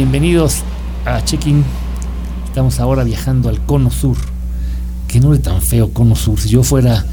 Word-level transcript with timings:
Bienvenidos 0.00 0.62
a 1.04 1.22
Check-in. 1.22 1.62
Estamos 2.46 2.80
ahora 2.80 3.04
viajando 3.04 3.50
al 3.50 3.60
Cono 3.66 3.90
Sur. 3.90 4.16
Qué 5.06 5.20
nombre 5.20 5.40
tan 5.40 5.60
feo, 5.60 5.92
Cono 5.92 6.16
Sur. 6.16 6.40
Si 6.40 6.48
yo 6.48 6.62
fuera 6.62 7.04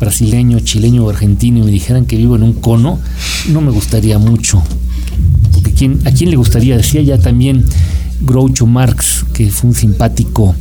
brasileño, 0.00 0.58
chileño 0.58 1.04
o 1.04 1.10
argentino 1.10 1.60
y 1.60 1.62
me 1.62 1.70
dijeran 1.70 2.04
que 2.04 2.16
vivo 2.16 2.34
en 2.34 2.42
un 2.42 2.54
cono, 2.54 2.98
no 3.50 3.60
me 3.60 3.70
gustaría 3.70 4.18
mucho. 4.18 4.60
Porque 5.52 5.70
¿quién, 5.70 6.00
¿a 6.04 6.10
quién 6.10 6.30
le 6.30 6.36
gustaría? 6.36 6.76
Decía 6.76 7.00
ya 7.02 7.16
también 7.16 7.64
Groucho 8.22 8.66
Marx, 8.66 9.24
que 9.32 9.48
fue 9.48 9.70
un 9.70 9.76
simpático 9.76 10.56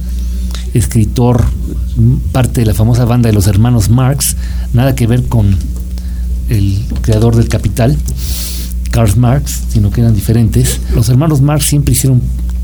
escritor, 0.75 1.43
parte 2.31 2.61
de 2.61 2.67
la 2.67 2.75
famosa 2.75 3.05
banda 3.05 3.27
de 3.27 3.33
los 3.33 3.47
hermanos 3.47 3.89
Marx, 3.89 4.35
nada 4.73 4.93
que 4.93 5.07
ver 5.07 5.23
con 5.23 5.57
el 6.47 6.85
creador 7.01 7.35
del 7.37 7.47
Capital, 7.47 7.97
Karl 8.91 9.17
Marx, 9.17 9.63
sino 9.69 9.89
que 9.89 10.01
eran 10.01 10.13
diferentes. 10.13 10.79
Los 10.93 11.09
hermanos 11.09 11.41
Marx 11.41 11.65
siempre 11.65 11.93
hicieron 11.93 12.21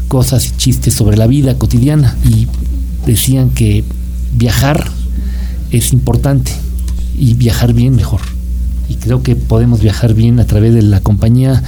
cosas 0.08 0.46
y 0.48 0.52
chistes 0.58 0.94
sobre 0.94 1.18
la 1.18 1.28
vida 1.28 1.58
cotidiana 1.58 2.16
y 2.24 2.48
decían 3.06 3.50
que 3.50 3.84
viajar 4.34 4.90
es 5.72 5.94
importante 5.94 6.52
y 7.18 7.34
viajar 7.34 7.74
bien 7.74 7.96
mejor. 7.96 8.22
Y 8.90 8.96
creo 8.96 9.24
que 9.24 9.36
podemos 9.36 9.82
viajar 9.82 10.14
bien 10.14 10.40
a 10.40 10.46
través 10.46 10.74
de 10.74 10.82
la 10.82 11.00
compañía 11.02 11.64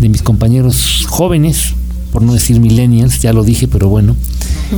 de 0.00 0.08
mis 0.08 0.22
compañeros 0.22 1.06
jóvenes, 1.08 1.74
por 2.12 2.22
no 2.22 2.32
decir 2.32 2.60
millennials, 2.60 3.20
ya 3.20 3.32
lo 3.32 3.44
dije, 3.44 3.68
pero 3.68 3.88
bueno, 3.88 4.16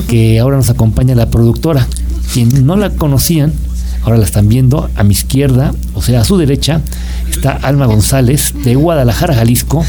que 0.09 0.39
ahora 0.39 0.57
nos 0.57 0.71
acompaña 0.71 1.15
la 1.15 1.31
productora. 1.31 1.87
Quien 2.33 2.67
no 2.67 2.77
la 2.77 2.91
conocían, 2.91 3.53
ahora 4.03 4.19
la 4.19 4.25
están 4.25 4.49
viendo 4.49 4.91
a 4.95 5.05
mi 5.05 5.13
izquierda, 5.13 5.73
o 5.95 6.03
sea, 6.03 6.21
a 6.21 6.25
su 6.25 6.37
derecha, 6.37 6.81
está 7.31 7.53
Alma 7.53 7.87
González 7.87 8.55
de 8.65 8.75
Guadalajara, 8.75 9.35
Jalisco, 9.35 9.85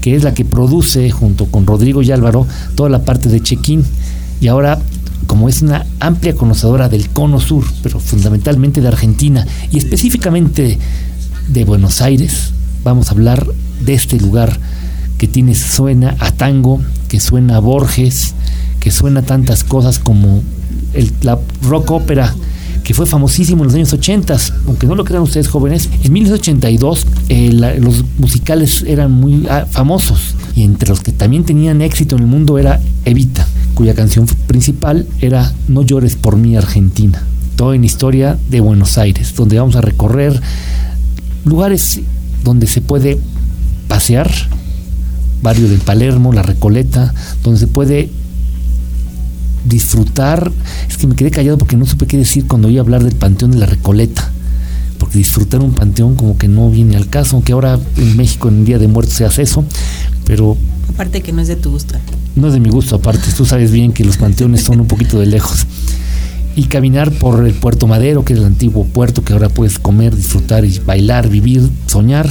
que 0.00 0.14
es 0.14 0.22
la 0.22 0.34
que 0.34 0.44
produce 0.44 1.10
junto 1.10 1.46
con 1.46 1.66
Rodrigo 1.66 2.02
y 2.02 2.12
Álvaro 2.12 2.46
toda 2.74 2.90
la 2.90 3.04
parte 3.04 3.28
de 3.28 3.40
check-in. 3.40 3.84
Y 4.40 4.48
ahora, 4.48 4.78
como 5.26 5.48
es 5.48 5.62
una 5.62 5.86
amplia 5.98 6.34
conocedora 6.34 6.88
del 6.88 7.08
cono 7.08 7.40
sur, 7.40 7.64
pero 7.82 8.00
fundamentalmente 8.00 8.82
de 8.82 8.88
Argentina 8.88 9.46
y 9.70 9.78
específicamente 9.78 10.78
de 11.48 11.64
Buenos 11.64 12.02
Aires, 12.02 12.52
vamos 12.82 13.08
a 13.08 13.12
hablar 13.12 13.46
de 13.80 13.94
este 13.94 14.18
lugar 14.20 14.58
que 15.16 15.26
tiene, 15.26 15.54
suena 15.54 16.16
a 16.18 16.32
tango, 16.32 16.80
que 17.08 17.20
suena 17.20 17.56
a 17.56 17.60
Borges, 17.60 18.34
que 18.80 18.90
suena 18.90 19.20
a 19.20 19.22
tantas 19.22 19.64
cosas 19.64 19.98
como 19.98 20.42
el, 20.92 21.12
la 21.22 21.38
rock 21.62 21.92
ópera 21.92 22.34
que 22.84 22.92
fue 22.92 23.06
famosísimo 23.06 23.62
en 23.62 23.68
los 23.68 23.74
años 23.74 23.92
80, 23.94 24.36
aunque 24.66 24.86
no 24.86 24.94
lo 24.94 25.04
crean 25.04 25.22
ustedes 25.22 25.48
jóvenes, 25.48 25.88
en 26.04 26.12
1982 26.12 27.06
eh, 27.30 27.50
los 27.80 28.04
musicales 28.18 28.84
eran 28.86 29.10
muy 29.10 29.46
ah, 29.48 29.66
famosos 29.68 30.34
y 30.54 30.62
entre 30.62 30.90
los 30.90 31.00
que 31.00 31.10
también 31.10 31.44
tenían 31.44 31.80
éxito 31.80 32.14
en 32.14 32.22
el 32.22 32.28
mundo 32.28 32.58
era 32.58 32.80
Evita, 33.06 33.48
cuya 33.74 33.94
canción 33.94 34.26
principal 34.46 35.06
era 35.20 35.52
No 35.66 35.82
llores 35.82 36.14
por 36.16 36.36
mí 36.36 36.56
Argentina, 36.56 37.22
todo 37.56 37.72
en 37.72 37.84
historia 37.84 38.38
de 38.50 38.60
Buenos 38.60 38.98
Aires, 38.98 39.34
donde 39.34 39.58
vamos 39.58 39.76
a 39.76 39.80
recorrer 39.80 40.40
lugares 41.46 42.00
donde 42.44 42.66
se 42.66 42.82
puede 42.82 43.18
pasear, 43.88 44.30
barrio 45.42 45.68
del 45.68 45.80
Palermo, 45.80 46.34
la 46.34 46.42
Recoleta, 46.42 47.14
donde 47.42 47.60
se 47.60 47.66
puede 47.66 48.10
disfrutar. 49.64 50.52
Es 50.88 50.96
que 50.96 51.06
me 51.06 51.16
quedé 51.16 51.30
callado 51.30 51.58
porque 51.58 51.76
no 51.76 51.86
supe 51.86 52.06
qué 52.06 52.16
decir 52.16 52.46
cuando 52.46 52.68
iba 52.68 52.80
a 52.80 52.84
hablar 52.84 53.04
del 53.04 53.14
Panteón 53.14 53.52
de 53.52 53.58
la 53.58 53.66
Recoleta. 53.66 54.30
Porque 54.98 55.18
disfrutar 55.18 55.60
un 55.60 55.72
panteón 55.72 56.14
como 56.14 56.38
que 56.38 56.48
no 56.48 56.70
viene 56.70 56.96
al 56.96 57.08
caso, 57.08 57.36
aunque 57.36 57.52
ahora 57.52 57.78
en 57.96 58.16
México 58.16 58.48
en 58.48 58.60
el 58.60 58.64
Día 58.64 58.78
de 58.78 58.88
Muertos 58.88 59.14
se 59.14 59.24
hace 59.24 59.42
eso, 59.42 59.64
pero... 60.24 60.56
Aparte 60.88 61.20
que 61.20 61.32
no 61.32 61.42
es 61.42 61.48
de 61.48 61.56
tu 61.56 61.72
gusto. 61.72 61.96
No 62.36 62.46
es 62.46 62.54
de 62.54 62.60
mi 62.60 62.70
gusto, 62.70 62.96
aparte, 62.96 63.30
tú 63.36 63.44
sabes 63.44 63.70
bien 63.70 63.92
que 63.92 64.04
los 64.04 64.16
panteones 64.16 64.62
son 64.62 64.80
un 64.80 64.86
poquito 64.86 65.18
de 65.18 65.26
lejos. 65.26 65.66
Y 66.56 66.64
caminar 66.64 67.10
por 67.10 67.44
el 67.44 67.52
Puerto 67.54 67.86
Madero, 67.86 68.24
que 68.24 68.32
es 68.32 68.38
el 68.38 68.44
antiguo 68.44 68.84
puerto 68.84 69.24
que 69.24 69.32
ahora 69.32 69.48
puedes 69.48 69.78
comer, 69.78 70.14
disfrutar 70.14 70.64
y 70.64 70.78
bailar, 70.78 71.28
vivir, 71.28 71.68
soñar, 71.86 72.28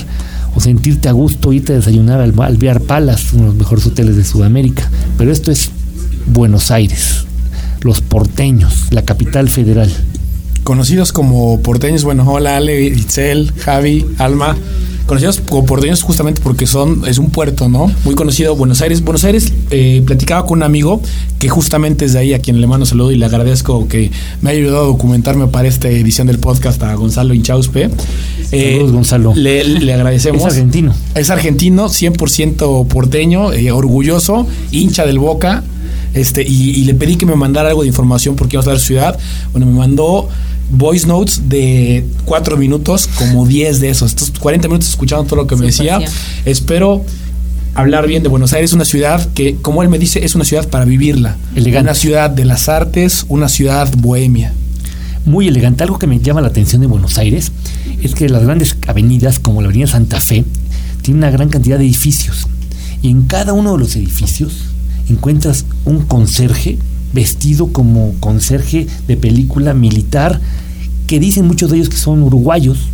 o 0.55 0.59
sentirte 0.59 1.09
a 1.09 1.11
gusto, 1.11 1.51
irte 1.51 1.73
a 1.73 1.75
desayunar 1.75 2.21
al 2.21 2.33
Alvear 2.39 2.81
Palace, 2.81 3.29
uno 3.33 3.43
de 3.43 3.47
los 3.49 3.55
mejores 3.57 3.85
hoteles 3.85 4.15
de 4.15 4.23
Sudamérica. 4.23 4.89
Pero 5.17 5.31
esto 5.31 5.51
es 5.51 5.71
Buenos 6.25 6.71
Aires, 6.71 7.25
los 7.81 8.01
porteños, 8.01 8.87
la 8.91 9.03
capital 9.03 9.49
federal. 9.49 9.91
Conocidos 10.63 11.11
como 11.11 11.59
porteños, 11.61 12.05
bueno, 12.05 12.29
hola 12.31 12.55
Ale, 12.55 12.85
Itzel, 12.85 13.51
Javi, 13.57 14.05
Alma. 14.17 14.55
Conocidos 15.05 15.41
como 15.41 15.65
porteños 15.65 16.01
justamente 16.01 16.39
porque 16.41 16.65
son, 16.65 17.03
es 17.05 17.17
un 17.17 17.29
puerto, 17.29 17.67
¿no? 17.67 17.91
Muy 18.05 18.15
conocido 18.15 18.55
Buenos 18.55 18.81
Aires. 18.81 19.03
Buenos 19.03 19.25
Aires, 19.25 19.51
eh, 19.71 20.01
platicaba 20.05 20.45
con 20.45 20.59
un 20.59 20.63
amigo 20.63 21.01
que 21.39 21.49
justamente 21.49 22.05
es 22.05 22.13
de 22.13 22.19
ahí, 22.19 22.33
a 22.33 22.39
quien 22.39 22.61
le 22.61 22.67
mando 22.67 22.85
saludo 22.85 23.11
y 23.11 23.17
le 23.17 23.25
agradezco 23.25 23.89
que 23.89 24.11
me 24.41 24.51
haya 24.51 24.59
ayudado 24.59 24.83
a 24.83 24.87
documentarme 24.87 25.47
para 25.47 25.67
esta 25.67 25.89
edición 25.89 26.27
del 26.27 26.39
podcast 26.39 26.81
a 26.81 26.95
Gonzalo 26.95 27.33
Inchauspe. 27.33 27.89
Eh, 28.53 28.75
Saludos, 28.75 28.93
Gonzalo. 28.93 29.33
Le, 29.35 29.65
le, 29.65 29.93
agradecemos. 29.93 30.41
Es 30.41 30.47
argentino. 30.47 30.95
Es 31.15 31.29
argentino, 31.29 31.89
100% 31.89 32.87
porteño, 32.87 33.51
eh, 33.51 33.73
orgulloso, 33.73 34.47
hincha 34.71 35.05
del 35.05 35.19
Boca. 35.19 35.63
Este, 36.13 36.43
y, 36.43 36.71
y, 36.71 36.83
le 36.85 36.93
pedí 36.93 37.15
que 37.15 37.25
me 37.25 37.35
mandara 37.35 37.69
algo 37.69 37.81
de 37.81 37.87
información 37.87 38.35
porque 38.35 38.55
íbamos 38.55 38.67
a 38.67 38.73
la 38.73 38.79
ciudad. 38.79 39.19
Bueno, 39.51 39.65
me 39.65 39.73
mandó 39.73 40.29
voice 40.69 41.07
notes 41.07 41.49
de 41.49 42.05
cuatro 42.25 42.57
minutos, 42.57 43.09
como 43.17 43.45
10 43.45 43.79
de 43.79 43.89
esos. 43.89 44.11
Estos 44.11 44.31
40 44.39 44.67
minutos 44.67 44.89
escuchando 44.89 45.23
todo 45.25 45.37
lo 45.37 45.47
que 45.47 45.55
me 45.55 45.67
decía. 45.67 45.99
Espero 46.45 47.03
hablar 47.75 48.07
bien 48.07 48.23
de 48.23 48.29
Buenos 48.29 48.53
Aires, 48.53 48.73
una 48.73 48.85
ciudad 48.85 49.27
que, 49.33 49.55
como 49.55 49.83
él 49.83 49.89
me 49.89 49.99
dice, 49.99 50.23
es 50.23 50.35
una 50.35 50.45
ciudad 50.45 50.67
para 50.69 50.85
vivirla. 50.85 51.37
Elegante. 51.55 51.89
Una 51.89 51.95
ciudad 51.95 52.29
de 52.29 52.45
las 52.45 52.69
artes, 52.69 53.25
una 53.29 53.49
ciudad 53.49 53.91
bohemia. 53.97 54.53
Muy 55.25 55.47
elegante. 55.47 55.83
Algo 55.83 55.99
que 55.99 56.07
me 56.07 56.19
llama 56.19 56.41
la 56.41 56.47
atención 56.47 56.81
de 56.81 56.87
Buenos 56.87 57.17
Aires 57.17 57.51
es 58.01 58.13
que 58.13 58.27
las 58.29 58.43
grandes 58.43 58.77
avenidas, 58.87 59.39
como 59.39 59.61
la 59.61 59.67
Avenida 59.67 59.87
Santa 59.87 60.19
Fe, 60.19 60.43
tienen 61.01 61.19
una 61.19 61.31
gran 61.31 61.49
cantidad 61.49 61.77
de 61.77 61.85
edificios. 61.85 62.47
Y 63.01 63.09
en 63.09 63.23
cada 63.23 63.53
uno 63.53 63.73
de 63.73 63.79
los 63.79 63.95
edificios 63.95 64.72
encuentras 65.13 65.65
un 65.85 66.01
conserje 66.01 66.77
vestido 67.13 67.67
como 67.67 68.13
conserje 68.19 68.87
de 69.07 69.17
película 69.17 69.73
militar, 69.73 70.41
que 71.07 71.19
dicen 71.19 71.45
muchos 71.45 71.69
de 71.69 71.77
ellos 71.77 71.89
que 71.89 71.97
son 71.97 72.23
uruguayos, 72.23 72.89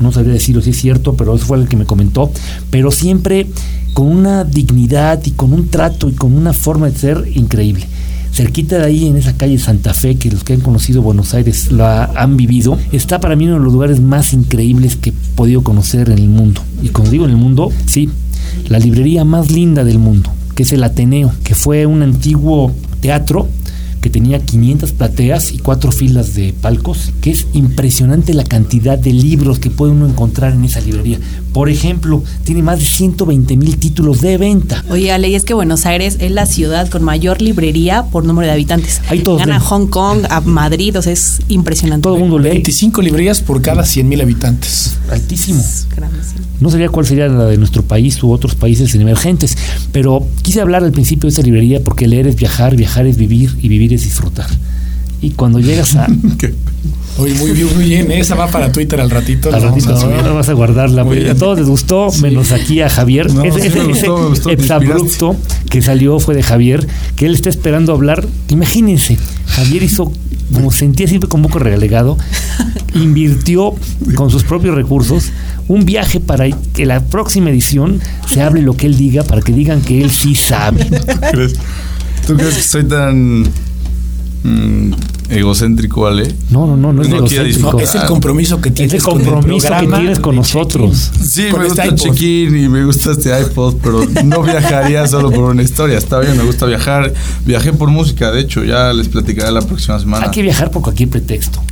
no 0.00 0.12
sabría 0.12 0.34
decirlo 0.34 0.62
si 0.62 0.70
es 0.70 0.80
cierto, 0.80 1.14
pero 1.14 1.34
eso 1.34 1.46
fue 1.46 1.58
el 1.58 1.68
que 1.68 1.76
me 1.76 1.86
comentó, 1.86 2.30
pero 2.70 2.90
siempre 2.90 3.46
con 3.94 4.06
una 4.06 4.44
dignidad 4.44 5.20
y 5.24 5.30
con 5.32 5.52
un 5.52 5.68
trato 5.68 6.08
y 6.08 6.12
con 6.12 6.34
una 6.34 6.52
forma 6.52 6.90
de 6.90 6.98
ser 6.98 7.30
increíble. 7.34 7.86
Cerquita 8.32 8.78
de 8.78 8.84
ahí, 8.86 9.06
en 9.06 9.16
esa 9.16 9.34
calle 9.34 9.58
Santa 9.58 9.92
Fe, 9.92 10.16
que 10.16 10.30
los 10.30 10.42
que 10.42 10.54
han 10.54 10.60
conocido 10.60 11.02
Buenos 11.02 11.34
Aires 11.34 11.70
la 11.70 12.04
han 12.16 12.38
vivido, 12.38 12.78
está 12.90 13.20
para 13.20 13.36
mí 13.36 13.44
uno 13.44 13.58
de 13.58 13.64
los 13.64 13.72
lugares 13.72 14.00
más 14.00 14.32
increíbles 14.32 14.96
que 14.96 15.10
he 15.10 15.14
podido 15.34 15.62
conocer 15.62 16.08
en 16.08 16.18
el 16.18 16.28
mundo. 16.28 16.62
Y 16.82 16.88
como 16.88 17.10
digo 17.10 17.26
en 17.26 17.30
el 17.32 17.36
mundo, 17.36 17.70
sí, 17.84 18.08
la 18.68 18.78
librería 18.78 19.24
más 19.26 19.50
linda 19.50 19.84
del 19.84 19.98
mundo, 19.98 20.30
que 20.54 20.64
es 20.64 20.72
el 20.72 20.84
Ateneo, 20.84 21.32
que 21.44 21.54
fue 21.54 21.86
un 21.86 22.02
antiguo 22.02 22.72
teatro 23.00 23.48
que 24.02 24.10
tenía 24.10 24.40
500 24.40 24.92
plateas 24.92 25.52
y 25.52 25.58
cuatro 25.58 25.92
filas 25.92 26.34
de 26.34 26.52
palcos, 26.52 27.12
que 27.22 27.30
es 27.30 27.46
impresionante 27.54 28.34
la 28.34 28.44
cantidad 28.44 28.98
de 28.98 29.12
libros 29.12 29.60
que 29.60 29.70
puede 29.70 29.92
uno 29.92 30.06
encontrar 30.06 30.52
en 30.52 30.64
esa 30.64 30.80
librería. 30.80 31.18
Por 31.52 31.68
ejemplo, 31.68 32.22
tiene 32.44 32.62
más 32.62 32.80
de 32.80 32.84
120 32.84 33.56
mil 33.56 33.78
títulos 33.78 34.20
de 34.20 34.38
venta. 34.38 34.84
Oye, 34.90 35.12
Ale, 35.12 35.28
y 35.28 35.36
es 35.36 35.44
que 35.44 35.54
Buenos 35.54 35.86
Aires 35.86 36.16
es 36.18 36.32
la 36.32 36.46
ciudad 36.46 36.88
con 36.88 37.04
mayor 37.04 37.40
librería 37.40 38.04
por 38.10 38.24
número 38.24 38.46
de 38.46 38.52
habitantes. 38.52 39.00
Ahí 39.08 39.20
todos 39.20 39.38
Gana 39.38 39.56
a 39.56 39.60
Hong 39.60 39.86
Kong, 39.86 40.24
a 40.28 40.40
Madrid, 40.40 40.98
o 40.98 41.02
sea, 41.02 41.12
es 41.12 41.40
impresionante. 41.48 42.02
Todo 42.02 42.16
el 42.16 42.20
mundo 42.20 42.38
lee. 42.38 42.50
25 42.50 43.02
librerías 43.02 43.40
por 43.40 43.62
cada 43.62 43.84
100 43.84 44.08
mil 44.08 44.20
habitantes. 44.20 44.98
Altísimo. 45.10 45.60
Es 45.60 45.86
grandísimo. 45.94 46.42
No 46.60 46.70
sabía 46.70 46.88
cuál 46.88 47.06
sería 47.06 47.26
la 47.26 47.46
de 47.46 47.56
nuestro 47.56 47.82
país 47.82 48.22
u 48.22 48.30
otros 48.30 48.54
países 48.54 48.94
emergentes, 48.94 49.58
pero 49.90 50.24
quise 50.42 50.60
hablar 50.60 50.84
al 50.84 50.92
principio 50.92 51.28
de 51.28 51.32
esa 51.32 51.42
librería 51.42 51.82
porque 51.82 52.06
leer 52.06 52.28
es 52.28 52.36
viajar, 52.36 52.76
viajar 52.76 53.06
es 53.06 53.16
vivir 53.16 53.56
y 53.60 53.68
vivir 53.68 53.91
es 53.94 54.02
disfrutar. 54.02 54.48
Y 55.20 55.30
cuando 55.30 55.60
llegas 55.60 55.94
a... 55.96 56.08
Oye, 57.18 57.34
muy 57.34 57.50
bien, 57.50 57.68
muy 57.74 57.84
bien. 57.84 58.10
Esa 58.10 58.34
va 58.34 58.48
para 58.48 58.72
Twitter 58.72 59.00
al 59.00 59.10
ratito. 59.10 59.48
al 59.48 59.60
la 59.60 59.68
vamos 59.68 59.86
ratito, 59.86 60.10
a 60.10 60.16
ahora 60.16 60.32
vas 60.32 60.48
a 60.48 60.52
guardarla. 60.54 61.02
A 61.02 61.34
todos 61.34 61.58
les 61.58 61.68
gustó, 61.68 62.10
menos 62.22 62.52
aquí 62.52 62.80
a 62.80 62.88
Javier. 62.88 63.32
No, 63.32 63.44
ese 63.44 63.60
sí 63.60 63.66
ese, 63.66 63.78
me 63.80 63.84
gustó, 63.84 64.08
ese 64.08 64.08
me 64.22 64.28
gustó, 64.28 64.48
te 64.48 64.54
exabrupto 64.54 65.36
que 65.68 65.82
salió 65.82 66.18
fue 66.20 66.34
de 66.34 66.42
Javier, 66.42 66.86
que 67.14 67.26
él 67.26 67.34
está 67.34 67.50
esperando 67.50 67.92
hablar. 67.92 68.26
Imagínense, 68.48 69.18
Javier 69.46 69.82
hizo, 69.82 70.10
como 70.54 70.70
sentía 70.70 71.06
siempre 71.06 71.28
como 71.28 71.46
un 71.46 71.52
poco 71.52 71.58
relegado, 71.58 72.16
invirtió 72.94 73.74
con 74.14 74.30
sus 74.30 74.44
propios 74.44 74.74
recursos 74.74 75.32
un 75.68 75.84
viaje 75.84 76.18
para 76.18 76.50
que 76.50 76.86
la 76.86 77.00
próxima 77.00 77.50
edición 77.50 78.00
se 78.26 78.40
hable 78.40 78.62
lo 78.62 78.76
que 78.76 78.86
él 78.86 78.96
diga, 78.96 79.22
para 79.22 79.42
que 79.42 79.52
digan 79.52 79.82
que 79.82 80.02
él 80.02 80.10
sí 80.10 80.34
sabe. 80.34 80.88
¿Crees? 81.30 81.54
¿Tú 82.26 82.36
crees 82.36 82.54
que 82.54 82.62
soy 82.62 82.84
tan 82.84 83.44
mm, 84.44 84.92
egocéntrico, 85.30 86.06
Ale. 86.06 86.34
No, 86.50 86.66
no, 86.66 86.76
no, 86.76 86.92
no 86.92 87.02
es 87.02 87.08
No 87.08 87.24
quiere 87.24 87.44
egocéntrico. 87.50 87.72
No, 87.72 87.80
es 87.80 87.94
el 87.94 88.02
compromiso 88.04 88.60
que 88.60 88.68
Es 88.70 88.74
tienes 88.74 88.94
el 88.94 89.02
con 89.02 89.20
el 89.20 89.26
compromiso 89.28 89.68
que 89.80 89.86
tienes 89.86 90.18
con 90.18 90.36
nosotros. 90.36 91.10
Sí, 91.22 91.48
Con 91.50 91.60
me 91.62 91.68
este 91.68 91.82
gusta 91.88 92.04
iPod. 92.04 92.16
check-in 92.16 92.56
y 92.64 92.68
me 92.68 92.84
gusta 92.84 93.12
este 93.12 93.40
iPod, 93.40 93.76
pero 93.82 94.04
no 94.24 94.42
viajaría 94.42 95.06
solo 95.08 95.30
por 95.30 95.44
una 95.44 95.62
historia. 95.62 95.98
Está 95.98 96.18
bien, 96.20 96.36
me 96.36 96.44
gusta 96.44 96.66
viajar. 96.66 97.12
Viajé 97.46 97.72
por 97.72 97.88
música, 97.90 98.30
de 98.30 98.40
hecho, 98.40 98.64
ya 98.64 98.92
les 98.92 99.08
platicaré 99.08 99.50
la 99.52 99.62
próxima 99.62 99.98
semana. 99.98 100.26
Hay 100.26 100.30
que 100.30 100.42
viajar 100.42 100.70
por 100.70 100.82
cualquier 100.82 101.08
pretexto. 101.08 101.62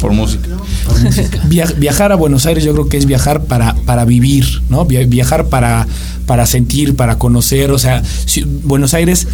Por 0.00 0.12
música. 0.12 0.48
Por 0.86 1.00
música. 1.00 1.40
Via- 1.48 1.72
viajar 1.78 2.10
a 2.10 2.16
Buenos 2.16 2.44
Aires 2.46 2.64
yo 2.64 2.72
creo 2.72 2.88
que 2.88 2.96
es 2.96 3.06
viajar 3.06 3.44
para, 3.44 3.74
para 3.86 4.04
vivir, 4.04 4.44
¿no? 4.68 4.84
Via- 4.84 5.06
viajar 5.06 5.46
para, 5.46 5.86
para 6.26 6.44
sentir, 6.46 6.96
para 6.96 7.18
conocer. 7.18 7.70
O 7.70 7.78
sea, 7.78 8.02
si- 8.26 8.42
Buenos 8.64 8.94
Aires, 8.94 9.28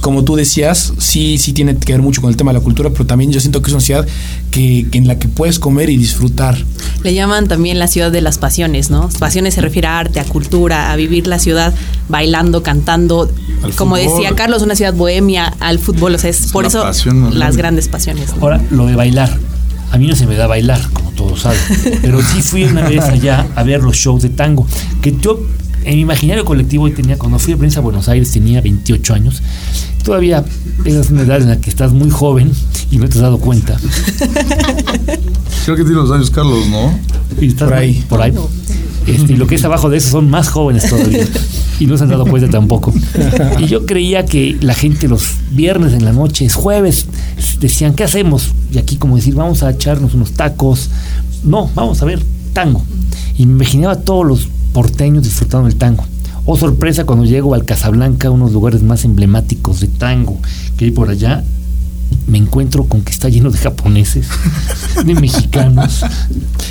como 0.00 0.24
tú 0.24 0.34
decías, 0.36 0.92
sí, 0.98 1.38
sí 1.38 1.52
tiene 1.52 1.76
que 1.76 1.92
ver 1.92 2.02
mucho 2.02 2.20
con 2.20 2.30
el 2.30 2.36
tema 2.36 2.52
de 2.52 2.58
la 2.58 2.64
cultura, 2.64 2.90
pero 2.90 3.06
también 3.06 3.30
yo 3.32 3.40
siento 3.40 3.62
que 3.62 3.68
es 3.70 3.72
una 3.74 3.80
ciudad 3.80 4.06
que, 4.50 4.86
que 4.90 4.98
en 4.98 5.06
la 5.06 5.18
que 5.18 5.28
puedes 5.28 5.58
comer 5.58 5.90
y 5.90 5.96
disfrutar. 5.96 6.56
Le 7.04 7.14
llaman 7.14 7.46
también 7.48 7.78
la 7.78 7.86
ciudad 7.86 8.10
de 8.10 8.20
las 8.20 8.38
pasiones, 8.38 8.90
¿no? 8.90 9.08
Pasiones 9.18 9.54
se 9.54 9.60
refiere 9.60 9.88
a 9.88 9.98
arte, 9.98 10.20
a 10.20 10.24
cultura, 10.24 10.90
a 10.92 10.96
vivir 10.96 11.26
la 11.26 11.38
ciudad 11.38 11.72
bailando, 12.08 12.62
cantando. 12.62 13.30
Al 13.62 13.72
Como 13.74 13.96
fútbol. 13.96 14.10
decía 14.22 14.34
Carlos, 14.36 14.62
una 14.62 14.74
ciudad 14.74 14.94
bohemia, 14.94 15.46
al 15.60 15.78
fútbol. 15.78 16.14
O 16.14 16.18
sea, 16.18 16.30
es, 16.30 16.50
por 16.52 16.64
una 16.64 16.68
eso 16.68 16.82
pasión 16.82 17.20
muy 17.20 17.30
las 17.30 17.38
grande. 17.38 17.56
grandes 17.58 17.88
pasiones. 17.88 18.36
¿no? 18.36 18.42
Ahora, 18.42 18.60
lo 18.70 18.86
de 18.86 18.96
bailar. 18.96 19.38
A 19.92 19.98
mí 19.98 20.06
no 20.06 20.16
se 20.16 20.26
me 20.26 20.34
da 20.36 20.46
bailar, 20.46 20.80
como 20.94 21.10
todos 21.10 21.40
saben. 21.42 21.58
Pero 22.00 22.20
sí 22.22 22.40
fui 22.40 22.64
una 22.64 22.88
vez 22.88 23.04
allá 23.04 23.46
a 23.54 23.62
ver 23.62 23.82
los 23.82 23.96
shows 23.96 24.22
de 24.22 24.30
tango. 24.30 24.66
Que 25.02 25.14
yo, 25.20 25.38
en 25.84 25.94
mi 25.96 26.00
imaginario 26.00 26.44
colectivo, 26.44 26.84
hoy 26.84 26.92
tenía, 26.92 27.18
cuando 27.18 27.38
fui 27.38 27.54
a 27.54 27.56
prensa 27.56 27.80
a 27.80 27.82
Buenos 27.82 28.08
Aires, 28.08 28.30
tenía 28.30 28.60
28 28.60 29.14
años. 29.14 29.42
Todavía 30.04 30.44
es 30.84 31.10
una 31.10 31.22
edad 31.22 31.40
en 31.40 31.48
la 31.48 31.60
que 31.60 31.70
estás 31.70 31.92
muy 31.92 32.10
joven 32.10 32.52
y 32.90 32.98
no 32.98 33.08
te 33.08 33.14
has 33.14 33.22
dado 33.22 33.38
cuenta. 33.38 33.78
Creo 35.64 35.76
que 35.76 35.84
tiene 35.84 35.94
los 35.94 36.10
años 36.10 36.30
Carlos, 36.30 36.66
¿no? 36.68 36.98
Y 37.40 37.48
estás 37.48 37.68
Por 37.68 37.78
ahí. 37.78 38.04
Por 38.08 38.20
ahí. 38.20 38.34
Este, 39.06 39.32
y 39.32 39.36
lo 39.36 39.46
que 39.46 39.56
es 39.56 39.64
abajo 39.64 39.90
de 39.90 39.96
eso 39.98 40.10
son 40.10 40.30
más 40.30 40.48
jóvenes 40.48 40.88
todavía. 40.88 41.26
Y 41.80 41.86
no 41.86 41.96
se 41.96 42.04
han 42.04 42.10
dado 42.10 42.26
cuenta 42.26 42.48
tampoco. 42.48 42.92
Y 43.58 43.66
yo 43.66 43.86
creía 43.86 44.24
que 44.24 44.56
la 44.60 44.74
gente 44.74 45.08
los 45.08 45.24
viernes 45.50 45.92
en 45.92 46.04
la 46.04 46.12
noche, 46.12 46.44
es 46.44 46.54
jueves, 46.54 47.06
decían, 47.58 47.94
¿qué 47.94 48.04
hacemos? 48.04 48.52
Y 48.72 48.78
aquí 48.78 48.96
como 48.96 49.16
decir, 49.16 49.34
vamos 49.34 49.62
a 49.62 49.70
echarnos 49.70 50.14
unos 50.14 50.32
tacos. 50.32 50.90
No, 51.42 51.70
vamos 51.74 52.00
a 52.02 52.04
ver 52.04 52.22
tango. 52.52 52.84
Y 53.36 53.46
me 53.46 53.54
imaginaba 53.54 53.94
a 53.94 54.00
todos 54.00 54.26
los 54.26 54.48
porteños 54.72 55.24
disfrutando 55.24 55.68
del 55.68 55.76
tango. 55.76 56.04
Oh, 56.44 56.56
sorpresa 56.56 57.04
cuando 57.04 57.24
llego 57.24 57.54
al 57.54 57.64
Casablanca, 57.64 58.30
uno 58.30 58.46
de 58.46 58.48
los 58.48 58.54
lugares 58.54 58.82
más 58.82 59.04
emblemáticos 59.04 59.80
de 59.80 59.86
tango 59.86 60.38
que 60.76 60.86
hay 60.86 60.90
por 60.90 61.08
allá, 61.08 61.44
me 62.32 62.38
encuentro 62.38 62.84
con 62.84 63.02
que 63.02 63.12
está 63.12 63.28
lleno 63.28 63.50
de 63.50 63.58
japoneses, 63.58 64.26
de 65.04 65.14
mexicanos. 65.14 66.02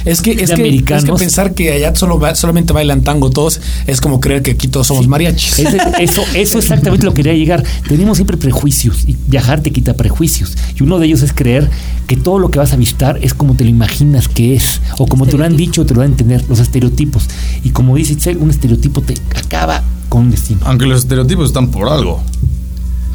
Es 0.05 0.21
que, 0.21 0.31
es 0.31 0.49
De 0.49 0.55
que, 0.55 0.61
americanos. 0.61 1.03
es 1.03 1.09
que 1.11 1.15
pensar 1.17 1.53
que 1.53 1.71
allá 1.71 1.95
solo 1.95 2.19
solamente 2.33 2.73
bailan 2.73 3.03
tango 3.03 3.29
todos 3.29 3.61
es 3.85 4.01
como 4.01 4.19
creer 4.19 4.41
que 4.41 4.51
aquí 4.51 4.67
todos 4.67 4.87
somos 4.87 5.07
mariachis. 5.07 5.59
Ese- 5.59 5.77
eso, 5.99 6.23
eso 6.33 6.57
exactamente 6.57 7.05
lo 7.05 7.13
quería 7.13 7.33
llegar. 7.33 7.63
Tenemos 7.87 8.17
siempre 8.17 8.37
prejuicios 8.37 9.03
y 9.07 9.15
viajar 9.27 9.61
te 9.61 9.71
quita 9.71 9.93
prejuicios. 9.93 10.57
Y 10.79 10.81
uno 10.81 10.97
de 10.97 11.05
ellos 11.05 11.21
es 11.21 11.31
creer 11.31 11.69
que 12.07 12.17
todo 12.17 12.39
lo 12.39 12.49
que 12.49 12.57
vas 12.57 12.73
a 12.73 12.75
visitar 12.75 13.19
es 13.21 13.35
como 13.35 13.55
te 13.55 13.63
lo 13.63 13.69
imaginas 13.69 14.27
que 14.27 14.55
es, 14.55 14.81
o 14.97 15.05
como 15.05 15.27
te 15.27 15.37
lo 15.37 15.45
han 15.45 15.55
dicho, 15.55 15.85
te 15.85 15.93
lo 15.93 15.99
van 15.99 16.09
a 16.09 16.11
entender, 16.13 16.43
los 16.49 16.57
estereotipos. 16.57 17.25
Y 17.63 17.69
como 17.69 17.95
dice 17.95 18.13
Itzel, 18.13 18.37
un 18.37 18.49
estereotipo 18.49 19.01
te 19.01 19.13
acaba 19.37 19.83
con 20.09 20.21
un 20.23 20.31
destino. 20.31 20.61
Aunque 20.65 20.87
los 20.87 20.97
estereotipos 21.01 21.45
están 21.49 21.69
por 21.69 21.87
algo. 21.87 22.19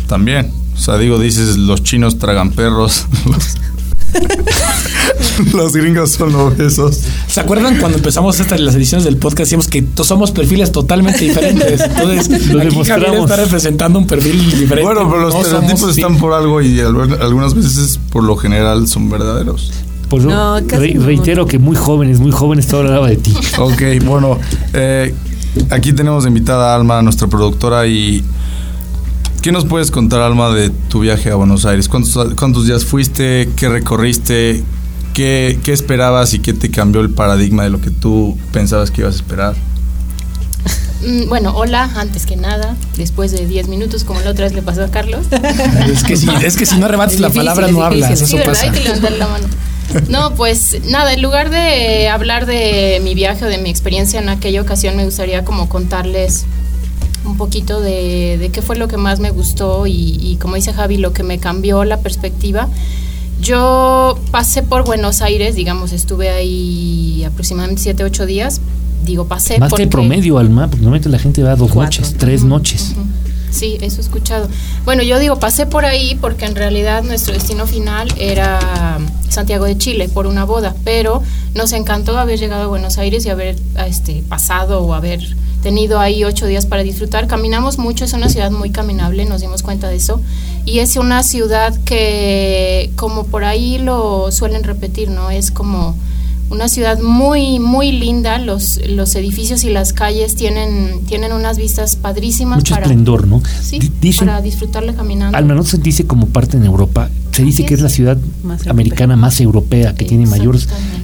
También. 0.07 0.53
O 0.77 0.79
sea, 0.79 0.99
digo, 0.99 1.19
dices, 1.19 1.57
los 1.57 1.83
chinos 1.83 2.19
tragan 2.19 2.51
perros. 2.53 3.07
Los, 3.27 3.57
los 5.53 5.73
gringos 5.75 6.13
son 6.13 6.35
obesos. 6.35 7.03
¿Se 7.29 7.41
acuerdan 7.41 7.77
cuando 7.79 7.99
empezamos 7.99 8.41
estas 8.41 8.59
las 8.61 8.75
ediciones 8.75 9.05
del 9.05 9.17
podcast? 9.19 9.41
Decíamos 9.41 9.69
que 9.69 9.85
somos 10.03 10.31
perfiles 10.31 10.73
totalmente 10.73 11.23
diferentes. 11.25 11.81
Entonces, 11.83 12.47
Lo 12.53 12.63
aquí. 12.63 12.85
Javier 12.85 13.15
está 13.15 13.37
representando 13.37 13.99
un 13.99 14.07
perfil 14.07 14.39
diferente. 14.59 14.83
Bueno, 14.83 15.09
pero 15.11 15.21
los 15.23 15.35
No 15.35 15.41
estereotipos 15.41 15.81
somos- 15.81 15.97
están 15.99 16.19
por 16.19 16.33
algo 16.33 16.63
y 16.63 16.81
al- 16.81 17.21
algunas 17.21 17.55
veces, 17.55 17.99
por 18.11 18.25
lo 18.25 18.37
general, 18.37 18.89
son 18.89 19.11
verdaderos. 19.11 19.73
Por 20.09 20.21
eso 20.21 20.31
No, 20.31 20.61
re- 20.61 20.95
no. 20.95 21.05
reitero 21.05 21.47
que 21.47 21.59
muy 21.59 21.77
jóvenes, 21.77 22.21
muy 22.21 22.31
jóvenes, 22.33 22.69
todo 22.69 22.81
hablaba 22.83 23.09
de 23.09 23.17
ti. 23.17 23.35
Ok, 23.59 23.83
bueno, 24.05 24.39
eh, 24.73 25.15
aquí 25.71 25.93
tenemos 25.93 26.25
de 26.25 26.29
invitada 26.29 26.73
a 26.73 26.77
Alma, 26.77 27.03
nuestra 27.03 27.27
productora, 27.27 27.87
y 27.87 28.25
¿qué 29.47 29.53
nos 29.53 29.65
puedes 29.65 29.93
contar, 29.93 30.23
Alma, 30.23 30.51
de 30.51 30.71
tu 30.71 30.99
viaje 30.99 31.31
a 31.31 31.37
Buenos 31.37 31.67
Aires? 31.67 31.89
¿Cuántos, 31.89 32.35
cuántos 32.35 32.67
días 32.67 32.85
fuiste? 32.85 33.49
¿Qué 33.55 33.69
recorriste? 33.69 34.65
¿Qué, 35.15 35.61
¿Qué 35.63 35.73
esperabas 35.73 36.35
y 36.35 36.41
qué 36.41 36.53
te 36.53 36.69
cambió 36.69 37.01
el 37.01 37.11
paradigma 37.11 37.63
de 37.63 37.71
lo 37.71 37.81
que 37.81 37.93
tú 37.93 38.37
pensabas 38.53 38.91
que 38.91 39.03
ibas 39.03 39.15
a 39.15 39.17
esperar? 39.19 39.55
Mm, 41.07 41.29
Bueno, 41.29 41.53
hola, 41.55 41.89
antes 41.95 42.27
que 42.27 42.35
nada, 42.35 42.75
después 42.97 43.31
de 43.31 43.47
10 43.47 43.69
minutos, 43.69 44.03
como 44.03 44.21
la 44.21 44.31
otra 44.31 44.47
vez 44.47 44.53
le 44.53 44.63
pasó 44.63 44.83
a 44.83 44.89
Carlos. 44.89 45.27
Es 45.93 46.03
que 46.03 46.17
si, 46.17 46.29
es 46.43 46.57
que 46.57 46.67
si 46.67 46.77
no 46.79 46.89
rebates 46.89 47.15
Es 47.15 47.21
la 47.21 47.31
palabra, 47.31 47.69
no 47.69 47.85
hablas. 47.85 48.21
Eso 48.21 48.39
pasa. 48.45 48.65
Hay 48.65 48.73
que 48.73 48.81
levantar 48.81 49.13
la 49.13 49.29
mano. 49.29 49.47
No, 50.09 50.35
pues 50.35 50.79
nada, 50.87 51.13
en 51.13 51.23
lugar 51.23 51.51
de 51.51 52.09
hablar 52.09 52.47
de 52.47 53.01
mi 53.05 53.15
viaje 53.15 53.45
o 53.45 53.49
de 53.49 53.59
mi 53.59 53.71
experiencia 53.71 54.19
en 54.19 54.29
aquella 54.29 54.61
ocasión, 54.61 54.97
me 54.97 55.05
gustaría 55.05 55.45
como 55.45 55.69
contarles 55.69 56.47
un 57.27 57.37
poquito 57.37 57.81
de, 57.81 58.39
de 58.39 58.49
qué 58.51 58.63
fue 58.63 58.77
lo 58.77 58.89
que 58.89 58.97
más 58.97 59.21
me 59.21 59.31
gustó 59.31 59.87
y, 59.87 60.19
y 60.21 60.37
como 60.37 60.55
dice 60.57 60.73
Javi, 60.73 60.97
lo 60.97 61.13
que 61.13 61.23
me 61.23 61.39
cambió 61.39 61.85
la 61.85 61.99
perspectiva. 62.01 62.69
Yo 63.41 64.19
pasé 64.31 64.63
por 64.63 64.85
Buenos 64.85 65.21
Aires, 65.23 65.55
digamos, 65.55 65.93
estuve 65.93 66.31
ahí 66.31 67.23
aproximadamente 67.25 67.83
7, 67.83 68.05
8 68.05 68.27
días. 68.27 68.61
Digo, 69.05 69.27
pasé 69.27 69.59
Más 69.59 69.69
que 69.69 69.71
porque... 69.71 69.83
el 69.85 69.89
promedio, 69.89 70.39
Alma, 70.39 70.63
porque 70.69 70.79
normalmente 70.83 71.09
la 71.11 71.19
gente 71.19 71.43
va 71.43 71.55
dos 71.55 71.71
Cuatro. 71.71 72.01
noches, 72.01 72.17
tres 72.19 72.43
noches. 72.45 72.95
Sí, 73.57 73.79
eso 73.81 73.97
he 73.97 74.01
escuchado. 74.01 74.49
Bueno, 74.85 75.03
yo 75.03 75.19
digo, 75.19 75.39
pasé 75.39 75.65
por 75.65 75.87
ahí 75.87 76.15
porque 76.21 76.45
en 76.45 76.55
realidad 76.55 77.03
nuestro 77.03 77.33
destino 77.33 77.67
final 77.67 78.13
era 78.19 78.99
Santiago 79.31 79.65
de 79.65 79.79
Chile 79.79 80.11
por 80.11 80.27
una 80.27 80.45
boda, 80.45 80.75
pero 80.85 81.23
nos 81.55 81.73
encantó 81.73 82.19
haber 82.19 82.39
llegado 82.39 82.65
a 82.65 82.67
Buenos 82.67 82.99
Aires 82.99 83.25
y 83.25 83.31
haber 83.31 83.57
este, 83.87 84.23
pasado 84.29 84.83
o 84.83 84.93
haber 84.93 85.21
tenido 85.63 85.99
ahí 85.99 86.23
ocho 86.23 86.45
días 86.47 86.67
para 86.67 86.83
disfrutar. 86.83 87.29
Caminamos 87.29 87.79
mucho, 87.79 88.05
es 88.05 88.13
una 88.13 88.29
ciudad 88.29 88.51
muy 88.51 88.69
caminable, 88.69 89.25
nos 89.25 89.41
dimos 89.41 89.63
cuenta 89.63 89.89
de 89.89 89.97
eso. 89.97 90.21
Y 90.67 90.81
es 90.81 90.97
una 90.97 91.23
ciudad 91.23 91.75
que, 91.87 92.91
como 92.97 93.25
por 93.25 93.45
ahí 93.45 93.79
lo 93.79 94.31
suelen 94.33 94.65
repetir, 94.65 95.09
¿no? 95.09 95.31
Es 95.31 95.51
como 95.51 95.97
una 96.51 96.69
ciudad 96.69 97.01
muy, 97.01 97.59
muy 97.59 97.93
linda. 97.93 98.39
Los, 98.39 98.81
los 98.89 99.15
edificios 99.17 99.65
y 99.65 99.71
las 99.71 99.93
calles 99.93 100.35
tienen, 100.37 101.05
tienen 101.07 101.33
unas 101.33 101.59
vistas 101.59 101.97
padrísimas 101.97 102.59
Mucho 102.59 102.75
para, 102.75 102.87
esplendor, 102.87 103.27
¿no? 103.27 103.43
sí, 103.63 103.79
Dicen, 104.01 104.27
para 104.29 104.41
disfrutarla 104.43 104.95
caminando. 104.95 105.37
Alma, 105.37 105.55
¿no 105.55 105.65
se 105.65 105.79
dice 105.79 106.07
como 106.07 106.27
parte 106.29 106.57
en 106.57 106.65
Europa? 106.65 107.11
Se 107.33 107.43
dice 107.45 107.67
que 107.67 107.75
es 107.75 107.83
la 107.83 107.91
ciudad 107.91 108.17
Más 108.43 108.61
europea. 108.61 108.71
americana 108.71 109.17
más 109.17 109.41
europea, 109.43 109.95
que 109.95 110.07
tiene 110.07 110.27
mayor 110.27 110.59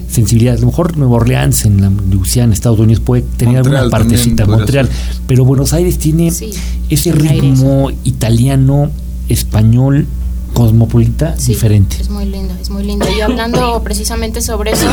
sensibilidad. 0.09 0.55
A 0.55 0.59
lo 0.59 0.65
mejor 0.67 0.97
Nueva 0.97 1.17
Orleans, 1.17 1.65
en 1.65 1.79
la 1.81 1.91
Luisiana, 2.09 2.53
Estados 2.53 2.79
Unidos, 2.79 3.03
puede 3.05 3.21
tener 3.21 3.55
Montreal 3.57 3.83
alguna 3.83 3.97
partecita, 3.99 4.45
Montreal. 4.47 4.89
Pero 5.27 5.45
Buenos 5.45 5.73
Aires 5.73 5.99
tiene 5.99 6.31
Sí, 6.31 6.49
ese 6.89 7.11
aire. 7.11 7.39
ritmo 7.39 7.91
italiano, 8.03 8.89
español, 9.29 10.07
cosmopolita, 10.53 11.35
Sí, 11.37 11.53
diferente. 11.53 11.97
Es 11.99 12.09
muy 12.09 12.25
linda, 12.25 12.55
es 12.61 12.69
muy 12.69 12.83
linda. 12.83 13.07
Y 13.09 13.21
hablando 13.21 13.81
precisamente 13.83 14.41
sobre 14.41 14.71
eso, 14.71 14.87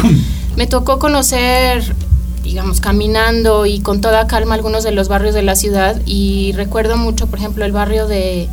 me 0.56 0.66
tocó 0.66 0.98
conocer, 0.98 1.94
digamos, 2.42 2.80
caminando 2.80 3.66
y 3.66 3.80
con 3.80 4.00
toda 4.00 4.26
calma 4.26 4.54
algunos 4.54 4.82
de 4.82 4.92
los 4.92 5.08
barrios 5.08 5.34
de 5.34 5.42
la 5.42 5.54
ciudad. 5.56 6.00
Y 6.06 6.52
recuerdo 6.52 6.96
mucho, 6.96 7.26
por 7.26 7.38
ejemplo, 7.38 7.64
el 7.64 7.72
barrio 7.72 8.06
de 8.06 8.48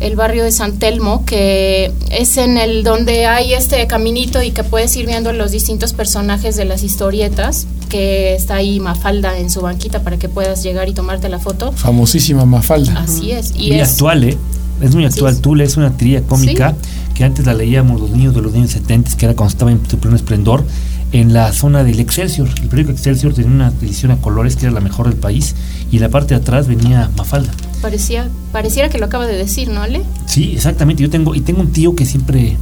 el 0.00 0.16
barrio 0.16 0.44
de 0.44 0.50
San 0.50 0.78
Telmo, 0.78 1.24
que 1.26 1.92
es 2.10 2.38
en 2.38 2.56
el 2.56 2.82
donde 2.82 3.26
hay 3.26 3.52
este 3.52 3.86
caminito 3.86 4.42
y 4.42 4.50
que 4.50 4.64
puedes 4.64 4.96
ir 4.96 5.06
viendo 5.06 5.32
los 5.32 5.50
distintos 5.52 5.92
personajes 5.92 6.56
de 6.56 6.64
las 6.64 6.82
historietas, 6.82 7.66
que 7.90 8.34
está 8.34 8.56
ahí 8.56 8.80
Mafalda 8.80 9.38
en 9.38 9.50
su 9.50 9.60
banquita 9.60 10.02
para 10.02 10.18
que 10.18 10.28
puedas 10.28 10.62
llegar 10.62 10.88
y 10.88 10.94
tomarte 10.94 11.28
la 11.28 11.38
foto. 11.38 11.72
Famosísima 11.72 12.46
Mafalda. 12.46 13.00
Así 13.00 13.32
es. 13.32 13.52
Y 13.54 13.68
muy 13.68 13.80
es, 13.80 13.92
actual, 13.92 14.24
¿eh? 14.24 14.38
Es 14.80 14.94
muy 14.94 15.04
actual. 15.04 15.34
Sí. 15.34 15.42
Tú 15.42 15.54
lees 15.54 15.76
una 15.76 15.96
tría 15.96 16.22
cómica 16.22 16.74
que 17.14 17.24
antes 17.24 17.44
la 17.46 17.54
leíamos 17.54 18.00
los 18.00 18.10
niños 18.10 18.34
de 18.34 18.40
los 18.40 18.54
años 18.54 18.70
70, 18.70 19.16
que 19.16 19.26
era 19.26 19.34
cuando 19.34 19.52
estaba 19.52 19.70
en 19.70 19.80
su 19.88 19.98
pleno 19.98 20.16
esplendor, 20.16 20.64
en 21.12 21.32
la 21.32 21.52
zona 21.52 21.84
del 21.84 22.00
Excelsior. 22.00 22.48
El 22.48 22.68
periódico 22.68 22.92
Excelsior 22.92 23.34
tenía 23.34 23.50
una 23.50 23.68
edición 23.82 24.12
a 24.12 24.16
colores 24.16 24.56
que 24.56 24.66
era 24.66 24.72
la 24.72 24.80
mejor 24.80 25.08
del 25.08 25.18
país 25.18 25.54
y 25.90 25.96
en 25.96 26.02
la 26.02 26.08
parte 26.08 26.34
de 26.34 26.40
atrás 26.40 26.66
venía 26.66 27.10
Mafalda. 27.16 27.52
parecía, 27.82 28.28
pareciera 28.52 28.88
que 28.88 28.98
lo 28.98 29.06
acaba 29.06 29.26
de 29.26 29.36
decir, 29.36 29.68
¿no, 29.68 29.86
Le? 29.86 30.02
Sí, 30.26 30.52
exactamente. 30.54 31.02
Yo 31.02 31.10
tengo, 31.10 31.34
y 31.34 31.40
tengo 31.40 31.60
un 31.60 31.72
tío 31.72 31.94
que 31.94 32.06
siempre 32.06 32.56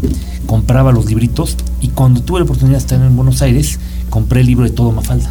compraba 0.47 0.93
los 0.93 1.07
libritos 1.07 1.57
y 1.81 1.89
cuando 1.89 2.23
tuve 2.23 2.41
la 2.41 2.45
oportunidad 2.45 2.79
de 2.79 2.83
estar 2.83 3.01
en 3.01 3.15
Buenos 3.15 3.43
Aires, 3.43 3.79
compré 4.11 4.41
el 4.41 4.47
libro 4.47 4.65
de 4.65 4.71
todo 4.71 4.93
Mafalda, 4.93 5.31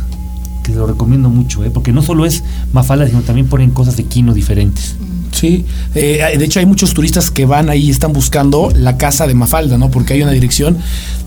que 0.63 0.73
lo 0.73 0.85
recomiendo 0.85 1.29
mucho, 1.29 1.63
¿eh? 1.63 1.71
porque 1.71 1.91
no 1.91 2.03
solo 2.03 2.25
es 2.25 2.43
Mafalda, 2.71 3.07
sino 3.07 3.21
también 3.21 3.47
ponen 3.47 3.71
cosas 3.71 3.97
de 3.97 4.03
Quino 4.03 4.33
diferentes. 4.33 4.95
Sí, 5.37 5.65
eh, 5.93 6.35
de 6.35 6.43
hecho 6.43 6.59
hay 6.59 6.65
muchos 6.65 6.95
turistas 6.95 7.29
que 7.29 7.45
van 7.45 7.69
ahí 7.69 7.83
y 7.83 7.89
están 7.91 8.11
buscando 8.11 8.71
la 8.73 8.97
casa 8.97 9.27
de 9.27 9.35
Mafalda, 9.35 9.77
¿no? 9.77 9.91
Porque 9.91 10.15
hay 10.15 10.23
una 10.23 10.31
dirección. 10.31 10.79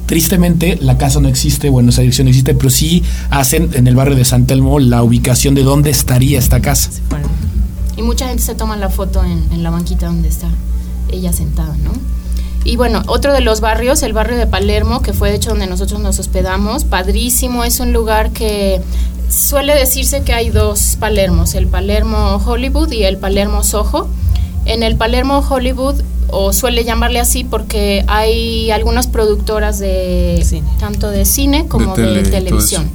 Tristemente, 0.07 0.77
la 0.81 0.99
casa 0.99 1.21
no 1.21 1.29
existe, 1.29 1.71
bueno, 1.71 1.91
esa 1.91 2.01
dirección 2.01 2.25
no 2.25 2.31
existe, 2.31 2.55
pero 2.55 2.71
sí 2.71 3.05
hacen 3.31 3.71
en 3.75 3.87
el 3.87 3.95
barrio 3.95 4.17
de 4.17 4.25
San 4.25 4.47
Telmo 4.47 4.81
la 4.81 5.05
ubicación 5.05 5.55
de 5.55 5.63
dónde 5.63 5.91
estaría 5.91 6.41
esta 6.41 6.61
casa. 6.61 6.91
Y 7.97 8.03
mucha 8.03 8.27
gente 8.27 8.43
se 8.43 8.57
toma 8.57 8.77
la 8.77 8.89
foto 8.89 9.23
en, 9.23 9.45
en 9.53 9.63
la 9.63 9.71
banquita 9.71 10.07
donde 10.07 10.29
está 10.29 10.49
ella 11.13 11.33
sentada, 11.33 11.77
¿no? 11.77 11.93
Y 12.65 12.75
bueno, 12.75 13.05
otro 13.07 13.33
de 13.33 13.43
los 13.43 13.61
barrios, 13.61 14.03
el 14.03 14.13
barrio 14.13 14.37
de 14.37 14.49
Palermo, 14.49 15.03
que 15.03 15.13
fue 15.13 15.31
de 15.31 15.37
hecho 15.37 15.51
donde 15.51 15.69
nosotros 15.69 16.01
nos 16.01 16.19
hospedamos, 16.19 16.83
padrísimo, 16.83 17.63
es 17.63 17.79
un 17.79 17.93
lugar 17.93 18.33
que 18.33 18.83
suele 19.31 19.75
decirse 19.75 20.23
que 20.23 20.33
hay 20.33 20.51
dos 20.51 20.97
Palermos, 21.01 21.55
el 21.55 21.67
Palermo 21.67 22.37
Hollywood 22.45 22.91
y 22.93 23.05
el 23.05 23.17
Palermo 23.17 23.63
Soho. 23.65 24.09
En 24.67 24.83
el 24.83 24.97
Palermo 24.97 25.39
Hollywood, 25.49 26.03
o 26.29 26.53
suele 26.53 26.85
llamarle 26.85 27.19
así 27.19 27.45
porque 27.45 28.05
hay 28.07 28.71
algunas 28.71 29.07
productoras 29.07 29.79
de 29.79 30.43
Cine. 30.45 30.69
tanto 30.79 31.11
de 31.11 31.25
cine 31.25 31.67
como 31.67 31.97
De 31.97 32.03
tele 32.05 32.23
televisión. 32.29 32.91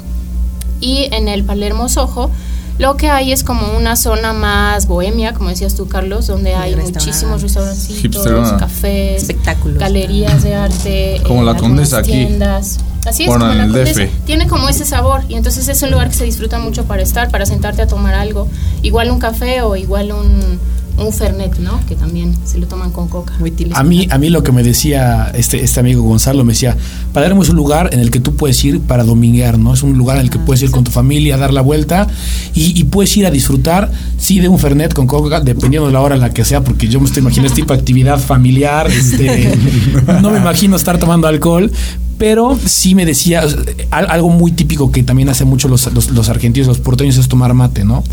Y 0.80 1.08
en 1.12 1.28
el 1.28 1.44
Palermo 1.44 1.90
Soho, 1.90 2.30
lo 2.78 2.98
que 2.98 3.10
hay 3.10 3.32
es 3.32 3.44
como 3.44 3.76
una 3.76 3.96
zona 3.96 4.32
más 4.34 4.88
bohemia, 4.88 5.34
como 5.34 5.50
decías 5.50 5.76
tú, 5.76 5.88
Carlos, 5.88 6.28
donde 6.28 6.52
De 6.52 6.56
hay 6.56 6.76
restaurantes. 6.76 7.06
muchísimos 7.08 7.42
restaurancitos, 7.42 8.04
Hipsterona. 8.06 8.58
cafés, 8.58 9.22
Espectáculos. 9.24 9.80
galerías 9.80 10.44
de 10.44 10.56
arte, 10.56 11.22
Como 11.26 11.44
la 11.44 11.52
algunas 11.52 11.62
Condesa 11.62 11.98
aquí. 12.00 12.12
tiendas. 12.12 12.78
Así 13.06 13.24
es, 13.24 13.30
Bueno, 13.30 13.46
como 13.46 13.52
en 13.52 13.58
la 13.58 13.66
el 13.66 13.72
Condesa. 13.72 14.02
DF. 14.02 14.26
Tiene 14.26 14.48
como 14.48 14.70
ese 14.70 14.86
sabor 14.86 15.22
y 15.30 15.36
entonces 15.36 15.68
es 15.68 15.82
un 15.84 15.92
lugar 15.92 16.10
que 16.10 16.16
se 16.16 16.26
disfruta 16.26 16.60
mucho 16.60 16.86
para 16.86 17.02
estar, 17.04 17.30
para 17.30 17.46
sentarte 17.46 17.82
a 17.82 17.88
tomar 17.88 18.14
algo. 18.16 18.48
Igual 18.82 19.12
un 19.12 19.20
café 19.20 19.62
o 19.62 19.76
igual 19.76 20.12
un, 20.12 20.60
un 20.98 21.12
fernet, 21.14 21.58
¿no? 21.60 21.80
Que 21.88 21.96
también 21.96 22.34
se 22.46 22.58
lo 22.58 22.68
toman 22.68 22.92
con 22.92 23.08
coca. 23.08 23.34
Muy. 23.40 23.54
A 23.74 23.84
mí, 23.84 24.08
a 24.10 24.18
mí 24.18 24.30
lo 24.30 24.44
que 24.44 24.52
me 24.52 24.64
decía 24.64 25.32
este, 25.36 25.64
este 25.64 25.80
amigo 25.80 26.02
Gonzalo, 26.04 26.44
me 26.44 26.54
decía, 26.54 26.78
Palermo 27.14 27.44
es 27.44 27.50
un 27.50 27.56
lugar 27.58 27.90
en 27.94 28.00
el 28.00 28.12
que 28.12 28.20
tú 28.20 28.36
puedes 28.36 28.64
ir 28.64 28.80
para 28.82 29.04
dominguear, 29.04 29.60
¿no? 29.60 29.74
Es 29.74 29.84
un 29.84 29.98
lugar 29.98 30.18
en 30.18 30.24
el 30.24 30.30
que 30.30 30.40
puedes 30.40 30.62
ir 30.64 30.72
con 30.72 30.84
tu 30.84 30.92
familia 30.92 31.36
a 31.36 31.38
dar 31.38 31.54
la 31.54 31.62
vuelta 31.62 32.08
y, 32.54 32.80
y 32.80 32.84
puedes 32.86 33.16
ir 33.18 33.26
a 33.26 33.32
disfrutar, 33.32 33.92
sí, 34.18 34.40
de 34.40 34.48
un 34.48 34.58
Fernet 34.58 34.94
con 34.94 35.08
coca, 35.08 35.42
dependiendo 35.42 35.88
de 35.88 35.94
la 35.94 36.02
hora 36.02 36.16
en 36.16 36.22
la 36.22 36.32
que 36.32 36.46
sea, 36.46 36.64
porque 36.64 36.88
yo 36.88 37.00
me 37.00 37.08
estoy 37.08 37.22
imaginando 37.22 37.48
este 37.48 37.62
tipo 37.62 37.74
de 37.74 37.80
actividad 37.80 38.20
familiar, 38.20 38.88
este, 38.88 39.58
no 40.22 40.32
me 40.32 40.40
imagino 40.40 40.76
estar 40.76 40.98
tomando 40.98 41.28
alcohol, 41.28 41.72
pero 42.18 42.58
sí 42.66 42.96
me 42.96 43.06
decía, 43.06 43.44
al- 43.92 44.10
algo 44.10 44.30
muy 44.30 44.52
típico 44.52 44.92
que 44.92 45.04
también 45.04 45.30
hacen 45.30 45.48
mucho 45.48 45.68
los, 45.68 45.92
los, 45.94 46.10
los 46.12 46.30
argentinos, 46.30 46.68
los 46.68 46.80
porteños, 46.80 47.18
es 47.18 47.28
tomar 47.28 47.54
mate, 47.54 47.84
¿no? 47.84 48.04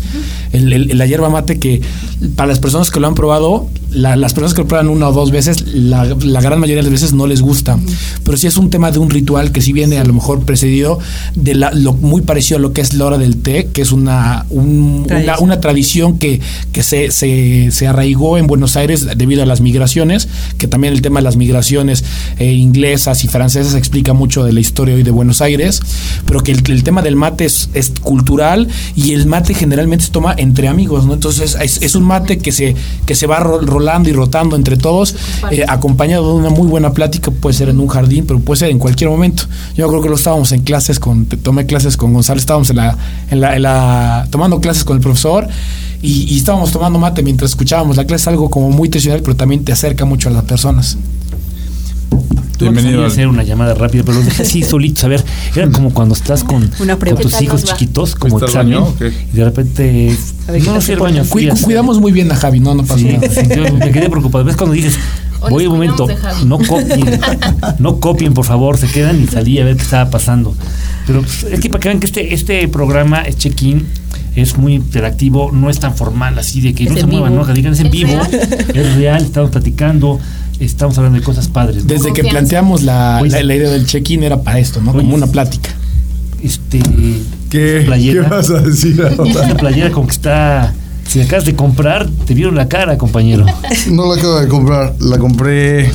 El- 0.51 0.71
el- 0.73 0.97
la 0.97 1.05
hierba 1.05 1.29
mate 1.29 1.59
que 1.59 1.81
para 2.35 2.47
las 2.47 2.59
personas 2.59 2.91
que 2.91 2.99
lo 2.99 3.07
han 3.07 3.15
probado, 3.15 3.67
la- 3.93 4.15
las 4.15 4.33
personas 4.33 4.53
que 4.53 4.61
lo 4.61 4.67
prueban 4.67 4.89
una 4.89 5.09
o 5.09 5.13
dos 5.13 5.31
veces, 5.31 5.63
la, 5.73 6.05
la 6.05 6.41
gran 6.41 6.59
mayoría 6.59 6.83
de 6.83 6.89
las 6.89 6.91
veces 7.01 7.13
no 7.13 7.27
les 7.27 7.41
gusta. 7.41 7.77
Pero 8.23 8.37
sí 8.37 8.47
es 8.47 8.57
un 8.57 8.69
tema 8.69 8.91
de 8.91 8.99
un 8.99 9.09
ritual 9.09 9.51
que 9.51 9.61
sí 9.61 9.73
viene 9.73 9.99
a 9.99 10.03
lo 10.03 10.13
mejor 10.13 10.43
precedido 10.45 10.99
de 11.35 11.55
la- 11.55 11.71
lo 11.71 11.93
muy 11.93 12.21
parecido 12.21 12.57
a 12.57 12.61
lo 12.61 12.73
que 12.73 12.81
es 12.81 12.93
la 12.93 13.05
hora 13.05 13.17
del 13.17 13.37
té, 13.37 13.67
que 13.73 13.81
es 13.81 13.91
una, 13.91 14.45
un- 14.49 15.03
una, 15.03 15.07
Tradición. 15.07 15.37
una 15.43 15.59
tradición 15.61 16.17
que, 16.17 16.41
que 16.71 16.83
se, 16.83 17.11
se, 17.11 17.69
se 17.71 17.87
arraigó 17.87 18.37
en 18.37 18.47
Buenos 18.47 18.75
Aires 18.75 19.07
debido 19.17 19.43
a 19.43 19.45
las 19.45 19.61
migraciones, 19.61 20.27
que 20.57 20.67
también 20.67 20.93
el 20.93 21.01
tema 21.01 21.19
de 21.19 21.23
las 21.23 21.35
migraciones 21.37 22.03
eh, 22.39 22.51
inglesas 22.53 23.23
y 23.23 23.27
francesas 23.27 23.75
explica 23.75 24.13
mucho 24.13 24.43
de 24.43 24.53
la 24.53 24.59
historia 24.59 24.95
hoy 24.95 25.03
de 25.03 25.11
Buenos 25.11 25.41
Aires, 25.41 25.81
pero 26.25 26.41
que 26.41 26.51
el, 26.51 26.63
el 26.71 26.83
tema 26.83 27.01
del 27.01 27.15
mate 27.15 27.45
es, 27.45 27.69
es 27.73 27.91
cultural 28.01 28.67
y 28.95 29.13
el 29.13 29.25
mate 29.27 29.53
generalmente 29.53 30.05
se 30.05 30.11
toma 30.11 30.33
entre 30.37 30.67
amigos, 30.67 31.05
¿no? 31.05 31.13
Entonces 31.13 31.55
es, 31.61 31.81
es 31.81 31.95
un 31.95 32.03
mate 32.03 32.37
que 32.39 32.51
se, 32.51 32.75
que 33.05 33.15
se 33.15 33.27
va 33.27 33.39
ro- 33.39 33.61
rolando 33.83 34.09
y 34.09 34.13
rotando 34.13 34.55
entre 34.55 34.77
todos, 34.77 35.13
eh, 35.51 35.65
acompañado 35.67 36.27
de 36.29 36.33
una 36.39 36.49
muy 36.49 36.67
buena 36.67 36.93
plática, 36.93 37.31
puede 37.31 37.53
ser 37.53 37.69
en 37.69 37.79
un 37.79 37.87
jardín, 37.87 38.25
pero 38.25 38.39
puede 38.39 38.59
ser 38.59 38.69
en 38.69 38.79
cualquier 38.79 39.09
momento. 39.09 39.43
Yo 39.75 39.87
creo 39.89 40.01
que 40.01 40.09
lo 40.09 40.15
estábamos 40.15 40.51
en 40.53 40.61
clases 40.61 40.99
con, 40.99 41.25
tomé 41.25 41.65
clases 41.65 41.97
con 41.97 42.13
Gonzalo, 42.13 42.39
estábamos 42.39 42.69
en 42.69 42.77
la, 42.77 42.97
en 43.29 43.41
la, 43.41 43.55
en 43.55 43.61
la- 43.61 44.27
tomando 44.31 44.59
clases 44.61 44.83
con 44.85 44.95
el 44.97 45.01
profesor 45.01 45.47
y, 46.01 46.33
y 46.33 46.37
estábamos 46.37 46.71
tomando 46.71 46.97
mate 46.99 47.23
mientras 47.23 47.51
escuchábamos 47.51 47.97
la 47.97 48.05
clase, 48.05 48.29
algo 48.29 48.49
como 48.49 48.69
muy 48.69 48.89
tradicional, 48.89 49.21
pero 49.21 49.35
también 49.35 49.63
te 49.65 49.71
acerca 49.71 50.05
mucho 50.05 50.29
a 50.29 50.31
las 50.31 50.43
personas. 50.43 50.97
Bienvenido 52.63 53.01
a 53.01 53.05
al- 53.05 53.11
hacer 53.11 53.27
una 53.27 53.43
llamada 53.43 53.73
rápida, 53.73 54.03
pero 54.03 54.17
los 54.17 54.25
dejé 54.25 54.41
así 54.43 54.63
solitos. 54.67 55.03
A 55.03 55.07
ver, 55.07 55.23
era 55.55 55.69
como 55.71 55.93
cuando 55.93 56.15
estás 56.15 56.43
con, 56.43 56.69
Una 56.79 56.95
con 56.97 57.09
tus 57.09 57.17
¿Qué 57.17 57.29
tal 57.29 57.43
hijos 57.43 57.63
chiquitos, 57.63 58.15
como 58.15 58.39
¿Fuiste 58.39 58.57
al 58.59 58.67
examen, 58.67 58.93
baño? 58.99 59.13
Y 59.33 59.35
de 59.37 59.45
repente. 59.45 60.17
A 60.47 60.51
ver, 60.51 60.61
¿qué 60.61 60.67
no, 60.67 60.75
al 60.75 60.99
baño. 60.99 61.23
Cu- 61.29 61.39
a 61.51 61.55
cuidamos 61.63 61.99
muy 61.99 62.11
bien 62.11 62.31
a 62.31 62.35
Javi, 62.35 62.59
no, 62.59 62.73
no 62.75 62.83
pasa 62.83 62.97
Sí, 62.99 63.05
nada. 63.13 63.29
sí, 63.29 63.41
yo 63.55 63.73
me 63.73 63.91
quedé 63.91 64.09
preocupado. 64.09 64.43
¿Ves 64.43 64.55
cuando 64.55 64.73
dices, 64.75 64.97
voy 65.49 65.65
un 65.67 65.73
momento, 65.73 66.07
no 66.45 66.57
copien, 66.59 67.19
no 67.79 67.99
copien, 67.99 68.33
por 68.33 68.45
favor, 68.45 68.77
se 68.77 68.87
quedan 68.87 69.21
y 69.23 69.27
salí 69.27 69.59
a 69.59 69.65
ver 69.65 69.75
qué 69.77 69.83
estaba 69.83 70.09
pasando. 70.09 70.55
Pero 71.07 71.21
pues, 71.21 71.43
es 71.43 71.59
que 71.59 71.69
para 71.69 71.79
que 71.81 71.87
vean 71.89 71.99
que 71.99 72.05
este, 72.05 72.33
este 72.33 72.67
programa, 72.69 73.21
es 73.23 73.37
check-in, 73.37 73.85
es 74.35 74.57
muy 74.57 74.73
interactivo, 74.75 75.51
no 75.51 75.69
es 75.69 75.79
tan 75.79 75.95
formal 75.95 76.39
así 76.39 76.59
de 76.61 76.73
que 76.73 76.85
Es 76.85 76.91
no 76.91 76.97
se 76.97 77.05
muevan. 77.07 77.35
¿no? 77.35 77.45
Que 77.45 77.53
digan 77.53 77.73
es 77.73 77.79
en 77.81 77.87
¿Es 77.87 77.91
vivo, 77.91 78.13
real? 78.13 78.49
es 78.73 78.95
real, 78.95 79.21
estamos 79.23 79.51
platicando, 79.51 80.19
estamos 80.65 80.97
hablando 80.97 81.19
de 81.19 81.23
cosas 81.25 81.47
padres. 81.47 81.83
¿no? 81.83 81.93
Desde 81.93 82.13
que 82.13 82.23
planteamos 82.23 82.83
la, 82.83 83.21
la- 83.25 83.43
la 83.43 83.55
idea 83.55 83.69
del 83.69 83.85
check-in 83.85 84.23
era 84.23 84.41
para 84.41 84.59
esto, 84.59 84.81
¿no? 84.81 84.91
Como 84.93 85.15
una 85.15 85.27
plática. 85.27 85.69
Este, 86.41 86.79
¿Qué? 86.79 87.19
¿Qué 87.49 87.81
Playera. 87.85 88.27
vas 88.29 88.49
a 88.49 88.59
decir 88.59 89.01
ahora? 89.01 89.29
esa 89.29 89.55
playera 89.57 89.91
como 89.91 90.07
que 90.07 90.13
está, 90.13 90.73
si 91.07 91.19
la 91.19 91.25
acabas 91.25 91.45
de 91.45 91.55
comprar, 91.55 92.09
te 92.25 92.33
vieron 92.33 92.55
la 92.55 92.67
cara, 92.67 92.97
compañero. 92.97 93.45
No 93.91 94.07
la 94.13 94.19
acabo 94.19 94.39
de 94.39 94.47
comprar, 94.47 94.95
la 94.99 95.17
compré 95.17 95.89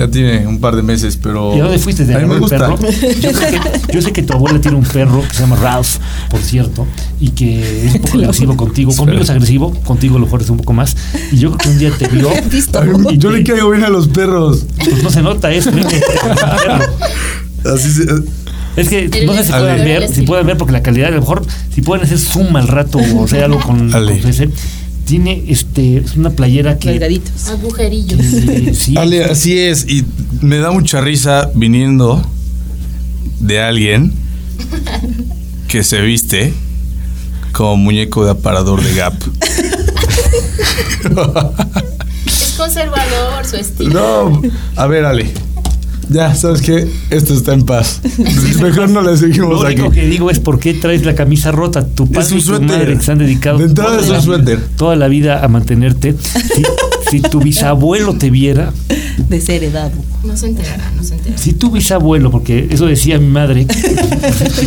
ya 0.00 0.10
tiene 0.10 0.46
un 0.46 0.58
par 0.60 0.74
de 0.76 0.82
meses, 0.82 1.18
pero 1.22 1.54
¿Y 1.56 1.60
a 1.60 1.64
dónde 1.64 1.78
fuiste? 1.78 2.04
¿De 2.06 2.14
a 2.14 2.18
mí 2.20 2.26
me 2.26 2.38
gusta. 2.38 2.56
perro? 2.58 2.78
Yo 3.20 3.32
sé, 3.32 3.46
que, 3.50 3.92
yo 3.94 4.00
sé 4.02 4.12
que 4.12 4.22
tu 4.22 4.32
abuela 4.32 4.60
tiene 4.60 4.76
un 4.78 4.84
perro 4.84 5.22
que 5.28 5.34
se 5.34 5.40
llama 5.42 5.56
Ralph, 5.56 5.96
por 6.30 6.40
cierto, 6.40 6.86
y 7.20 7.30
que 7.30 7.86
es 7.86 7.94
un 7.94 8.00
poco 8.00 8.18
agresivo 8.18 8.56
contigo. 8.56 8.94
Conmigo 8.96 9.22
es 9.22 9.30
agresivo, 9.30 9.72
contigo 9.84 10.16
a 10.16 10.18
lo 10.20 10.24
mejor 10.26 10.40
es 10.42 10.48
un 10.50 10.56
poco 10.56 10.72
más. 10.72 10.96
Y 11.32 11.36
yo 11.36 11.50
creo 11.52 11.58
que 11.58 11.68
un 11.68 11.78
día 11.78 11.90
te 11.98 12.08
vio. 12.08 12.28
Mí- 12.98 13.14
y 13.14 13.18
yo 13.18 13.30
te- 13.30 13.38
le 13.38 13.44
caigo 13.44 13.70
bien 13.70 13.84
a 13.84 13.88
los 13.90 14.08
perros. 14.08 14.64
Pues 14.78 15.02
no 15.02 15.10
se 15.10 15.22
nota 15.22 15.52
eso. 15.52 15.70
¿eh? 15.70 15.82
Así 17.72 17.90
se, 17.90 18.04
Es 18.76 18.88
que 18.88 19.04
El 19.12 19.26
no 19.26 19.34
sé 19.34 19.44
si 19.44 19.52
el 19.52 19.62
ver, 19.84 20.08
si 20.08 20.22
pueden 20.22 20.46
ver, 20.46 20.56
porque 20.56 20.72
la 20.72 20.82
calidad, 20.82 21.08
a 21.08 21.12
lo 21.12 21.20
mejor, 21.20 21.42
si 21.74 21.82
pueden 21.82 22.04
hacer 22.04 22.18
zoom 22.18 22.56
al 22.56 22.68
rato 22.68 22.98
o 22.98 23.24
hacer 23.24 23.44
algo 23.44 23.60
con, 23.60 23.90
con 23.90 24.08
ese, 24.08 24.48
tiene 25.10 25.42
este, 25.48 25.96
es 25.96 26.16
una 26.16 26.30
playera 26.30 26.78
que. 26.78 26.90
Delgaditos. 26.90 27.48
Agujerillos. 27.48 28.20
que 28.20 28.74
sí, 28.78 28.96
Ale, 28.96 29.24
así 29.24 29.58
es, 29.58 29.84
y 29.88 30.04
me 30.40 30.58
da 30.58 30.70
mucha 30.70 31.00
risa 31.00 31.50
viniendo 31.52 32.24
de 33.40 33.60
alguien 33.60 34.12
que 35.66 35.82
se 35.82 36.00
viste 36.00 36.54
como 37.50 37.76
muñeco 37.76 38.24
de 38.24 38.30
aparador 38.30 38.80
de 38.84 38.94
Gap. 38.94 39.14
Es 42.24 42.54
conservador 42.56 43.44
su 43.44 43.56
estilo. 43.56 43.92
No, 43.92 44.42
a 44.76 44.86
ver, 44.86 45.06
Ale. 45.06 45.34
Ya, 46.10 46.34
¿sabes 46.34 46.60
qué? 46.62 46.88
Esto 47.10 47.34
está 47.34 47.54
en 47.54 47.62
paz. 47.64 48.00
Mejor 48.60 48.88
no 48.90 49.00
le 49.02 49.12
Lo 49.12 49.16
seguimos 49.16 49.64
aquí. 49.64 49.74
único 49.80 49.90
que 49.92 50.06
digo 50.08 50.30
es 50.30 50.38
por 50.40 50.58
qué 50.58 50.74
traes 50.74 51.04
la 51.04 51.14
camisa 51.14 51.52
rota. 51.52 51.86
Tu 51.86 52.04
Es 52.04 52.10
padre 52.10 52.32
un 52.32 52.38
y 52.38 52.40
tu 52.40 52.46
suéter. 52.46 52.66
madre 52.66 52.96
que 52.98 53.02
se 53.04 53.12
han 53.12 53.18
dedicado 53.18 53.58
De 53.58 53.64
entrada 53.66 53.90
toda 53.90 54.02
es 54.02 54.08
un 54.08 54.14
la- 54.14 54.20
suéter. 54.22 54.60
toda 54.76 54.96
la 54.96 55.08
vida 55.08 55.44
a 55.44 55.48
mantenerte. 55.48 56.14
Si, 56.18 56.62
si 57.10 57.20
tu 57.20 57.40
bisabuelo 57.40 58.14
te 58.16 58.30
viera, 58.30 58.72
Desheredado. 59.28 59.92
No 60.24 60.36
se 60.36 60.48
enterará, 60.48 60.90
no 60.96 61.04
se 61.04 61.14
enterará. 61.14 61.38
si 61.40 61.52
tu 61.52 61.70
bisabuelo, 61.70 62.30
porque 62.30 62.66
eso 62.70 62.86
decía 62.86 63.18
mi 63.18 63.28
madre, 63.28 63.66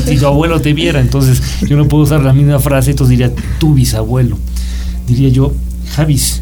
si 0.05 0.15
tu 0.17 0.27
abuelo 0.27 0.61
te 0.61 0.73
viera, 0.73 0.99
entonces 1.01 1.41
yo 1.67 1.75
no 1.75 1.87
puedo 1.87 2.03
usar 2.03 2.23
la 2.23 2.33
misma 2.33 2.59
frase, 2.59 2.91
entonces 2.91 3.09
diría 3.17 3.31
tu 3.59 3.73
bisabuelo. 3.73 4.37
Diría 5.07 5.29
yo, 5.29 5.53
Javis, 5.95 6.41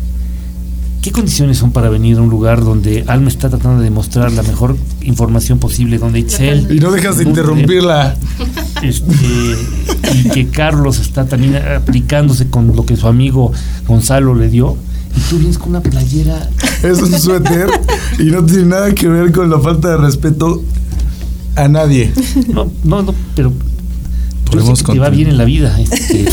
¿qué 1.02 1.12
condiciones 1.12 1.58
son 1.58 1.72
para 1.72 1.90
venir 1.90 2.18
a 2.18 2.22
un 2.22 2.30
lugar 2.30 2.64
donde 2.64 3.04
Alma 3.08 3.30
está 3.30 3.50
tratando 3.50 3.80
de 3.80 3.86
demostrar 3.86 4.32
la 4.32 4.44
mejor 4.44 4.78
información 5.02 5.58
posible, 5.60 5.98
donde 5.98 6.20
Itzel... 6.20 6.68
Y 6.72 6.80
no 6.80 6.92
dejas 6.92 7.18
de 7.18 7.24
donde- 7.26 7.42
interrumpirla. 7.42 8.16
este, 8.84 9.06
y 10.14 10.30
que 10.30 10.48
Carlos 10.50 11.00
está 11.00 11.26
también 11.26 11.56
aplicándose 11.56 12.50
con 12.50 12.76
lo 12.76 12.86
que 12.86 12.98
su 12.98 13.08
amigo 13.08 13.52
Gonzalo 13.88 14.36
le 14.36 14.50
dio. 14.50 14.78
Y 15.16 15.20
tú 15.30 15.38
vienes 15.40 15.58
con 15.58 15.70
una 15.70 15.82
playera. 15.82 16.50
Es 16.84 17.02
un 17.02 17.12
suéter 17.20 17.68
y 18.18 18.26
no 18.32 18.46
tiene 18.46 18.64
nada 18.66 18.94
que 18.96 19.08
ver 19.10 19.32
con 19.32 19.50
la 19.50 19.60
falta 19.60 19.90
de 19.90 19.98
respeto 19.98 20.64
a 21.56 21.68
nadie. 21.68 22.14
No, 22.48 22.72
no, 22.84 23.02
no, 23.02 23.14
pero. 23.36 23.52
Yo 23.52 24.52
Podemos 24.52 24.80
sé 24.80 24.86
que 24.86 24.94
te 24.94 25.00
va 25.00 25.10
bien 25.10 25.30
en 25.30 25.38
la 25.38 25.44
vida. 25.46 25.78
este, 25.80 26.26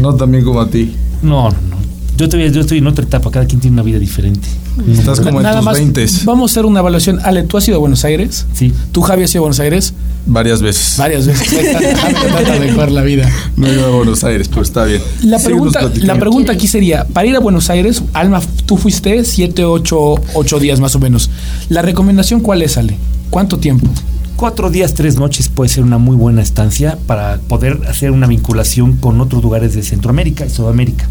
No 0.00 0.14
tan 0.16 0.30
bien 0.32 0.44
como 0.44 0.60
a 0.60 0.68
ti. 0.70 0.94
no, 1.22 1.50
no, 1.50 1.56
no. 1.70 1.75
Yo, 2.16 2.28
todavía, 2.28 2.50
yo 2.50 2.60
estoy 2.60 2.78
en 2.78 2.86
otra 2.86 3.04
etapa, 3.04 3.30
cada 3.30 3.46
quien 3.46 3.60
tiene 3.60 3.74
una 3.74 3.82
vida 3.82 3.98
diferente. 3.98 4.48
Estás 4.90 5.20
como 5.20 5.40
en 5.40 5.56
tus 5.56 5.64
más, 5.64 5.76
20 5.76 6.06
vamos 6.24 6.50
a 6.50 6.52
hacer 6.52 6.66
una 6.66 6.80
evaluación. 6.80 7.20
Ale, 7.22 7.42
¿tú 7.42 7.56
has 7.56 7.68
ido 7.68 7.76
a 7.76 7.80
Buenos 7.80 8.04
Aires? 8.04 8.46
Sí. 8.52 8.72
¿Tú, 8.92 9.02
Javi, 9.02 9.24
has 9.24 9.34
ido 9.34 9.40
a 9.40 9.42
Buenos 9.42 9.60
Aires? 9.60 9.94
varias 10.26 10.60
veces. 10.60 10.96
Varias 10.98 11.26
veces. 11.26 11.48
Trata 11.78 12.52
de 12.52 12.60
mejor 12.60 12.90
la 12.90 13.02
vida. 13.02 13.30
No 13.56 13.66
he 13.66 13.74
ido 13.74 13.86
a 13.86 13.90
Buenos 13.90 14.24
Aires, 14.24 14.48
pero 14.48 14.62
está 14.62 14.84
bien. 14.84 15.00
La 15.22 15.38
pregunta, 15.38 15.90
la 15.94 16.18
pregunta 16.18 16.52
aquí 16.52 16.66
sería, 16.66 17.04
para 17.04 17.26
ir 17.26 17.36
a 17.36 17.40
Buenos 17.40 17.70
Aires, 17.70 18.02
Alma, 18.12 18.40
tú 18.66 18.76
fuiste 18.76 19.24
7, 19.24 19.64
8, 19.64 20.14
8 20.34 20.58
días 20.58 20.80
más 20.80 20.94
o 20.94 20.98
menos. 20.98 21.30
¿La 21.68 21.82
recomendación 21.82 22.40
cuál 22.40 22.62
es, 22.62 22.76
Ale? 22.76 22.96
¿Cuánto 23.30 23.58
tiempo? 23.58 23.88
Cuatro 24.36 24.68
días, 24.68 24.92
tres 24.92 25.16
noches 25.16 25.48
puede 25.48 25.70
ser 25.70 25.82
una 25.82 25.96
muy 25.96 26.14
buena 26.14 26.42
estancia 26.42 26.98
para 27.06 27.38
poder 27.38 27.80
hacer 27.88 28.10
una 28.10 28.26
vinculación 28.26 28.96
con 28.96 29.18
otros 29.22 29.42
lugares 29.42 29.74
de 29.74 29.82
Centroamérica 29.82 30.44
y 30.44 30.50
Sudamérica. 30.50 31.08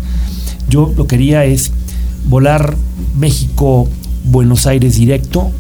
Yo 0.69 0.93
lo 0.95 1.07
que 1.07 1.15
quería 1.17 1.45
es 1.45 1.71
volar 2.27 2.75
México-Buenos 3.17 4.65
Aires 4.67 4.95
directo, 4.95 5.51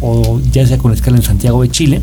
o 0.00 0.40
ya 0.52 0.66
sea 0.66 0.78
con 0.78 0.92
escala 0.92 1.16
en 1.16 1.22
Santiago 1.22 1.62
de 1.62 1.70
Chile, 1.70 2.02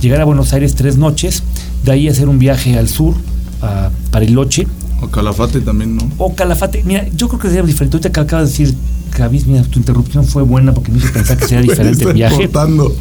llegar 0.00 0.20
a 0.20 0.24
Buenos 0.24 0.52
Aires 0.52 0.74
tres 0.74 0.96
noches, 0.96 1.42
de 1.84 1.92
ahí 1.92 2.08
hacer 2.08 2.28
un 2.28 2.38
viaje 2.38 2.78
al 2.78 2.88
sur, 2.88 3.14
a 3.62 3.90
Bariloche, 4.12 4.66
O 5.02 5.08
Calafate 5.08 5.60
también, 5.60 5.96
¿no? 5.96 6.02
o 6.18 6.34
Calafate. 6.34 6.82
Mira, 6.84 7.06
yo 7.16 7.28
creo 7.28 7.40
que 7.40 7.48
sería 7.48 7.62
diferente. 7.62 7.96
Ahorita 7.96 8.12
que 8.12 8.20
acabas 8.20 8.46
de 8.46 8.64
decir, 8.64 8.74
Javis, 9.16 9.46
mira, 9.46 9.62
tu 9.62 9.78
interrupción 9.78 10.24
fue 10.24 10.42
buena 10.42 10.72
porque 10.74 10.90
me 10.92 10.98
hizo 10.98 11.12
pensar 11.12 11.36
que 11.36 11.46
sería 11.46 11.62
diferente 11.70 12.04
el 12.04 12.12
viaje. 12.14 12.36
cortando. 12.48 12.94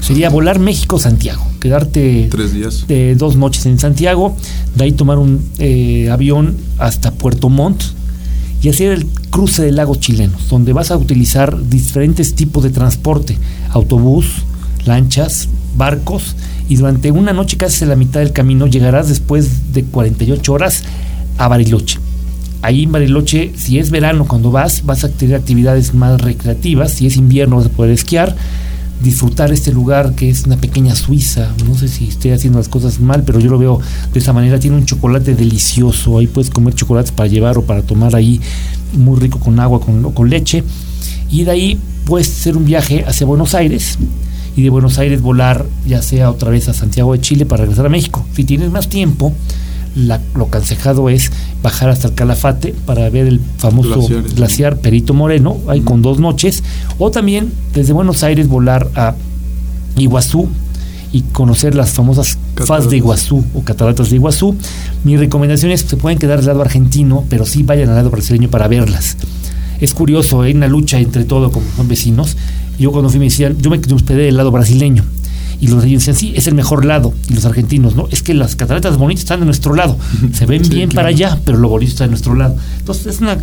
Sería 0.00 0.30
volar 0.30 0.58
México-Santiago, 0.58 1.42
quedarte 1.60 2.28
Tres 2.30 2.54
días. 2.54 2.86
de 2.88 3.14
dos 3.16 3.36
noches 3.36 3.66
en 3.66 3.78
Santiago, 3.78 4.34
de 4.74 4.84
ahí 4.84 4.92
tomar 4.92 5.18
un 5.18 5.46
eh, 5.58 6.08
avión 6.10 6.56
hasta 6.78 7.10
Puerto 7.10 7.50
Montt 7.50 7.82
y 8.62 8.68
hacer 8.68 8.92
el 8.92 9.06
cruce 9.30 9.62
de 9.62 9.72
lagos 9.72 10.00
chilenos, 10.00 10.48
donde 10.48 10.72
vas 10.72 10.90
a 10.90 10.96
utilizar 10.96 11.68
diferentes 11.68 12.34
tipos 12.34 12.62
de 12.62 12.70
transporte, 12.70 13.36
autobús, 13.70 14.26
lanchas, 14.84 15.48
barcos, 15.76 16.36
y 16.68 16.76
durante 16.76 17.10
una 17.10 17.32
noche 17.32 17.56
casi 17.56 17.84
a 17.84 17.88
la 17.88 17.96
mitad 17.96 18.20
del 18.20 18.32
camino 18.32 18.66
llegarás 18.66 19.08
después 19.08 19.72
de 19.72 19.84
48 19.84 20.52
horas 20.52 20.84
a 21.38 21.48
Bariloche. 21.48 21.98
Ahí 22.62 22.84
en 22.84 22.92
Bariloche, 22.92 23.52
si 23.56 23.78
es 23.78 23.90
verano 23.90 24.26
cuando 24.28 24.50
vas, 24.50 24.84
vas 24.84 25.02
a 25.04 25.08
tener 25.08 25.36
actividades 25.36 25.94
más 25.94 26.20
recreativas, 26.20 26.92
si 26.92 27.06
es 27.06 27.16
invierno 27.16 27.56
vas 27.56 27.66
a 27.66 27.70
poder 27.70 27.92
esquiar, 27.92 28.36
disfrutar 29.02 29.52
este 29.52 29.72
lugar 29.72 30.14
que 30.14 30.30
es 30.30 30.44
una 30.44 30.56
pequeña 30.56 30.94
Suiza. 30.94 31.52
No 31.66 31.74
sé 31.74 31.88
si 31.88 32.08
estoy 32.08 32.32
haciendo 32.32 32.58
las 32.58 32.68
cosas 32.68 33.00
mal, 33.00 33.22
pero 33.24 33.40
yo 33.40 33.50
lo 33.50 33.58
veo 33.58 33.80
de 34.12 34.18
esa 34.18 34.32
manera. 34.32 34.58
Tiene 34.58 34.76
un 34.76 34.86
chocolate 34.86 35.34
delicioso. 35.34 36.18
Ahí 36.18 36.26
puedes 36.26 36.50
comer 36.50 36.74
chocolates 36.74 37.12
para 37.12 37.28
llevar 37.28 37.58
o 37.58 37.62
para 37.62 37.82
tomar 37.82 38.14
ahí, 38.14 38.40
muy 38.92 39.18
rico 39.18 39.38
con 39.38 39.58
agua 39.60 39.80
con, 39.80 40.04
o 40.04 40.10
con 40.12 40.28
leche. 40.28 40.64
Y 41.30 41.44
de 41.44 41.50
ahí 41.50 41.80
puedes 42.04 42.28
hacer 42.28 42.56
un 42.56 42.64
viaje 42.64 43.04
hacia 43.06 43.26
Buenos 43.26 43.54
Aires 43.54 43.98
y 44.56 44.62
de 44.62 44.70
Buenos 44.70 44.98
Aires 44.98 45.22
volar 45.22 45.64
ya 45.86 46.02
sea 46.02 46.30
otra 46.30 46.50
vez 46.50 46.68
a 46.68 46.74
Santiago 46.74 47.12
de 47.12 47.20
Chile 47.20 47.46
para 47.46 47.62
regresar 47.62 47.86
a 47.86 47.88
México. 47.88 48.24
Si 48.34 48.44
tienes 48.44 48.70
más 48.70 48.88
tiempo, 48.88 49.32
la- 49.96 50.20
lo 50.34 50.44
aconsejado 50.46 51.08
es 51.10 51.30
bajar 51.62 51.90
hasta 51.90 52.08
el 52.08 52.14
Calafate 52.14 52.74
para 52.86 53.08
ver 53.10 53.26
el 53.26 53.40
famoso 53.58 53.96
Glaciares. 54.00 54.34
glaciar 54.34 54.76
Perito 54.78 55.14
Moreno, 55.14 55.58
ahí 55.68 55.80
con 55.80 56.00
dos 56.02 56.18
noches, 56.20 56.62
o 56.98 57.10
también 57.10 57.52
desde 57.74 57.92
Buenos 57.92 58.22
Aires 58.22 58.48
volar 58.48 58.88
a 58.94 59.14
Iguazú 59.96 60.48
y 61.12 61.22
conocer 61.22 61.74
las 61.74 61.90
famosas 61.90 62.38
faz 62.66 62.88
de 62.90 62.96
Iguazú 62.98 63.44
o 63.54 63.62
cataratas 63.62 64.10
de 64.10 64.16
Iguazú. 64.16 64.54
Mi 65.04 65.16
recomendación 65.16 65.72
es 65.72 65.82
que 65.82 65.90
se 65.90 65.96
pueden 65.96 66.18
quedar 66.18 66.38
del 66.38 66.46
lado 66.46 66.60
argentino, 66.62 67.24
pero 67.28 67.44
sí 67.46 67.62
vayan 67.64 67.88
al 67.88 67.96
lado 67.96 68.10
brasileño 68.10 68.48
para 68.48 68.68
verlas. 68.68 69.16
Es 69.80 69.92
curioso, 69.94 70.42
hay 70.42 70.52
una 70.52 70.68
lucha 70.68 70.98
entre 71.00 71.24
todo, 71.24 71.50
como 71.50 71.66
son 71.76 71.88
vecinos. 71.88 72.36
Yo 72.78 72.92
cuando 72.92 73.10
fui 73.10 73.18
me 73.18 73.24
decían, 73.26 73.56
yo 73.60 73.70
me 73.70 73.78
hospedé 73.92 74.24
del 74.26 74.36
lado 74.36 74.50
brasileño. 74.52 75.04
Y 75.60 75.66
los 75.66 75.74
brasileños 75.76 76.06
decían, 76.06 76.16
sí, 76.16 76.32
es 76.36 76.46
el 76.46 76.54
mejor 76.54 76.84
lado. 76.84 77.12
Y 77.28 77.34
los 77.34 77.44
argentinos, 77.44 77.94
no, 77.94 78.08
es 78.10 78.22
que 78.22 78.32
las 78.34 78.56
cataratas 78.56 78.96
bonitas 78.96 79.24
están 79.24 79.40
de 79.40 79.46
nuestro 79.46 79.74
lado. 79.74 79.98
Se 80.32 80.46
ven 80.46 80.64
Sí, 80.64 80.70
bien 80.74 80.88
claro. 80.88 80.96
para 81.04 81.08
allá, 81.08 81.38
pero 81.44 81.58
lo 81.58 81.68
bonito 81.68 81.90
está 81.92 82.04
de 82.04 82.10
nuestro 82.10 82.34
lado. 82.34 82.56
Entonces 82.78 83.06
es 83.06 83.20
una 83.20 83.36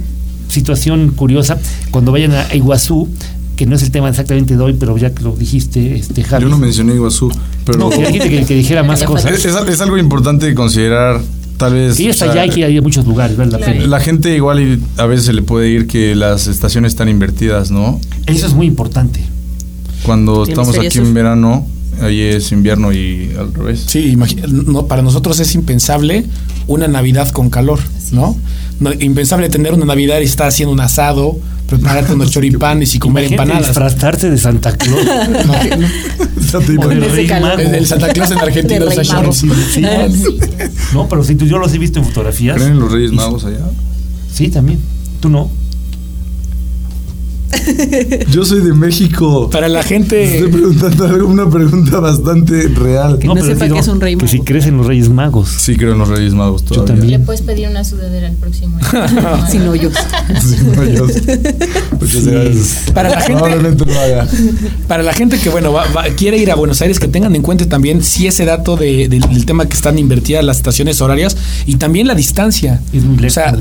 situación 0.50 1.10
curiosa. 1.12 1.58
Cuando 1.92 2.12
vayan 2.12 2.32
a 2.34 2.54
Iguazú, 2.56 3.08
que 3.56 3.66
no 3.66 3.76
es 3.76 3.84
el 3.84 3.92
tema 3.92 4.10
exactamente 4.10 4.56
de 4.56 4.64
hoy, 4.64 4.74
pero 4.80 4.98
ya 4.98 5.14
que 5.14 5.24
lo 5.24 5.36
dijiste, 5.36 5.96
este, 5.96 6.24
Javi. 6.24 6.44
Yo 6.44 6.50
no 6.50 6.58
mencioné 6.58 6.94
Iguazú, 6.96 7.32
pero 7.66 7.78
No, 7.80 7.90
que 7.90 8.04
que, 8.20 8.46
que 8.46 8.56
dijera 8.56 8.84
más 8.84 9.04
cosas. 9.06 9.32
es, 9.46 9.82
algo 9.82 9.98
importante 9.98 10.54
considerar, 10.54 11.22
tal 11.58 11.74
vez. 11.74 11.98
Que 11.98 12.04
ya 12.06 12.10
está 12.12 12.32
allá, 12.32 12.41
hay 12.41 12.50
que 12.50 12.70
ir 12.70 12.80
a 12.80 12.82
muchos 12.82 13.06
lugares, 13.06 13.36
vale 13.38 13.52
la 13.52 13.58
Claro. 13.58 13.74
pena. 13.74 13.88
La 13.88 14.00
gente 14.00 14.36
igual 14.36 14.60
y 14.60 14.80
a 14.98 15.06
veces 15.06 15.26
se 15.26 15.34
le 15.34 15.41
puede 15.41 15.70
ir 15.70 15.88
que 15.88 16.15
las 16.15 16.48
estaciones 16.48 16.94
están 16.94 17.10
invertidas, 17.10 17.72
¿no? 17.72 18.00
Eso 18.28 18.46
es 18.48 18.54
muy 18.54 18.68
importante. 18.68 19.22
Cuando 20.04 20.44
estamos 20.44 20.78
aquí 20.78 21.00
en 21.00 21.13
verano, 21.13 21.68
ahí 22.02 22.22
es 22.22 22.52
invierno 22.52 22.92
y 22.94 23.32
al 23.38 23.54
revés. 23.54 23.84
Sí, 23.88 24.18
no, 24.48 24.88
para 24.88 25.02
nosotros 25.02 25.40
es 25.40 25.54
impensable 25.56 26.26
una 26.68 26.88
Navidad 26.88 27.30
con 27.32 27.50
calor, 27.50 27.80
¿no? 28.12 28.38
No, 28.80 28.94
Impensable 28.94 29.50
tener 29.50 29.74
una 29.74 29.86
Navidad 29.86 30.20
y 30.20 30.24
estar 30.26 30.48
haciendo 30.48 30.72
un 30.74 30.80
asado, 30.80 31.40
prepararte 31.68 32.14
unos 32.14 32.30
choripanes 32.32 32.94
y 32.94 33.00
comer 33.00 33.24
Imagínate 33.26 33.44
empanadas. 33.52 33.68
disfrazarse 33.70 34.30
de 34.30 34.38
Santa 34.38 34.76
Claus. 34.78 35.00
Ya 36.52 36.60
te 36.60 36.78
o 36.78 36.88
de. 36.88 36.96
Rey. 37.10 37.28
Mago. 37.28 37.60
El, 37.60 37.76
el 37.76 37.86
Santa 37.88 38.08
Claus 38.14 38.32
en 38.32 38.38
Argentina 38.38 38.86
usa 38.86 39.04
shorts. 39.04 39.44
Sí, 39.74 39.82
No, 40.94 41.10
pero 41.10 41.24
si 41.24 41.36
tú, 41.36 41.46
yo 41.46 41.58
los 41.58 41.74
he 41.74 41.78
visto 41.78 42.00
en 42.00 42.06
fotografías. 42.06 42.56
¿Creen 42.56 42.74
en 42.74 42.80
los 42.80 42.92
Reyes 42.92 43.12
Magos 43.12 43.44
allá? 43.44 43.60
Sí, 44.32 44.48
también. 44.50 44.80
Tú 45.20 45.28
no. 45.30 45.50
Yo 48.32 48.44
soy 48.46 48.62
de 48.62 48.74
México. 48.74 49.50
Para 49.50 49.68
la 49.68 49.80
Estoy 49.82 49.98
gente, 50.00 50.46
preguntando 50.52 51.06
algo, 51.06 51.28
una 51.28 51.50
pregunta 51.50 52.00
bastante 52.00 52.68
real. 52.70 53.20
Que 53.20 53.28
no 53.28 53.36
sepa 53.36 53.66
sí, 53.68 53.72
que 53.74 53.80
es 53.80 53.88
un 53.88 54.02
rey 54.02 54.16
Que 54.16 54.28
si 54.28 54.38
mago. 54.38 54.46
crees 54.46 54.66
en 54.68 54.78
los 54.78 54.88
Reyes 54.88 55.10
Magos. 55.10 55.50
Sí, 55.50 55.76
creo 55.76 55.94
en 55.94 56.00
los 56.00 56.10
Reyes 56.10 56.34
Magos 56.34 56.64
todavía. 56.64 56.94
también. 56.96 57.20
Le 57.20 57.26
puedes 57.26 57.42
pedir 57.42 57.68
una 57.70 57.84
sudadera 57.84 58.28
el 58.28 58.36
próximo 58.36 58.78
año. 58.82 59.48
Sin 59.50 59.68
hoyos. 59.68 59.94
Sí, 60.42 60.56
no, 60.76 60.84
yo- 60.84 61.06
Muchas 62.00 62.26
gracias. 62.26 62.92
Para 62.94 63.10
la 63.10 63.22
gente- 63.22 63.34
Probablemente 63.42 63.86
lo 63.86 64.00
haga. 64.00 64.28
para 64.88 65.04
la 65.04 65.14
gente 65.14 65.38
que 65.40 65.50
bueno 65.50 65.72
va- 65.74 65.86
va- 65.96 66.06
quiere 66.16 66.38
ir 66.38 66.52
a 66.52 66.56
Buenos 66.56 66.82
Aires, 66.82 67.00
que 67.00 67.08
tengan 67.08 67.36
en 67.36 67.42
cuenta 67.42 67.68
también 67.68 68.04
si 68.04 68.28
ese 68.28 68.46
dato 68.46 68.76
de- 68.78 69.08
del, 69.08 69.22
del 69.22 69.46
tema 69.46 69.66
que 69.68 69.74
están 69.74 69.98
invertidas 70.00 70.44
las 70.44 70.58
estaciones 70.58 71.02
horarias 71.02 71.36
y 71.66 71.76
también 71.76 72.08
la 72.08 72.16
distancia. 72.16 72.82
Es 72.94 73.04
muy 73.04 73.26
O 73.26 73.30
sea, 73.30 73.56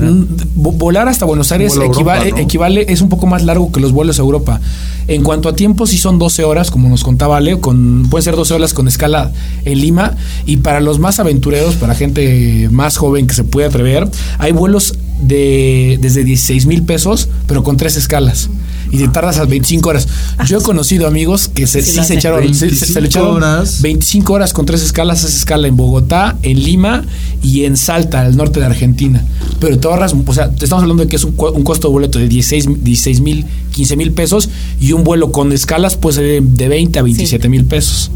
volar 0.55 1.07
hasta 1.07 1.25
Buenos 1.25 1.51
Aires 1.51 1.73
equivale, 1.75 2.21
Europa, 2.29 2.37
¿no? 2.37 2.43
equivale, 2.43 2.85
es 2.89 3.01
un 3.01 3.09
poco 3.09 3.27
más 3.27 3.43
largo 3.43 3.71
que 3.71 3.76
los 3.79 3.91
vuelos 3.91 4.19
a 4.19 4.21
Europa. 4.21 4.59
En 5.07 5.23
cuanto 5.23 5.47
a 5.47 5.55
tiempo, 5.55 5.87
sí 5.87 5.97
son 5.97 6.19
12 6.19 6.43
horas, 6.43 6.69
como 6.69 6.89
nos 6.89 7.03
contaba 7.03 7.37
Ale, 7.37 7.59
con, 7.59 8.07
pueden 8.09 8.23
ser 8.23 8.35
12 8.35 8.53
horas 8.53 8.73
con 8.73 8.87
escala 8.87 9.31
en 9.63 9.79
Lima. 9.79 10.15
Y 10.45 10.57
para 10.57 10.81
los 10.81 10.99
más 10.99 11.19
aventureros, 11.19 11.75
para 11.75 11.95
gente 11.95 12.67
más 12.71 12.97
joven 12.97 13.27
que 13.27 13.33
se 13.33 13.43
puede 13.43 13.67
atrever, 13.67 14.09
hay 14.37 14.51
vuelos 14.51 14.97
de 15.21 15.97
desde 16.01 16.23
16 16.23 16.65
mil 16.65 16.83
pesos, 16.83 17.29
pero 17.47 17.63
con 17.63 17.77
tres 17.77 17.95
escalas. 17.95 18.49
Y 18.91 18.97
te 18.97 19.07
tardas 19.09 19.37
a 19.37 19.45
25 19.45 19.89
horas. 19.89 20.07
Yo 20.45 20.59
he 20.59 20.61
conocido 20.61 21.07
amigos 21.07 21.47
que 21.49 21.67
se, 21.67 21.81
Sí 21.81 21.99
se 22.03 22.13
echaron, 22.15 22.53
se, 22.53 22.69
se- 22.69 22.85
se 22.85 22.93
le 22.93 23.01
25 23.01 23.05
echaron 23.07 23.35
horas. 23.37 23.81
25 23.81 24.33
horas 24.33 24.53
con 24.53 24.65
tres 24.65 24.81
escalas, 24.81 25.23
esa 25.23 25.35
escala 25.35 25.67
en 25.67 25.75
Bogotá, 25.75 26.37
en 26.41 26.63
Lima 26.63 27.03
y 27.43 27.65
en 27.65 27.75
Salta, 27.77 28.21
al 28.21 28.35
norte 28.37 28.59
de 28.59 28.65
Argentina. 28.65 29.23
Pero 29.59 29.77
te 29.79 29.87
ahorras, 29.87 30.13
o 30.25 30.33
sea, 30.33 30.49
te 30.51 30.65
estamos 30.65 30.83
hablando 30.83 31.03
de 31.03 31.09
que 31.09 31.15
es 31.17 31.23
un, 31.23 31.33
costo 31.33 31.87
de 31.87 31.91
boleto 31.91 32.19
de 32.19 32.27
16 32.29 33.19
mil, 33.21 33.45
15 33.71 33.95
mil 33.97 34.11
pesos 34.11 34.49
y 34.79 34.93
un 34.93 35.03
vuelo 35.03 35.31
con 35.31 35.51
escalas 35.51 35.95
puede 35.97 36.15
ser 36.15 36.43
de 36.43 36.67
20 36.67 36.99
a 36.99 37.01
27 37.01 37.49
mil 37.49 37.65
pesos. 37.65 38.11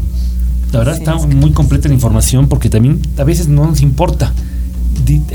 La 0.72 0.78
verdad 0.78 0.94
Sí, 0.94 1.00
está 1.00 1.16
es 1.16 1.26
muy 1.26 1.50
completa 1.52 1.88
la 1.88 1.94
información 1.94 2.48
porque 2.48 2.70
también 2.70 3.00
a 3.18 3.24
veces 3.24 3.48
no 3.48 3.66
nos 3.66 3.82
importa 3.82 4.32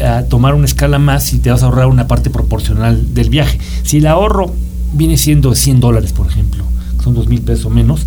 a 0.04 0.24
tomar 0.24 0.54
una 0.56 0.66
escala 0.66 0.98
más 0.98 1.26
si 1.26 1.40
te 1.40 1.52
vas 1.52 1.62
a 1.62 1.66
ahorrar 1.66 1.88
una 1.88 2.08
parte 2.08 2.30
proporcional 2.30 3.14
del 3.14 3.30
viaje. 3.30 3.60
Si 3.84 3.98
el 3.98 4.08
ahorro 4.08 4.52
viene 4.98 5.18
siendo 5.18 5.54
100 5.56 5.80
dólares, 5.80 6.12
por 6.14 6.28
ejemplo, 6.28 6.64
que 6.98 7.04
son 7.04 7.14
2 7.14 7.28
mil 7.28 7.42
pesos 7.42 7.66
o 7.66 7.70
menos, 7.70 8.02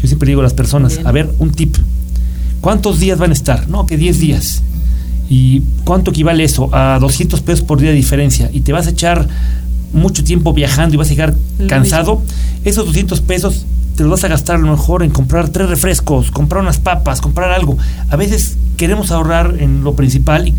yo 0.00 0.06
siempre 0.06 0.28
digo 0.28 0.40
a 0.40 0.44
las 0.44 0.54
personas, 0.54 0.96
Bien. 0.96 1.06
a 1.06 1.12
ver, 1.12 1.34
un 1.38 1.50
tip. 1.50 1.76
¿Cuántos 2.60 3.00
días 3.00 3.18
van 3.18 3.30
a 3.30 3.32
estar? 3.32 3.68
No, 3.68 3.86
que 3.86 3.96
10 3.96 4.20
días. 4.20 4.62
¿Y 5.28 5.62
cuánto 5.84 6.10
equivale 6.10 6.44
eso? 6.44 6.68
A 6.74 6.98
200 7.00 7.40
pesos 7.40 7.64
por 7.64 7.80
día 7.80 7.90
de 7.90 7.96
diferencia. 7.96 8.50
Y 8.52 8.60
te 8.60 8.72
vas 8.72 8.86
a 8.86 8.90
echar 8.90 9.28
mucho 9.92 10.24
tiempo 10.24 10.52
viajando 10.52 10.94
y 10.94 10.98
vas 10.98 11.08
a 11.08 11.10
llegar 11.10 11.34
Lo 11.58 11.66
cansado. 11.66 12.22
Esos 12.64 12.86
200 12.86 13.20
pesos 13.22 13.64
te 13.96 14.02
los 14.02 14.10
vas 14.10 14.24
a 14.24 14.28
gastar 14.28 14.56
a 14.56 14.58
lo 14.58 14.70
mejor 14.70 15.02
en 15.02 15.10
comprar 15.10 15.48
tres 15.48 15.68
refrescos, 15.68 16.30
comprar 16.30 16.62
unas 16.62 16.78
papas, 16.78 17.20
comprar 17.20 17.50
algo. 17.52 17.78
A 18.10 18.16
veces 18.16 18.56
queremos 18.76 19.10
ahorrar 19.10 19.56
en 19.60 19.84
lo 19.84 19.94
principal 19.94 20.48
y, 20.48 20.54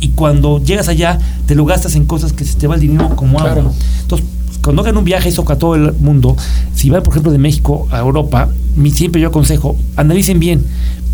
y 0.00 0.10
cuando 0.10 0.62
llegas 0.62 0.88
allá 0.88 1.18
te 1.46 1.54
lo 1.54 1.64
gastas 1.64 1.96
en 1.96 2.06
cosas 2.06 2.32
que 2.32 2.44
se 2.44 2.54
te 2.54 2.66
va 2.66 2.74
el 2.74 2.82
dinero 2.82 3.16
como 3.16 3.38
agua. 3.38 3.54
Claro. 3.54 3.72
Entonces, 4.02 4.26
cuando 4.66 4.82
hagan 4.82 4.96
un 4.96 5.04
viaje, 5.04 5.28
eso 5.28 5.44
a 5.46 5.56
todo 5.56 5.76
el 5.76 5.92
mundo, 5.92 6.36
si 6.74 6.90
van, 6.90 7.04
por 7.04 7.12
ejemplo, 7.12 7.30
de 7.30 7.38
México 7.38 7.86
a 7.92 8.00
Europa, 8.00 8.48
mi, 8.74 8.90
siempre 8.90 9.20
yo 9.20 9.28
aconsejo, 9.28 9.76
analicen 9.94 10.40
bien. 10.40 10.64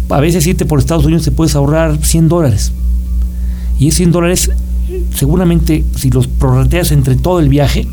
A 0.08 0.20
veces 0.20 0.46
irte 0.46 0.64
por 0.64 0.78
Estados 0.78 1.04
Unidos 1.04 1.24
te 1.24 1.32
puedes 1.32 1.54
ahorrar 1.54 1.98
100 2.02 2.30
dólares. 2.30 2.72
Y 3.78 3.88
esos 3.88 3.98
100 3.98 4.12
dólares, 4.12 4.50
seguramente, 5.14 5.84
si 5.96 6.10
los 6.10 6.28
prorrateas 6.28 6.92
entre 6.92 7.14
todo 7.16 7.40
el 7.40 7.50
viaje, 7.50 7.86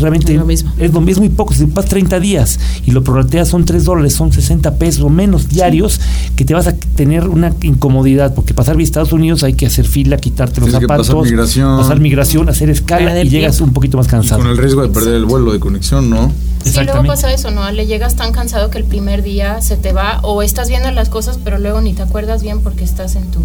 realmente 0.00 0.32
Es 0.32 0.38
lo 0.38 0.46
mismo. 0.46 0.72
es, 0.78 0.92
lo, 0.92 1.00
poco. 1.28 1.54
Si 1.54 1.64
vas 1.66 1.86
30 1.86 2.20
días 2.20 2.58
y 2.86 2.90
lo 2.92 3.02
prorrateas 3.04 3.48
son 3.48 3.64
3 3.64 3.84
dólares, 3.84 4.12
son 4.14 4.32
60 4.32 4.76
pesos 4.76 5.02
o 5.04 5.08
menos 5.08 5.48
diarios 5.48 6.00
que 6.36 6.44
te 6.44 6.54
vas 6.54 6.66
a 6.66 6.72
tener 6.74 7.28
una 7.28 7.52
incomodidad 7.62 8.34
porque 8.34 8.54
pasar 8.54 8.76
vía 8.76 8.84
Estados 8.84 9.12
Unidos 9.12 9.42
hay 9.42 9.54
que 9.54 9.66
hacer 9.66 9.86
fila, 9.86 10.16
quitarte 10.16 10.60
los 10.60 10.70
Tienes 10.70 10.82
zapatos, 10.82 11.08
pasar 11.08 11.22
migración. 11.24 11.78
pasar 11.78 12.00
migración, 12.00 12.48
hacer 12.48 12.70
escala 12.70 13.20
y 13.22 13.28
llegas 13.28 13.56
tiempo. 13.56 13.70
un 13.70 13.74
poquito 13.74 13.96
más 13.96 14.06
Y 14.06 14.10
cansado. 14.10 14.40
con 14.42 14.50
el 14.50 14.56
riesgo 14.58 14.82
de 14.82 14.88
perder 14.88 15.14
el 15.14 15.24
vuelo 15.24 15.52
de 15.52 15.60
conexión, 15.60 16.10
¿no? 16.10 16.32
Sí, 16.64 16.78
luego 16.84 17.04
pasa 17.04 17.32
eso, 17.32 17.50
¿no? 17.50 17.70
Le 17.70 17.86
llegas 17.86 18.16
tan 18.16 18.32
cansado 18.32 18.70
que 18.70 18.78
el 18.78 18.84
primer 18.84 19.22
día 19.22 19.60
se 19.62 19.76
te 19.76 19.92
va 19.92 20.20
o 20.22 20.42
estás 20.42 20.68
viendo 20.68 20.90
las 20.90 21.08
cosas, 21.08 21.38
pero 21.42 21.58
luego 21.58 21.80
ni 21.80 21.94
te 21.94 22.02
acuerdas 22.02 22.42
bien 22.42 22.60
porque 22.60 22.84
estás 22.84 23.16
en 23.16 23.24
tu... 23.30 23.40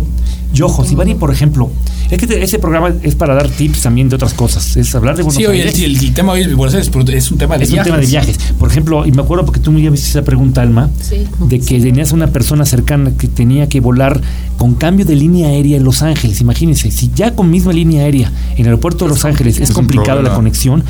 Y 0.53 0.61
ojo, 0.61 0.83
si 0.85 0.95
van 0.95 1.07
a 1.07 1.11
ir, 1.11 1.17
por 1.17 1.31
ejemplo, 1.33 1.69
es 2.09 2.17
que 2.19 2.27
te- 2.27 2.41
ese 2.43 2.59
programa 2.59 2.93
es 3.03 3.15
para 3.15 3.33
dar 3.35 3.49
tips 3.49 3.81
también 3.81 4.09
de 4.09 4.15
otras 4.15 4.33
cosas, 4.33 4.77
es 4.77 4.93
hablar 4.95 5.15
de 5.17 5.23
Buenos 5.23 5.35
Sí, 5.37 5.45
Aires. 5.45 5.79
el, 5.79 5.97
el 5.97 6.13
tema 6.13 6.33
hoy 6.33 6.41
es 6.41 6.55
Buenos 6.55 6.73
Aires, 6.75 6.89
pero 6.91 7.05
es 7.11 7.31
un 7.31 7.37
tema 7.37 7.57
de 7.57 7.63
es 7.63 7.69
un 7.69 7.75
viajes. 7.75 7.85
tema 7.91 8.01
de 8.01 8.07
viajes. 8.07 8.37
Por 8.59 8.69
ejemplo, 8.69 9.05
y 9.05 9.11
me 9.11 9.21
acuerdo 9.21 9.45
porque 9.45 9.59
tú 9.59 9.71
me 9.71 9.81
hecho 9.81 9.93
esa 9.93 10.21
pregunta, 10.23 10.61
Alma, 10.61 10.89
Sí. 11.01 11.25
de 11.39 11.59
que 11.59 11.79
tenías 11.79 12.11
una 12.11 12.27
persona 12.27 12.65
cercana 12.65 13.11
que 13.17 13.27
tenía 13.27 13.67
que 13.67 13.79
volar 13.81 14.21
con 14.57 14.75
cambio 14.75 15.05
de 15.05 15.15
línea 15.15 15.47
aérea 15.49 15.77
en 15.77 15.83
Los 15.83 16.01
Ángeles. 16.03 16.39
Imagínense, 16.41 16.89
si 16.91 17.11
ya 17.13 17.33
con 17.35 17.49
misma 17.49 17.73
línea 17.73 18.03
aérea 18.03 18.31
en 18.53 18.59
el 18.61 18.65
aeropuerto 18.67 19.05
de 19.05 19.09
Los 19.09 19.25
Ángeles 19.25 19.55
es 19.57 19.63
Es 19.63 19.69
un 19.69 19.75
complicada 19.75 20.21
la 20.21 20.33
conexión, 20.33 20.83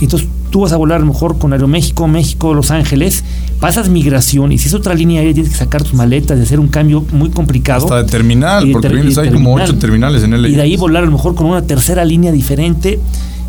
entonces 0.00 0.28
tú 0.52 0.60
vas 0.60 0.70
a 0.72 0.76
volar 0.76 0.98
a 0.98 1.00
lo 1.00 1.06
mejor 1.06 1.38
con 1.38 1.52
Aeroméxico, 1.52 2.06
México, 2.06 2.54
Los 2.54 2.70
Ángeles, 2.70 3.24
pasas 3.58 3.88
migración 3.88 4.52
y 4.52 4.58
si 4.58 4.68
es 4.68 4.74
otra 4.74 4.94
línea 4.94 5.18
aérea 5.18 5.34
tienes 5.34 5.50
que 5.52 5.58
sacar 5.58 5.82
tus 5.82 5.94
maletas 5.94 6.38
y 6.38 6.42
hacer 6.42 6.60
un 6.60 6.68
cambio 6.68 7.04
muy 7.12 7.30
complicado. 7.30 7.86
Hasta 7.86 8.02
de 8.04 8.08
terminal, 8.08 8.66
de 8.66 8.72
porque 8.72 8.86
ter- 8.88 8.94
vienes 8.96 9.18
hay 9.18 9.30
como 9.32 9.54
ocho 9.54 9.76
terminales 9.78 10.22
en 10.22 10.40
LA. 10.40 10.48
Y 10.48 10.54
de 10.54 10.62
ahí 10.62 10.76
volar 10.76 11.02
a 11.02 11.06
lo 11.06 11.12
mejor 11.12 11.34
con 11.34 11.46
una 11.46 11.62
tercera 11.62 12.04
línea 12.04 12.30
diferente. 12.30 13.00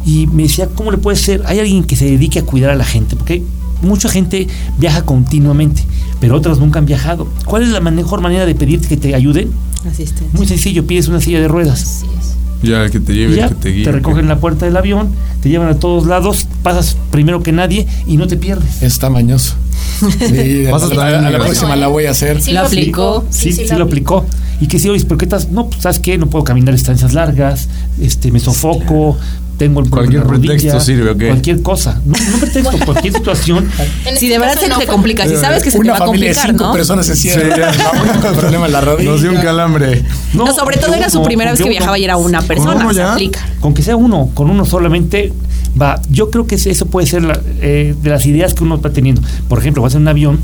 Y 0.06 0.28
me 0.28 0.44
decía, 0.44 0.68
¿cómo 0.74 0.92
le 0.92 0.98
puede 0.98 1.16
ser? 1.16 1.44
Hay 1.46 1.60
alguien 1.60 1.84
que 1.86 1.96
se 1.96 2.04
dedique 2.06 2.40
a 2.40 2.44
cuidar 2.44 2.72
a 2.72 2.76
la 2.76 2.84
gente, 2.84 3.16
porque 3.16 3.42
mucha 3.82 4.10
gente 4.10 4.48
viaja 4.78 5.04
continuamente, 5.04 5.84
pero 6.20 6.36
otras 6.36 6.60
nunca 6.60 6.80
han 6.80 6.86
viajado. 6.86 7.28
¿Cuál 7.46 7.64
es 7.64 7.70
la 7.70 7.80
mejor 7.80 8.20
manera 8.20 8.46
de 8.46 8.54
pedirte 8.56 8.88
que 8.90 8.98
te 8.98 9.16
ayuden? 9.16 9.52
Asistencia. 9.88 10.28
Muy 10.34 10.46
sencillo, 10.48 10.86
pides 10.88 11.08
una 11.08 11.22
silla 11.22 11.40
de 11.40 11.48
ruedas. 11.48 11.82
Así 11.84 12.06
es. 12.20 12.36
Ya, 12.64 12.84
el 12.86 12.92
que 12.92 13.00
te 13.00 13.14
Y 13.14 13.16
lleve, 13.18 13.36
ya, 13.36 13.44
el 13.46 13.50
que 13.50 13.56
te 13.56 13.70
guíe. 13.70 13.84
te 13.84 13.92
recogen 13.92 14.22
en 14.22 14.28
la 14.30 14.40
puerta 14.40 14.66
del 14.66 14.76
avión, 14.78 15.10
te 15.42 15.50
llevan 15.50 15.68
a 15.68 15.76
todos 15.80 16.06
lados, 16.08 16.48
pasas 16.64 16.98
primero 17.12 17.44
que 17.44 17.52
nadie 17.52 17.86
y 18.08 18.18
no 18.18 18.28
te 18.28 18.38
pierdes. 18.38 18.82
Es 18.82 18.98
tamañoso. 19.00 19.56
Sí, 20.00 20.66
a, 20.68 20.72
Vas 20.72 20.84
a 20.84 20.94
la- 20.94 21.28
a 21.28 21.32
próxima 21.40 21.76
la 21.76 21.88
voy 21.88 22.06
a 22.06 22.12
hacer. 22.12 22.42
Sí 22.42 22.52
Lo 22.54 22.62
aplicó. 22.62 23.26
Sí, 23.30 23.52
sí, 23.52 23.66
lo 23.76 23.84
aplicó. 23.86 24.26
Y 24.62 24.68
que 24.68 24.80
sí, 24.80 24.88
oye, 24.88 25.04
¿por 25.06 25.18
qué 25.18 25.26
estás? 25.26 25.50
No, 25.50 25.68
pues, 25.70 25.82
¿sabes 25.82 26.00
qué? 26.00 26.18
No 26.18 26.30
puedo 26.30 26.46
caminar 26.46 26.74
distancias 26.74 27.14
largas, 27.14 27.68
este, 28.00 28.32
me 28.32 28.40
sofoco, 28.40 29.18
tengo 29.58 29.80
el 29.82 29.90
problema 29.90 30.12
Cualquier 30.20 30.24
rodilla, 30.24 30.54
pretexto 30.54 30.80
sirve, 30.80 31.10
¿o 31.12 31.18
qué? 31.18 31.28
Cualquier 31.28 31.62
cosa. 31.62 32.02
No, 32.06 32.14
no 32.32 32.38
pretexto, 32.40 32.78
cualquier 32.86 33.14
situación. 33.14 33.70
Si 34.04 34.10
este 34.14 34.28
de 34.30 34.40
verdad 34.40 34.60
se 34.60 34.68
no 34.68 34.78
te 34.80 34.88
complica, 34.88 35.28
si 35.28 35.36
sabes 35.38 35.64
que 35.64 35.72
se 35.72 35.78
te 35.78 35.82
Una 35.82 35.92
va 35.94 35.98
a 35.98 36.00
familia 36.08 36.30
de 36.30 36.36
complicar, 36.36 36.52
cinco 36.52 36.64
¿no? 36.66 36.74
personas 36.74 37.06
se 37.06 37.16
cierra. 37.16 37.70
el 37.72 38.36
problema 38.40 38.66
en 38.66 38.72
la 38.72 38.82
rodilla. 38.82 39.10
Nos 39.12 39.22
dio 39.22 39.32
un 39.32 39.38
calambre. 39.42 40.04
No, 40.34 40.52
sobre 40.54 40.78
todo 40.78 40.94
era 40.96 41.10
su 41.10 41.20
uno, 41.20 41.28
primera 41.28 41.52
vez 41.52 41.60
que 41.60 41.64
uno. 41.66 41.72
viajaba 41.72 41.98
y 42.00 42.04
era 42.04 42.18
una 42.18 42.42
persona, 42.42 42.88
se 42.90 42.96
ya? 42.96 43.16
Con 43.60 43.74
que 43.74 43.84
sea 43.84 43.96
uno, 43.96 44.30
con 44.34 44.50
uno 44.50 44.66
solamente, 44.66 45.32
va. 45.80 46.02
Yo 46.10 46.30
creo 46.32 46.48
que 46.48 46.56
eso 46.56 46.86
puede 46.88 47.06
ser 47.08 47.24
la- 47.24 47.40
eh, 47.62 47.96
de 48.02 48.10
las 48.10 48.26
ideas 48.26 48.54
que 48.54 48.64
uno 48.64 48.76
está 48.76 48.90
teniendo. 48.92 49.22
Por 49.48 49.60
ejemplo, 49.60 49.84
vas 49.84 49.94
en 49.96 50.02
un 50.02 50.08
avión 50.08 50.40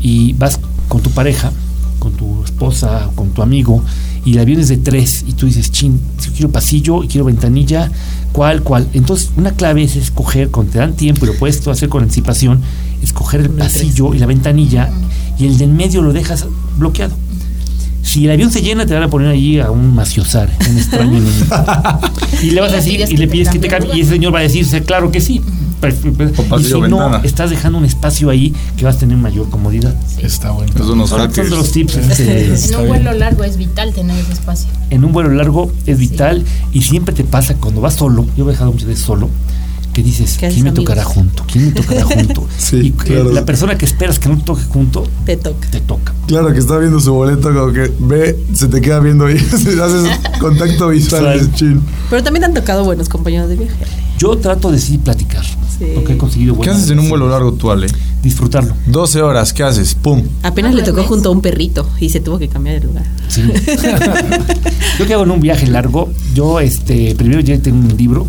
y 0.00 0.32
vas 0.32 0.58
con 0.88 1.02
tu 1.02 1.10
pareja, 1.10 1.52
con 1.98 2.12
tu 2.12 2.42
esposa, 2.44 3.10
con 3.14 3.30
tu 3.30 3.42
amigo, 3.42 3.84
y 4.24 4.32
el 4.32 4.40
avión 4.40 4.60
es 4.60 4.68
de 4.68 4.76
tres, 4.76 5.24
y 5.26 5.32
tú 5.32 5.46
dices, 5.46 5.70
chin, 5.70 6.00
quiero 6.36 6.50
pasillo 6.50 7.02
y 7.02 7.08
quiero 7.08 7.24
ventanilla, 7.24 7.90
¿cuál, 8.32 8.62
cuál? 8.62 8.88
Entonces, 8.92 9.30
una 9.36 9.52
clave 9.52 9.82
es 9.82 9.96
escoger, 9.96 10.50
cuando 10.50 10.72
te 10.72 10.78
dan 10.78 10.94
tiempo 10.94 11.24
y 11.24 11.28
lo 11.28 11.38
puedes 11.38 11.66
hacer 11.66 11.88
con 11.88 12.02
anticipación, 12.02 12.60
escoger 13.02 13.40
el 13.40 13.50
pasillo 13.50 14.14
y 14.14 14.18
la 14.18 14.26
ventanilla, 14.26 14.90
y 15.38 15.46
el 15.46 15.58
de 15.58 15.64
en 15.64 15.76
medio 15.76 16.02
lo 16.02 16.12
dejas 16.12 16.46
bloqueado. 16.78 17.14
Si 18.10 18.24
el 18.24 18.32
avión 18.32 18.50
se 18.50 18.60
llena, 18.60 18.86
te 18.86 18.94
van 18.94 19.04
a 19.04 19.08
poner 19.08 19.28
allí 19.28 19.60
a 19.60 19.70
un 19.70 19.94
maciosar, 19.94 20.50
un 20.68 20.76
extraño 20.76 21.12
niño. 21.20 21.30
Y 22.42 22.50
le 22.50 22.60
vas 22.60 22.72
a 22.72 22.76
decir, 22.76 22.94
pides 22.96 23.10
y 23.10 23.14
que 23.14 23.20
le 23.20 23.26
te 23.26 23.32
pides 23.32 23.48
que 23.50 23.58
te 23.60 23.68
cambie 23.68 23.94
y 23.94 24.00
ese 24.00 24.10
señor 24.12 24.34
va 24.34 24.40
a 24.40 24.42
decirse, 24.42 24.82
claro 24.82 25.12
que 25.12 25.20
sí. 25.20 25.40
Y 26.58 26.64
si 26.64 26.80
no, 26.80 27.22
estás 27.22 27.50
dejando 27.50 27.78
un 27.78 27.84
espacio 27.84 28.30
ahí 28.30 28.52
que 28.76 28.84
vas 28.84 28.96
a 28.96 28.98
tener 28.98 29.16
mayor 29.16 29.48
comodidad. 29.48 29.94
Está 30.18 30.50
bueno. 30.50 30.72
Esos 30.74 30.88
son 30.88 30.98
los 30.98 31.08
Son, 31.08 31.30
de 31.30 31.50
los 31.50 31.70
tips. 31.70 31.96
este, 31.98 32.54
En 32.68 32.74
un 32.74 32.88
vuelo 32.88 33.12
largo 33.12 33.44
es 33.44 33.56
vital 33.56 33.92
tener 33.94 34.18
ese 34.18 34.32
espacio. 34.32 34.68
en 34.90 35.04
un 35.04 35.12
vuelo 35.12 35.30
largo 35.30 35.70
es 35.86 35.98
vital 35.98 36.44
y 36.72 36.82
siempre 36.82 37.14
te 37.14 37.22
pasa 37.22 37.54
cuando 37.54 37.80
vas 37.80 37.94
solo. 37.94 38.26
Yo 38.36 38.44
he 38.44 38.48
viajado 38.48 38.72
muchas 38.72 38.88
veces 38.88 39.04
solo. 39.04 39.30
Que 39.92 40.02
dices, 40.04 40.36
¿Qué 40.38 40.48
¿quién 40.48 40.62
me 40.62 40.68
amigos? 40.70 40.84
tocará 40.84 41.04
junto? 41.04 41.44
¿Quién 41.50 41.66
me 41.66 41.72
tocará 41.72 42.04
junto? 42.04 42.46
Sí, 42.58 42.76
y 42.76 42.86
eh, 42.88 42.92
claro. 42.96 43.32
la 43.32 43.44
persona 43.44 43.76
que 43.76 43.84
esperas 43.84 44.18
que 44.20 44.28
no 44.28 44.36
te 44.38 44.44
toque 44.44 44.62
junto, 44.62 45.04
Te 45.26 45.36
toca. 45.36 45.68
te 45.70 45.80
toca. 45.80 46.14
Claro 46.28 46.52
que 46.52 46.58
está 46.60 46.78
viendo 46.78 47.00
su 47.00 47.12
boleto, 47.12 47.52
como 47.52 47.72
que 47.72 47.90
ve, 47.98 48.38
se 48.54 48.68
te 48.68 48.80
queda 48.80 49.00
viendo 49.00 49.26
ahí. 49.26 49.36
Haces 49.52 50.10
contacto 50.38 50.88
visual, 50.90 51.52
chin. 51.54 51.80
Pero 52.08 52.22
también 52.22 52.42
te 52.42 52.46
han 52.46 52.54
tocado 52.54 52.84
buenos 52.84 53.08
compañeros 53.08 53.48
de 53.48 53.56
viaje. 53.56 53.74
Yo 54.18 54.36
trato 54.38 54.70
de 54.70 54.78
sí 54.78 54.98
platicar. 54.98 55.44
Sí. 55.44 55.86
Porque 55.94 56.12
he 56.12 56.16
conseguido 56.18 56.52
¿Qué 56.54 56.58
buenas- 56.58 56.76
haces 56.76 56.90
en 56.90 56.98
un 57.00 57.08
vuelo 57.08 57.28
largo 57.28 57.52
tú, 57.54 57.70
Ale? 57.70 57.86
Disfrutarlo. 58.22 58.74
12 58.86 59.22
horas, 59.22 59.52
¿qué 59.54 59.62
haces? 59.64 59.94
¡Pum! 59.94 60.22
Apenas 60.42 60.74
le 60.74 60.82
tocó 60.82 61.02
junto 61.04 61.30
a 61.30 61.32
un 61.32 61.40
perrito 61.40 61.88
y 61.98 62.10
se 62.10 62.20
tuvo 62.20 62.38
que 62.38 62.48
cambiar 62.48 62.80
de 62.80 62.86
lugar. 62.86 63.06
Sí. 63.28 63.42
yo 64.98 65.06
que 65.06 65.14
hago 65.14 65.24
en 65.24 65.30
un 65.30 65.40
viaje 65.40 65.66
largo, 65.66 66.10
yo 66.34 66.60
este 66.60 67.14
primero 67.14 67.40
ya 67.40 67.58
tengo 67.60 67.78
un 67.78 67.96
libro, 67.96 68.26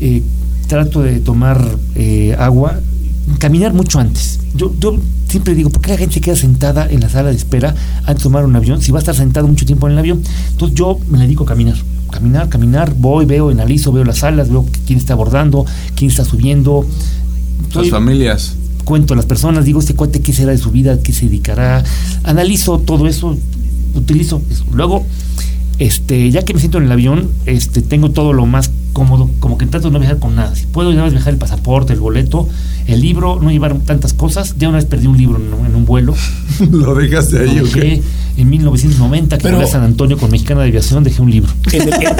eh, 0.00 0.22
trato 0.66 1.02
de 1.02 1.20
tomar 1.20 1.78
eh, 1.94 2.34
agua, 2.38 2.80
caminar 3.38 3.72
mucho 3.72 3.98
antes. 3.98 4.40
Yo, 4.54 4.74
yo 4.78 4.98
siempre 5.28 5.54
digo, 5.54 5.70
¿por 5.70 5.82
qué 5.82 5.90
la 5.90 5.98
gente 5.98 6.14
se 6.14 6.20
queda 6.20 6.36
sentada 6.36 6.88
en 6.90 7.00
la 7.00 7.08
sala 7.08 7.30
de 7.30 7.36
espera 7.36 7.74
antes 8.00 8.18
de 8.18 8.22
tomar 8.22 8.44
un 8.44 8.54
avión 8.54 8.80
si 8.80 8.92
va 8.92 8.98
a 8.98 9.00
estar 9.00 9.14
sentado 9.14 9.48
mucho 9.48 9.66
tiempo 9.66 9.86
en 9.86 9.94
el 9.94 9.98
avión? 9.98 10.22
Entonces 10.50 10.76
yo 10.76 10.98
me 11.08 11.18
dedico 11.18 11.44
a 11.44 11.46
caminar. 11.46 11.76
Caminar, 12.10 12.48
caminar, 12.48 12.94
voy, 12.96 13.26
veo, 13.26 13.48
analizo, 13.48 13.90
veo 13.90 14.04
las 14.04 14.18
salas, 14.18 14.48
veo 14.48 14.64
quién 14.86 14.98
está 14.98 15.14
abordando, 15.14 15.66
quién 15.96 16.10
está 16.10 16.24
subiendo. 16.24 16.86
Las 17.74 17.90
familias. 17.90 18.54
cuento 18.84 19.14
a 19.14 19.16
las 19.16 19.26
personas, 19.26 19.64
digo, 19.64 19.80
este 19.80 19.94
cuate 19.94 20.20
qué 20.20 20.32
será 20.32 20.52
de 20.52 20.58
su 20.58 20.70
vida, 20.70 21.00
qué 21.02 21.12
se 21.12 21.24
dedicará, 21.24 21.82
analizo 22.22 22.78
todo 22.78 23.08
eso, 23.08 23.36
utilizo 23.96 24.40
eso. 24.48 24.64
Luego, 24.72 25.04
este, 25.78 26.30
ya 26.30 26.42
que 26.42 26.54
me 26.54 26.60
siento 26.60 26.78
en 26.78 26.84
el 26.84 26.92
avión, 26.92 27.30
este, 27.46 27.82
tengo 27.82 28.10
todo 28.10 28.32
lo 28.32 28.46
más 28.46 28.70
cómodo, 28.92 29.28
como 29.40 29.58
que 29.58 29.66
trato 29.66 29.88
de 29.88 29.92
no 29.92 29.98
viajar 29.98 30.18
con 30.18 30.36
nada. 30.36 30.54
Si 30.54 30.66
puedo 30.66 30.90
nada 30.90 31.02
más 31.04 31.12
viajar 31.12 31.32
el 31.32 31.38
pasaporte, 31.38 31.92
el 31.92 32.00
boleto, 32.00 32.48
el 32.86 33.00
libro, 33.00 33.40
no 33.42 33.50
llevar 33.50 33.76
tantas 33.80 34.12
cosas. 34.12 34.54
Ya 34.58 34.68
una 34.68 34.78
vez 34.78 34.86
perdí 34.86 35.06
un 35.06 35.18
libro 35.18 35.36
en, 35.38 35.66
en 35.66 35.74
un 35.74 35.84
vuelo. 35.84 36.14
Lo 36.70 36.94
dejaste 36.94 37.40
ahí, 37.40 37.58
Lo 37.58 37.66
en 38.36 38.50
1990, 38.50 39.38
que 39.38 39.42
Pero- 39.42 39.56
volé 39.56 39.68
a 39.68 39.70
San 39.70 39.82
Antonio 39.82 40.16
con 40.16 40.30
Mexicana 40.30 40.62
de 40.62 40.68
Aviación, 40.68 41.04
dejé 41.04 41.22
un 41.22 41.30
libro. 41.30 41.52
El- 41.72 41.88
ya 41.90 42.16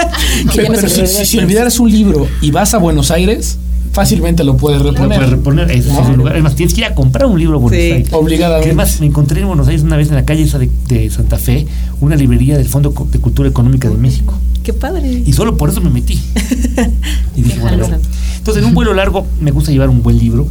pero 0.68 0.88
si, 0.88 1.06
si 1.06 1.38
olvidaras 1.38 1.78
un 1.80 1.90
libro 1.90 2.26
y 2.40 2.50
vas 2.50 2.74
a 2.74 2.78
Buenos 2.78 3.10
Aires, 3.10 3.58
fácilmente 3.94 4.44
lo 4.44 4.56
puedes 4.56 4.82
Lo 4.82 4.90
reponer. 4.90 5.16
puedes 5.18 5.30
reponer, 5.30 5.70
es 5.70 5.86
el 5.86 6.16
lugar. 6.16 6.34
Además, 6.34 6.54
tienes 6.54 6.74
que 6.74 6.80
ir 6.82 6.86
a 6.86 6.94
comprar 6.94 7.26
un 7.26 7.38
libro 7.38 7.56
a 7.56 7.60
Buenos 7.60 7.80
Sí. 7.80 7.90
Aires. 7.92 8.08
Obligadamente. 8.12 8.64
Que 8.64 8.70
además 8.70 9.00
me 9.00 9.06
encontré 9.06 9.40
en 9.40 9.46
Buenos 9.46 9.66
Aires 9.68 9.82
una 9.82 9.96
vez 9.96 10.08
en 10.08 10.16
la 10.16 10.24
calle 10.24 10.42
esa 10.42 10.58
de, 10.58 10.68
de 10.88 11.08
Santa 11.10 11.38
Fe, 11.38 11.66
una 12.00 12.16
librería 12.16 12.58
del 12.58 12.68
Fondo 12.68 12.92
de 13.10 13.18
Cultura 13.20 13.48
Económica 13.48 13.88
de 13.88 13.96
México. 13.96 14.34
Qué 14.62 14.72
padre. 14.72 15.22
Y 15.24 15.32
solo 15.32 15.56
por 15.56 15.70
eso 15.70 15.80
me 15.80 15.90
metí. 15.90 16.20
Y 17.36 17.42
dije, 17.42 17.58
bueno, 17.60 17.78
Déjalo. 17.78 18.00
entonces 18.38 18.62
en 18.62 18.68
un 18.68 18.74
vuelo 18.74 18.94
largo 18.94 19.26
me 19.40 19.50
gusta 19.50 19.70
llevar 19.72 19.88
un 19.88 20.02
buen 20.02 20.18
libro. 20.18 20.46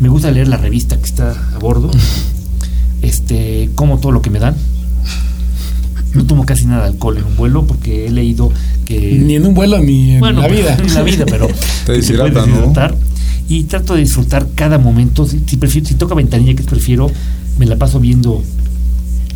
Me 0.00 0.08
gusta 0.08 0.30
leer 0.30 0.48
la 0.48 0.56
revista 0.56 0.96
que 0.98 1.04
está 1.04 1.30
a 1.54 1.58
bordo. 1.58 1.90
Este, 3.02 3.70
como 3.74 3.98
todo 3.98 4.12
lo 4.12 4.22
que 4.22 4.30
me 4.30 4.38
dan. 4.38 4.54
No 6.14 6.24
tomo 6.26 6.44
casi 6.44 6.66
nada 6.66 6.82
de 6.82 6.88
alcohol 6.90 7.16
en 7.18 7.24
un 7.24 7.36
vuelo 7.36 7.64
porque 7.66 8.06
he 8.06 8.10
leído 8.10 8.52
que 8.84 9.18
Ni 9.18 9.36
en 9.36 9.46
un 9.46 9.54
vuelo 9.54 9.78
ni 9.78 10.12
en 10.14 10.20
bueno, 10.20 10.42
la 10.42 10.48
pero- 10.48 10.60
vida. 10.60 10.76
en 10.82 10.94
la 10.94 11.02
vida, 11.02 11.24
pero 11.26 11.46
Te 11.86 11.94
que 11.94 12.02
se 12.02 12.14
puede 12.14 12.30
deshidrata, 12.30 12.46
¿no? 12.46 12.72
Y 13.48 13.64
trato 13.64 13.94
de 13.94 14.00
disfrutar 14.00 14.46
cada 14.54 14.78
momento. 14.78 15.26
Si, 15.26 15.40
si 15.46 15.56
prefiero, 15.56 15.86
si 15.88 15.94
toca 15.94 16.14
ventanilla, 16.14 16.54
que 16.54 16.62
prefiero, 16.62 17.10
me 17.58 17.66
la 17.66 17.76
paso 17.76 17.98
viendo 18.00 18.42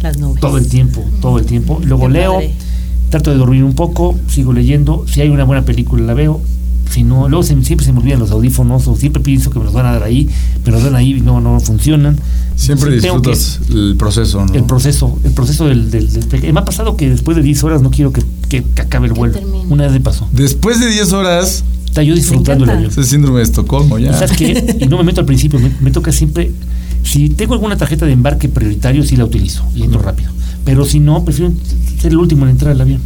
Las 0.03 0.19
nubes. 0.19 0.41
todo 0.41 0.59
el 0.59 0.69
tiempo, 0.69 1.05
todo 1.21 1.39
el 1.39 1.45
tiempo. 1.47 1.81
Luego 1.85 2.07
Qué 2.07 2.13
leo, 2.13 2.35
padre. 2.35 2.55
trato 3.11 3.31
de 3.31 3.37
dormir 3.37 3.65
un 3.65 3.75
poco, 3.75 4.15
sigo 4.29 4.53
leyendo. 4.53 5.05
Si 5.11 5.21
hay 5.21 5.29
una 5.29 5.45
buena 5.45 5.65
película 5.65 6.03
la 6.05 6.15
veo. 6.15 6.41
Si 6.91 7.03
no, 7.05 7.29
luego 7.29 7.43
se- 7.43 7.61
siempre 7.63 7.85
se 7.85 7.93
me 7.93 7.99
olvidan 8.01 8.21
los 8.21 8.31
audífonos 8.31 8.87
o 8.89 8.97
siempre 8.97 9.23
pienso 9.23 9.51
que 9.51 9.59
me 9.59 9.65
los 9.67 9.75
van 9.75 9.87
a 9.87 9.93
dar 9.93 10.03
ahí, 10.05 10.29
me 10.65 10.73
los 10.73 10.83
dan 10.83 10.95
ahí 10.95 11.15
y 11.15 11.21
no, 11.21 11.41
no 11.41 11.61
funcionan. 11.61 12.19
Siempre 12.55 12.95
Entonces, 12.95 13.03
tengo 13.03 13.23
que- 13.23 13.31
disfrutas 13.31 13.71
el 13.71 13.97
proceso, 13.97 14.45
¿no? 14.47 14.55
el 14.55 14.65
proceso, 14.65 15.19
el 15.25 15.33
proceso 15.33 15.67
del, 15.67 15.91
del, 15.91 16.11
del- 16.13 16.53
Me 16.55 16.61
ha 16.61 16.65
pasado 16.65 16.97
que 16.97 17.11
después 17.11 17.37
de 17.37 17.43
10 17.43 17.63
horas 17.65 17.83
no 17.83 17.91
quiero 17.91 18.13
que, 18.13 18.23
que- 18.49 18.63
que 18.63 18.83
acabe 18.83 19.09
el 19.09 19.13
vuelo. 19.13 19.35
termine. 19.35 19.65
Una 19.69 19.85
vez 19.85 19.93
me 19.93 20.01
pasó. 20.01 20.29
Después 20.33 20.81
de 20.81 20.89
10 20.89 21.13
horas, 21.13 21.65
Está 21.87 22.03
yo 22.03 22.15
disfrutando 22.15 22.65
el 22.65 22.71
avión. 22.71 22.91
ese 22.91 23.05
síndrome 23.05 23.39
de 23.39 23.45
Estocolmo 23.45 23.99
ya. 23.99 24.11
¿Y 24.11 24.15
¿Sabes 24.15 24.33
qué? 24.37 24.77
Y 24.81 24.87
no 24.87 24.97
me 24.99 25.05
meto 25.05 25.21
al 25.21 25.27
principio, 25.27 25.59
me, 25.59 25.71
me 25.81 25.91
toca 25.91 26.13
siempre. 26.13 26.51
Si 27.03 27.29
tengo 27.31 27.55
alguna 27.55 27.77
tarjeta 27.77 28.05
de 28.07 28.13
embarque 28.13 28.49
prioritario, 28.49 29.03
sí 29.05 29.17
la 29.17 29.25
utilizo 29.25 29.65
y 29.75 29.83
entro 29.83 30.01
rápido. 30.01 30.31
Pero 30.65 30.85
si 30.85 30.99
no, 31.01 31.25
prefiero 31.25 31.53
ser 32.01 32.13
el 32.13 32.19
último 32.19 32.45
en 32.45 32.51
entrar 32.53 32.73
al 32.73 32.81
avión. 32.81 33.01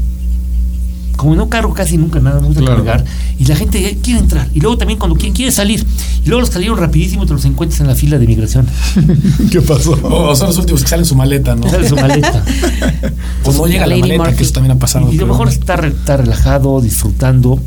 Como 1.20 1.36
no 1.36 1.48
cargo 1.48 1.74
casi 1.74 1.96
nunca 1.98 2.18
nada, 2.20 2.40
me 2.40 2.46
gusta 2.46 2.60
Claro. 2.62 2.84
cargar, 2.84 3.04
y 3.38 3.44
la 3.44 3.54
gente 3.56 3.98
quiere 4.02 4.20
entrar. 4.20 4.48
Y 4.54 4.60
luego 4.60 4.78
también 4.78 4.98
cuando 4.98 5.16
quieren, 5.16 5.34
quiere 5.34 5.52
salir. 5.52 5.84
Y 6.24 6.28
luego 6.28 6.40
los 6.40 6.50
salieron 6.50 6.78
rapidísimo 6.78 7.26
te 7.26 7.32
los 7.34 7.44
encuentras 7.44 7.80
en 7.80 7.86
la 7.88 7.94
fila 7.94 8.18
de 8.18 8.26
migración. 8.26 8.66
¿Qué 9.50 9.60
pasó? 9.60 9.92
O 10.02 10.34
son 10.34 10.48
los 10.48 10.58
últimos 10.58 10.82
que 10.82 10.88
salen 10.88 11.04
su 11.04 11.14
maleta, 11.14 11.54
¿no? 11.54 11.68
Sale 11.68 11.88
su 11.88 11.96
maleta. 11.96 12.42
O 13.44 13.52
no 13.52 13.66
llega 13.66 13.80
la 13.86 13.88
Lady 13.96 14.00
maleta, 14.02 14.22
Murphy. 14.24 14.36
que 14.36 14.42
eso 14.44 14.52
también 14.52 14.76
ha 14.76 14.78
pasado. 14.78 15.10
Y, 15.12 15.14
y 15.14 15.18
a 15.18 15.20
lo 15.22 15.26
mejor 15.28 15.48
está, 15.48 15.76
re- 15.76 15.88
está 15.88 16.16
relajado, 16.18 16.80
disfrutando, 16.80 17.58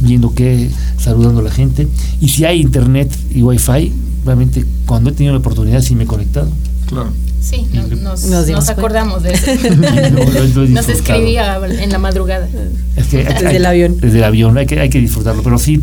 viendo 0.00 0.34
que, 0.34 0.70
saludando 0.98 1.40
a 1.40 1.44
la 1.44 1.50
gente. 1.50 1.88
Y 2.20 2.28
si 2.28 2.44
hay 2.44 2.60
internet 2.60 3.12
y 3.34 3.42
wifi, 3.42 3.92
realmente 4.24 4.64
cuando 4.86 5.10
he 5.10 5.12
tenido 5.12 5.32
la 5.34 5.40
oportunidad 5.40 5.80
sí 5.82 5.94
me 5.96 6.04
he 6.04 6.06
conectado. 6.06 6.48
Claro. 6.86 7.10
Sí, 7.40 7.66
no- 7.72 7.82
nos, 7.86 8.00
Nos 8.00 8.24
nos, 8.24 8.46
dimos 8.46 8.64
cuenta. 8.64 8.80
acordamos 8.80 9.22
de 9.22 9.32
eso. 9.32 9.46
Nos 10.68 10.88
escribía 10.88 11.60
en 11.78 11.90
la 11.90 11.98
madrugada. 11.98 12.48
Es 12.96 13.06
que 13.06 13.18
hay- 13.18 13.24
Desde 13.24 13.46
hay- 13.48 13.56
el 13.56 13.66
avión. 13.66 14.00
Desde 14.00 14.18
el 14.18 14.24
avión, 14.24 14.58
hay 14.58 14.66
que, 14.66 14.80
hay 14.80 14.88
que 14.90 14.98
disfrutarlo. 15.00 15.42
Pero 15.42 15.58
sí, 15.58 15.80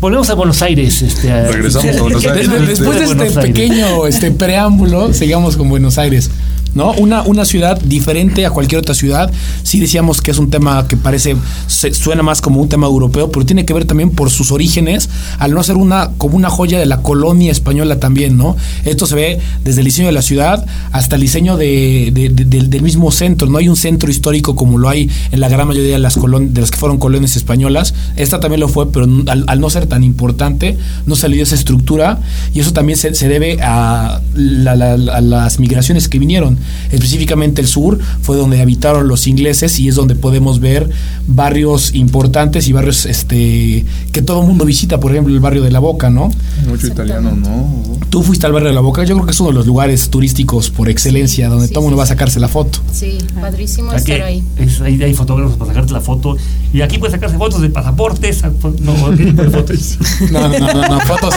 volvemos 0.00 0.28
a 0.30 0.34
Buenos 0.34 0.60
Aires. 0.62 1.00
Este, 1.02 1.50
Regresamos 1.50 1.96
a 1.96 2.00
Buenos 2.02 2.22
De- 2.22 2.30
Aires. 2.30 2.50
de- 2.50 2.58
después 2.66 2.98
de 3.00 3.06
Buenos 3.06 3.28
este 3.28 3.40
pequeño 3.40 4.06
este 4.06 4.30
preámbulo, 4.30 5.12
sigamos 5.14 5.56
con 5.56 5.68
Buenos 5.70 5.96
Aires. 5.98 6.30
¿No? 6.74 6.90
Una, 6.94 7.22
una 7.22 7.44
ciudad 7.44 7.80
diferente 7.80 8.44
a 8.46 8.50
cualquier 8.50 8.80
otra 8.80 8.94
ciudad. 8.96 9.30
Sí 9.62 9.78
decíamos 9.78 10.20
que 10.20 10.32
es 10.32 10.38
un 10.38 10.50
tema 10.50 10.88
que 10.88 10.96
parece, 10.96 11.36
suena 11.68 12.24
más 12.24 12.40
como 12.40 12.60
un 12.60 12.68
tema 12.68 12.88
europeo, 12.88 13.30
pero 13.30 13.46
tiene 13.46 13.64
que 13.64 13.72
ver 13.72 13.84
también 13.84 14.10
por 14.10 14.28
sus 14.28 14.50
orígenes, 14.50 15.08
al 15.38 15.52
no 15.52 15.62
ser 15.62 15.76
una, 15.76 16.10
como 16.18 16.36
una 16.36 16.50
joya 16.50 16.78
de 16.80 16.86
la 16.86 17.00
colonia 17.02 17.52
española 17.52 18.00
también, 18.00 18.36
¿no? 18.36 18.56
Esto 18.84 19.06
se 19.06 19.14
ve 19.14 19.38
desde 19.62 19.82
el 19.82 19.84
diseño 19.84 20.06
de 20.08 20.12
la 20.14 20.22
ciudad 20.22 20.66
hasta 20.90 21.14
el 21.14 21.22
diseño 21.22 21.56
de, 21.56 22.10
de- 22.12 22.28
de- 22.30 22.44
del, 22.66 22.82
mismo 22.82 23.12
centro. 23.12 23.48
No 23.48 23.58
hay 23.58 23.68
un 23.68 23.76
centro 23.76 24.10
histórico 24.10 24.56
como 24.56 24.76
lo 24.78 24.88
hay 24.88 25.08
en 25.30 25.38
la 25.40 25.48
gran 25.48 25.68
mayoría 25.68 25.92
de 25.92 25.98
las, 26.00 26.18
colon- 26.18 26.48
de 26.50 26.60
las 26.60 26.72
que 26.72 26.76
fueron 26.76 26.98
colonias 26.98 27.36
españolas. 27.36 27.94
Esta 28.16 28.40
también 28.40 28.58
lo 28.60 28.68
fue, 28.68 28.90
pero 28.90 29.06
al, 29.28 29.60
no 29.60 29.70
ser 29.70 29.86
tan 29.86 30.02
importante, 30.02 30.76
no 31.06 31.14
se 31.14 31.28
le 31.28 31.36
dio 31.36 31.44
esa 31.44 31.54
estructura 31.54 32.18
y 32.52 32.58
eso 32.60 32.72
también 32.72 32.98
se, 32.98 33.14
se 33.14 33.28
debe 33.28 33.58
a, 33.62 34.20
la- 34.34 34.72
a 34.72 35.20
las 35.20 35.60
migraciones 35.60 36.08
que 36.08 36.18
vinieron. 36.18 36.63
Específicamente 36.90 37.60
el 37.60 37.66
sur 37.68 37.98
fue 38.22 38.36
donde 38.36 38.60
habitaron 38.60 39.08
los 39.08 39.26
ingleses 39.26 39.78
y 39.78 39.88
es 39.88 39.94
donde 39.94 40.14
podemos 40.14 40.60
ver 40.60 40.88
barrios 41.26 41.94
importantes 41.94 42.68
y 42.68 42.72
barrios 42.72 43.06
este 43.06 43.84
que 44.12 44.22
todo 44.22 44.40
el 44.42 44.46
mundo 44.46 44.64
visita, 44.64 45.00
por 45.00 45.12
ejemplo, 45.12 45.32
el 45.34 45.40
barrio 45.40 45.62
de 45.62 45.70
la 45.70 45.78
Boca, 45.80 46.10
¿no? 46.10 46.30
Mucho 46.68 46.86
italiano, 46.86 47.32
¿no? 47.32 47.98
Tú 48.10 48.22
fuiste 48.22 48.46
al 48.46 48.52
barrio 48.52 48.68
de 48.68 48.74
la 48.74 48.80
Boca, 48.80 49.02
yo 49.04 49.14
creo 49.14 49.26
que 49.26 49.32
es 49.32 49.40
uno 49.40 49.50
de 49.50 49.54
los 49.56 49.66
lugares 49.66 50.08
turísticos 50.10 50.70
por 50.70 50.88
excelencia 50.88 51.48
donde 51.48 51.66
sí, 51.68 51.72
todo 51.72 51.80
el 51.84 51.90
mundo 51.90 51.96
sí, 51.96 51.98
va 51.98 52.04
a 52.04 52.06
sí. 52.06 52.10
sacarse 52.12 52.40
la 52.40 52.48
foto. 52.48 52.78
Sí, 52.92 53.18
padrísimo 53.40 53.90
Aquí 53.90 54.12
estar 54.12 54.26
ahí. 54.28 54.42
es- 54.58 54.80
ahí 54.80 55.02
hay 55.02 55.14
fotógrafos 55.14 55.56
para 55.56 55.70
sacarte 55.72 55.92
la 55.92 56.00
foto. 56.00 56.36
Y 56.72 56.80
aquí 56.82 56.98
puedes 56.98 57.12
sacarse 57.12 57.36
fotos 57.36 57.60
de 57.60 57.70
pasaportes. 57.70 58.44
a- 58.44 58.48
No, 58.80 59.16
¿qué 59.16 59.24
tipo 59.26 59.42
de 59.42 59.50
fotos? 59.50 59.98
No, 60.30 60.48
no, 60.48 60.58
no, 60.58 60.72
no, 60.74 60.88
no, 60.88 61.00
fotos, 61.00 61.34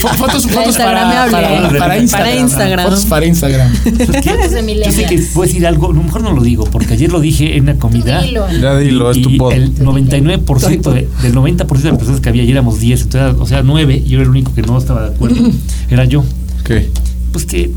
fo- 0.00 0.14
fotos, 0.16 0.44
La 0.46 0.52
fotos 0.52 0.76
para, 0.76 1.28
para, 1.30 1.78
para 1.78 1.98
Instagram. 1.98 2.08
Para 2.10 2.40
Instagram. 2.40 2.84
Fotos 2.84 3.04
para 3.06 3.26
Instagram. 3.26 3.72
¿Sabes 4.06 4.22
qué? 4.22 4.30
Yo 4.74 4.92
sé 4.92 5.06
que 5.06 5.18
puedo 5.34 5.46
decir 5.46 5.66
algo, 5.66 5.90
a 5.90 5.94
lo 5.94 6.02
mejor 6.02 6.22
no 6.22 6.32
lo 6.32 6.42
digo, 6.42 6.64
porque 6.64 6.94
ayer 6.94 7.10
lo 7.10 7.20
dije 7.20 7.56
en 7.56 7.64
una 7.64 7.76
comida. 7.76 8.22
Dilo. 8.22 8.46
Ya 8.50 8.76
dilo, 8.78 9.10
es 9.10 9.22
tu 9.22 9.30
y 9.30 9.38
pod. 9.38 9.52
el 9.52 9.74
99% 9.78 10.92
de- 10.92 11.08
del 11.22 11.34
90% 11.34 11.82
de 11.82 11.88
las 11.90 11.98
personas 11.98 12.20
que 12.20 12.28
había, 12.28 12.44
y 12.44 12.50
éramos 12.50 12.80
10, 12.80 13.02
entonces, 13.02 13.40
o 13.40 13.46
sea, 13.46 13.62
9, 13.62 14.02
yo 14.06 14.16
era 14.16 14.22
el 14.24 14.30
único 14.30 14.54
que 14.54 14.62
no 14.62 14.76
estaba 14.78 15.08
de 15.08 15.14
acuerdo, 15.14 15.36
era 15.90 16.04
yo. 16.04 16.24
¿Qué? 16.64 16.90
Pues 17.32 17.44
que 17.46 17.70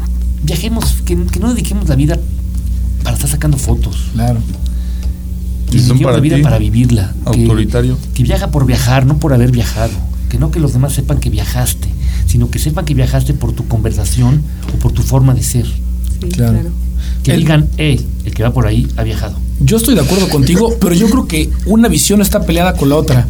viajemos, 0.44 1.02
que, 1.06 1.18
que 1.26 1.40
no 1.40 1.50
dediquemos 1.54 1.88
la 1.88 1.96
vida 1.96 2.20
para 3.04 3.16
estar 3.16 3.30
sacando 3.30 3.58
fotos. 3.58 3.98
Claro. 4.14 4.40
Que 5.70 5.78
¿Y 5.78 5.80
son 5.80 5.90
dediquemos 5.90 6.04
para 6.04 6.18
la 6.18 6.22
vida 6.22 6.36
ti? 6.38 6.42
para 6.44 6.58
vivirla. 6.58 7.14
que- 7.32 7.42
Autoritario. 7.42 7.98
Que, 8.14 8.24
viaja 8.24 8.52
por 8.52 8.66
viajar, 8.66 9.06
no 9.06 9.18
por 9.18 9.34
haber 9.34 9.52
viajado. 9.52 9.94
Que 10.30 10.38
no 10.38 10.52
que 10.52 10.60
los 10.60 10.74
demás 10.74 10.94
sepan 10.94 11.20
que 11.20 11.30
viajaste, 11.30 11.90
sino 12.26 12.50
que 12.50 12.60
sepan 12.60 12.86
que 12.86 12.94
viajaste 12.94 13.34
por 13.34 13.52
tu 13.54 13.68
conversación 13.68 14.42
o 14.74 14.80
por 14.80 14.92
tu 14.94 15.02
forma 15.04 15.34
de 15.34 15.44
ser. 15.44 15.66
Sí, 16.22 16.30
Claro. 16.30 16.54
claro. 16.54 16.70
Que 17.24 17.32
El- 17.34 17.40
digan, 17.40 17.68
hey, 17.78 18.06
el 18.26 18.34
que 18.34 18.44
va 18.44 18.52
por 18.54 18.68
ahí 18.68 18.88
ha 18.98 19.04
viajado. 19.04 19.38
Yo 19.64 19.78
estoy 19.78 19.96
de 19.96 20.02
acuerdo 20.02 20.28
contigo, 20.30 20.76
pero 20.80 20.94
yo 20.94 21.08
creo 21.10 21.28
que 21.28 21.50
una 21.66 21.88
visión 21.88 22.22
está 22.22 22.42
peleada 22.42 22.74
con 22.74 22.90
la 22.90 22.96
otra. 22.96 23.28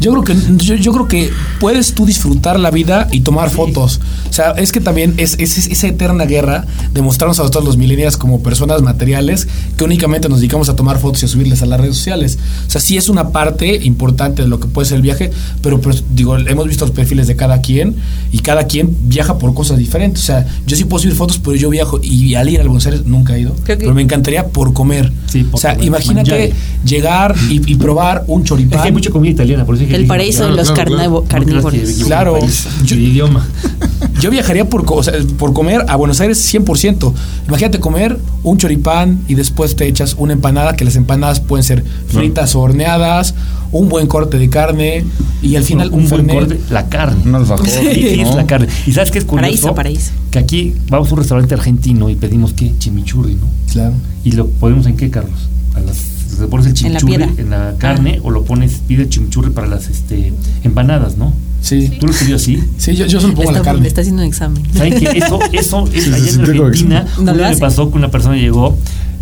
Yo 0.00 0.10
creo 0.10 0.24
que 0.24 0.34
yo, 0.56 0.74
yo 0.74 0.92
creo 0.92 1.08
que 1.08 1.30
puedes 1.60 1.94
tú 1.94 2.04
disfrutar 2.04 2.58
la 2.60 2.70
vida 2.70 3.06
y 3.12 3.20
tomar 3.20 3.48
fotos. 3.48 4.00
O 4.28 4.32
sea, 4.32 4.50
es 4.50 4.72
que 4.72 4.80
también 4.80 5.14
es, 5.16 5.36
es- 5.38 5.56
es 5.56 5.68
esa 5.68 5.86
eterna 5.86 6.26
guerra 6.26 6.66
de 6.92 7.00
mostrarnos 7.00 7.38
a 7.38 7.48
todos 7.48 7.64
los 7.64 7.76
millennials 7.76 8.16
como 8.16 8.42
personas 8.42 8.82
materiales 8.82 9.46
que 9.78 9.84
únicamente 9.84 10.28
nos 10.28 10.40
dedicamos 10.40 10.68
a 10.68 10.76
tomar 10.76 10.98
fotos 10.98 11.22
y 11.22 11.26
a 11.26 11.28
subirles 11.28 11.62
a 11.62 11.66
las 11.66 11.80
redes 11.80 11.96
sociales. 11.96 12.38
O 12.66 12.70
sea, 12.70 12.80
sí 12.80 12.96
es 12.96 13.08
una 13.08 13.30
parte 13.30 13.76
importante 13.84 14.42
de 14.42 14.48
lo 14.48 14.58
que 14.60 14.66
puede 14.66 14.86
ser 14.88 14.96
el 14.96 15.02
viaje, 15.02 15.30
pero 15.62 15.80
pues, 15.80 16.02
digo, 16.10 16.36
hemos 16.36 16.66
visto 16.66 16.84
los 16.84 16.94
perfiles 16.94 17.26
de 17.28 17.36
cada 17.36 17.60
quien 17.60 17.94
y 18.32 18.40
cada 18.40 18.64
quien 18.66 18.94
viaja 19.04 19.38
por 19.38 19.54
cosas 19.54 19.78
diferentes. 19.78 20.22
O 20.24 20.26
sea, 20.26 20.46
yo 20.66 20.76
sí 20.76 20.84
puedo 20.84 21.02
subir 21.02 21.14
fotos, 21.16 21.38
pero 21.42 21.56
yo 21.56 21.70
viajo 21.70 22.00
y 22.02 22.34
al 22.34 22.48
ir 22.48 22.60
al 22.60 22.66
Buenos 22.68 22.84
Aires 22.86 23.06
nunca 23.06 23.36
he 23.36 23.40
ido. 23.42 23.54
Que- 23.64 23.76
Pero 23.76 23.94
me 23.94 24.02
encantaría 24.02 24.48
por 24.48 24.72
comer. 24.74 25.12
Sí, 25.30 25.43
o 25.52 25.58
sea, 25.58 25.76
imagínate 25.80 26.30
Mangiare. 26.30 26.52
llegar 26.84 27.34
y, 27.50 27.72
y 27.72 27.76
probar 27.76 28.24
un 28.26 28.42
Es 28.42 28.48
choripán. 28.48 28.80
que 28.80 28.86
hay 28.88 28.92
mucha 28.92 29.10
comida 29.10 29.30
italiana, 29.32 29.64
por 29.64 29.74
eso 29.74 29.84
es 29.84 29.90
que 29.90 29.96
El 29.96 30.06
paraíso 30.06 30.44
de 30.46 30.52
los 30.52 30.70
claro, 30.72 31.24
carnívoros. 31.28 31.80
Claro. 32.06 32.38
Yo- 32.84 32.96
idioma. 32.96 33.46
Yo 34.20 34.30
viajaría 34.30 34.64
por, 34.68 34.84
co- 34.84 34.96
o 34.96 35.02
sea, 35.02 35.14
por 35.38 35.52
comer 35.52 35.84
a 35.88 35.96
Buenos 35.96 36.20
Aires 36.20 36.38
100%. 36.54 37.12
Imagínate 37.48 37.80
comer 37.80 38.18
un 38.42 38.58
choripán 38.58 39.20
y 39.28 39.34
después 39.34 39.76
te 39.76 39.86
echas 39.86 40.14
una 40.18 40.32
empanada, 40.32 40.76
que 40.76 40.84
las 40.84 40.96
empanadas 40.96 41.40
pueden 41.40 41.64
ser 41.64 41.84
fritas 42.08 42.54
o 42.54 42.60
horneadas, 42.60 43.34
un 43.72 43.88
buen 43.88 44.06
corte 44.06 44.38
de 44.38 44.48
carne 44.48 45.04
y 45.42 45.56
al 45.56 45.64
final 45.64 45.88
un, 45.88 46.04
un 46.04 46.08
buen 46.08 46.26
fernet. 46.26 46.38
corte, 46.48 46.60
la 46.70 46.86
carne. 46.88 47.22
Un 47.26 47.34
alfajor. 47.34 47.66
Sí, 47.74 48.06
es 48.20 48.28
¿no? 48.28 48.36
la 48.36 48.46
carne. 48.46 48.68
Y 48.86 48.92
sabes 48.92 49.10
qué 49.10 49.18
es 49.18 49.24
curioso? 49.24 49.42
Paraíso, 49.72 49.74
paraíso. 49.74 50.10
Que 50.30 50.38
aquí 50.38 50.74
vamos 50.88 51.08
a 51.10 51.12
un 51.14 51.18
restaurante 51.18 51.54
argentino 51.54 52.08
y 52.08 52.14
pedimos 52.14 52.52
qué? 52.54 52.72
Chimichurri, 52.78 53.34
¿no? 53.34 53.46
Claro. 53.72 53.94
Y 54.24 54.32
lo 54.32 54.48
ponemos 54.48 54.86
en 54.86 54.96
qué, 54.96 55.10
Carlos? 55.10 55.48
A 55.74 55.80
las, 55.80 56.38
le 56.40 56.46
pones 56.46 56.66
el 56.66 56.86
En 56.86 56.94
la 56.94 57.00
chimichurri 57.00 57.40
en 57.40 57.50
la, 57.50 57.74
carne 57.78 58.20
o 58.22 58.30
lo 58.30 58.44
pones, 58.44 58.80
pide 58.86 59.08
chimichurri 59.08 59.50
para 59.50 59.66
las 59.66 59.88
este, 59.88 60.32
empanadas, 60.62 61.16
¿no? 61.16 61.32
Sí. 61.60 61.90
¿Tú 61.98 62.06
lo 62.06 62.12
pidió 62.12 62.36
así? 62.36 62.62
Sí, 62.76 62.94
yo, 62.94 63.06
yo 63.06 63.20
solo 63.20 63.34
pongo 63.34 63.52
la 63.52 63.62
carne. 63.62 63.86
está 63.86 64.02
haciendo 64.02 64.22
un 64.22 64.28
examen. 64.28 64.62
¿Saben 64.74 64.98
que 64.98 65.18
eso, 65.18 65.38
eso 65.52 65.84
es 65.92 66.04
Sí, 66.04 66.12
allá 66.12 66.30
en 66.30 66.40
Argentina? 66.40 67.06
No 67.16 67.20
un 67.20 67.26
lo 67.26 67.34
día 67.34 67.50
me 67.50 67.56
pasó 67.56 67.90
que 67.90 67.96
una 67.96 68.10
persona 68.10 68.36
llegó 68.36 68.76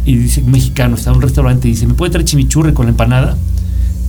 y 0.05 0.17
dice, 0.17 0.43
un 0.43 0.51
mexicano, 0.51 0.97
está 0.97 1.11
en 1.11 1.17
un 1.17 1.23
restaurante 1.23 1.69
y 1.69 1.73
dice, 1.73 1.87
¿me 1.87 1.95
puede 1.95 2.11
traer 2.11 2.25
chimichurri 2.25 2.73
con 2.73 2.87
la 2.87 2.91
empanada? 2.91 3.37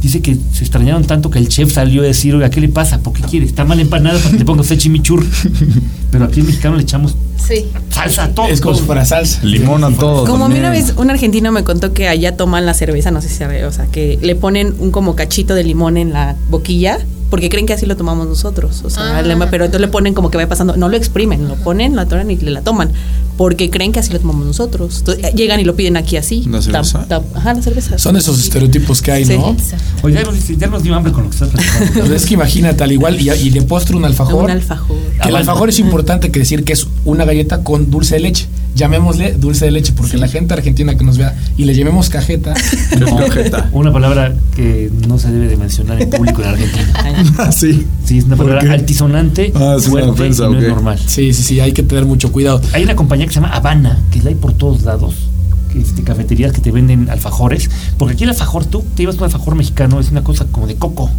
Dice 0.02 0.22
que 0.22 0.36
se 0.52 0.64
extrañaron 0.64 1.06
tanto 1.06 1.30
que 1.30 1.40
el 1.40 1.48
chef 1.48 1.72
salió 1.72 2.02
a 2.02 2.06
decir, 2.06 2.36
oiga, 2.36 2.50
¿qué 2.50 2.60
le 2.60 2.70
pasa? 2.70 3.00
¿Por 3.00 3.14
qué 3.14 3.22
quiere? 3.22 3.46
Está 3.46 3.64
mal 3.64 3.80
empanada 3.80 4.18
para 4.18 4.32
que 4.32 4.40
le 4.40 4.46
ponga 4.46 4.62
usted 4.62 4.78
chimichurri. 4.78 5.28
Pero 6.12 6.26
aquí 6.26 6.42
en 6.42 6.48
mexicano 6.48 6.76
le 6.76 6.84
echamos 6.84 7.16
Sí. 7.38 7.70
salsa 7.90 8.26
a 8.26 8.30
todo. 8.30 8.48
Es 8.48 8.62
como 8.62 8.76
si 8.76 8.84
fuera 8.84 9.06
salsa. 9.06 9.40
Limón 9.44 9.84
a 9.84 9.92
todo. 9.92 10.26
Como 10.26 10.46
a 10.46 10.50
mí 10.50 10.60
una 10.60 10.70
vez 10.70 10.94
un 10.96 11.10
argentino 11.10 11.52
me 11.52 11.64
contó 11.64 11.94
que 11.94 12.08
allá 12.08 12.38
toman 12.38 12.66
la 12.66 12.74
cerveza, 12.74 13.12
no 13.12 13.22
sé 13.22 13.30
si 13.30 13.36
sabe, 13.36 13.66
o 13.66 13.72
sea, 13.72 13.86
que 13.88 14.18
le 14.22 14.36
ponen 14.36 14.76
un 14.80 14.92
como 14.92 15.16
cachito 15.16 15.56
de 15.56 15.64
limón 15.64 15.98
en 15.98 16.14
la 16.14 16.36
boquilla 16.50 17.00
porque 17.34 17.50
creen 17.50 17.66
que 17.66 17.74
así 17.74 17.88
lo 17.88 17.98
tomamos 17.98 18.28
nosotros, 18.28 18.84
o 18.86 18.92
sea, 18.92 19.18
Ah. 19.18 19.48
pero 19.50 19.66
entonces 19.66 19.82
le 19.82 19.88
ponen 19.88 20.14
como 20.14 20.30
que 20.30 20.38
va 20.38 20.46
pasando, 20.46 20.78
no 20.78 20.88
lo 20.88 20.96
exprimen, 20.96 21.48
lo 21.48 21.56
ponen, 21.56 21.96
lo 21.96 22.02
atoran 22.04 22.30
y 22.30 22.36
le 22.38 22.52
la 22.52 22.62
toman, 22.62 22.92
porque 23.38 23.72
creen 23.72 23.92
que 23.92 24.00
así 24.00 24.14
lo 24.14 24.20
tomamos 24.20 24.46
nosotros. 24.46 25.00
Entonces, 25.00 25.24
eh, 25.26 25.32
llegan 25.36 25.60
y 25.60 25.64
lo 25.64 25.76
piden 25.76 25.98
aquí 25.98 26.16
así. 26.16 26.44
¿La 26.48 26.62
cerveza? 26.62 27.08
Tap, 27.08 27.24
tap, 27.24 27.36
ajá, 27.38 27.56
la 27.56 27.62
cerveza. 27.64 27.98
Son 27.98 28.16
esos 28.18 28.40
estereotipos 28.40 29.02
que 29.02 29.12
hay, 29.14 29.26
Sí. 29.26 29.36
¿no? 29.36 29.56
Oye, 30.04 30.14
ya 30.14 30.22
nos, 30.24 30.48
ya 30.48 30.68
nos 30.68 30.84
dio 30.84 30.94
hambre 30.94 31.12
con 31.12 31.24
lo 31.24 31.30
que 31.32 31.38
estás 31.38 31.50
platicando. 31.50 32.14
Es 32.14 32.28
que 32.28 32.36
imagínate 32.36 32.84
al 32.84 32.92
igual 32.92 33.20
y, 33.20 33.32
y 33.32 33.50
de 33.50 33.64
postre 33.64 33.96
un 33.96 34.06
alfajor. 34.06 34.44
Un 34.44 34.52
alfajor. 34.52 34.96
Que 35.24 35.30
el 35.30 35.36
alfajor 35.36 35.70
es 35.70 35.80
importante 35.80 36.30
que 36.30 36.38
decir 36.38 36.64
que 36.64 36.74
es 36.74 36.86
una 37.04 37.26
galleta 37.26 37.64
con 37.64 37.90
dulce 37.90 38.14
de 38.14 38.22
leche. 38.22 38.46
Llamémosle 38.76 39.34
dulce 39.34 39.66
de 39.66 39.72
leche, 39.72 39.94
porque 39.96 40.18
la 40.18 40.28
gente 40.28 40.54
argentina 40.54 40.96
que 40.98 41.04
nos 41.04 41.18
vea 41.20 41.36
y 41.58 41.66
le 41.66 41.76
llamemos 41.76 42.10
cajeta, 42.10 42.54
¿Qué 42.56 43.40
es? 43.42 43.54
Una 43.72 43.94
palabra 43.94 44.34
que 44.56 44.92
no 45.08 45.20
se 45.20 45.32
debe 45.32 45.48
de 45.48 45.58
mencionar 45.58 46.02
en 46.02 46.10
público 46.10 46.42
en 46.42 46.48
Argentina. 46.50 46.94
Ah, 47.38 47.52
sí. 47.52 47.86
Sí, 48.06 48.18
es 48.18 48.26
una 48.26 48.36
¿Por 48.36 48.46
palabra 48.48 48.68
qué? 48.68 48.74
altisonante, 48.74 49.52
Ah, 49.56 49.76
es 49.78 49.84
una 49.88 49.92
fuerte 49.92 50.10
ofensa, 50.12 50.48
y 50.48 50.52
no 50.54 50.60
es 50.60 50.68
normal. 50.70 51.00
sí, 51.06 51.34
sí, 51.34 51.44
sí, 51.44 51.60
hay 51.60 51.72
que 51.72 51.84
tener 51.84 52.06
mucho 52.06 52.32
cuidado. 52.32 52.62
Hay 52.74 52.84
una 52.84 52.96
compañía 52.96 53.26
que 53.28 53.34
se 53.34 53.40
llama 53.40 53.54
Habana, 53.54 54.00
que 54.12 54.22
la 54.24 54.30
hay 54.30 54.36
por 54.36 54.54
todos 54.54 54.82
lados. 54.84 55.16
que, 55.72 55.80
Este, 55.80 56.02
cafeterías 56.04 56.52
que 56.52 56.62
te 56.62 56.72
venden 56.72 57.10
alfajores. 57.10 57.70
Porque 57.98 58.14
aquí 58.16 58.24
el 58.24 58.30
alfajor, 58.32 58.66
tú 58.66 58.84
te 58.96 59.04
llevas 59.04 59.18
un 59.18 59.24
alfajor 59.26 59.56
mexicano, 59.56 60.00
es 60.00 60.10
una 60.12 60.24
cosa 60.24 60.46
como 60.52 60.66
de 60.68 60.76
coco. 60.76 61.10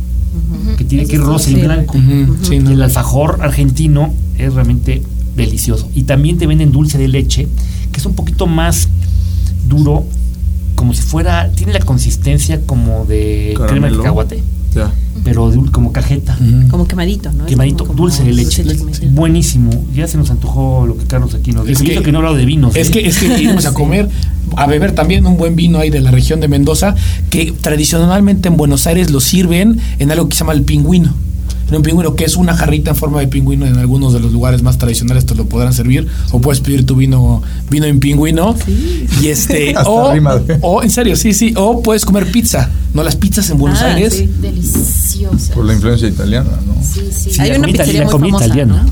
Que 0.76 0.84
tiene 0.84 1.06
que 1.06 1.14
ir 1.16 1.22
rosa 1.22 1.50
y 1.50 1.54
blanco. 1.56 1.94
Sí, 2.42 2.56
Y 2.56 2.58
no. 2.58 2.70
el 2.70 2.82
alfajor 2.82 3.38
argentino 3.42 4.12
es 4.38 4.52
realmente 4.54 5.02
delicioso. 5.36 5.88
Y 5.94 6.02
también 6.04 6.38
te 6.38 6.46
venden 6.46 6.72
dulce 6.72 6.98
de 6.98 7.08
leche, 7.08 7.48
que 7.92 7.98
es 8.00 8.06
un 8.06 8.14
poquito 8.14 8.46
más 8.46 8.88
duro, 9.68 10.04
como 10.74 10.92
si 10.94 11.02
fuera, 11.02 11.50
tiene 11.52 11.72
la 11.72 11.80
consistencia 11.80 12.60
como 12.66 13.04
de 13.06 13.54
crema 13.68 13.88
de 13.90 13.96
cacahuate. 13.96 14.42
Ya. 14.74 14.92
pero 15.22 15.48
de 15.52 15.70
como 15.70 15.92
cajeta. 15.92 16.36
Como 16.68 16.88
quemadito, 16.88 17.30
¿no? 17.32 17.44
Es 17.44 17.50
Quemadito, 17.50 17.84
como- 17.84 17.96
como 17.96 18.02
dulce 18.08 18.24
de 18.24 18.32
leche. 18.32 18.64
Buenísimo. 19.12 19.70
Ya 19.94 20.08
se 20.08 20.18
nos 20.18 20.30
antojó 20.30 20.84
lo 20.84 20.98
que 20.98 21.04
Carlos 21.06 21.32
aquí 21.34 21.52
nos 21.52 21.68
Es 21.68 21.78
dijo. 21.78 21.92
Y 21.92 21.96
que- 21.96 22.02
que 22.02 22.10
no 22.12 22.18
he 22.18 22.20
hablado 22.20 22.36
de 22.36 22.44
vinos. 22.44 22.74
Es 22.74 22.88
¿eh? 22.88 22.90
que, 22.90 23.06
es 23.06 23.18
que 23.18 23.26
iremos 23.40 23.64
a 23.66 23.72
comer, 23.72 24.08
a 24.56 24.66
beber 24.66 24.92
también 24.92 25.24
un 25.26 25.36
buen 25.36 25.54
vino 25.54 25.78
ahí 25.78 25.90
de 25.90 26.00
la 26.00 26.10
región 26.10 26.40
de 26.40 26.48
Mendoza, 26.48 26.96
que 27.30 27.52
tradicionalmente 27.52 28.48
en 28.48 28.56
Buenos 28.56 28.88
Aires 28.88 29.10
lo 29.12 29.20
sirven 29.20 29.78
en 30.00 30.10
algo 30.10 30.28
que 30.28 30.34
se 30.34 30.40
llama 30.40 30.54
el 30.54 30.62
pingüino. 30.62 31.14
En 31.68 31.76
un 31.76 31.82
pingüino 31.82 32.14
que 32.14 32.24
es 32.24 32.36
una 32.36 32.54
jarrita 32.54 32.90
en 32.90 32.96
forma 32.96 33.20
de 33.20 33.26
pingüino 33.28 33.66
en 33.66 33.76
algunos 33.78 34.12
de 34.12 34.20
los 34.20 34.32
lugares 34.32 34.62
más 34.62 34.76
tradicionales 34.78 35.24
te 35.26 35.34
lo 35.34 35.46
podrán 35.46 35.72
servir 35.72 36.06
o 36.30 36.40
puedes 36.40 36.60
pedir 36.60 36.84
tu 36.84 36.94
vino 36.96 37.42
vino 37.70 37.86
en 37.86 38.00
pingüino 38.00 38.54
y 39.22 39.28
este 39.28 39.70
Hasta 39.76 39.88
o, 39.90 40.12
o 40.60 40.82
en 40.82 40.90
serio 40.90 41.16
sí 41.16 41.32
sí 41.32 41.54
o 41.56 41.80
puedes 41.82 42.04
comer 42.04 42.30
pizza 42.30 42.70
no 42.92 43.02
las 43.02 43.16
pizzas 43.16 43.48
en 43.50 43.58
Buenos 43.58 43.80
Ah, 43.82 43.94
Aires 43.94 44.14
sí. 44.14 44.30
Deliciosa. 44.40 45.54
Por 45.54 45.64
la 45.64 45.72
influencia 45.74 46.06
italiana, 46.08 46.50
¿no? 46.66 46.74
Sí, 46.82 47.00
sí. 47.12 47.30
Sí, 47.32 47.40
Hay 47.40 47.50
una 47.52 47.66
pizzería 47.66 48.00
la 48.04 48.10
muy 48.18 48.30
famosa, 48.30 48.46
italiana. 48.46 48.82
¿no? 48.84 48.90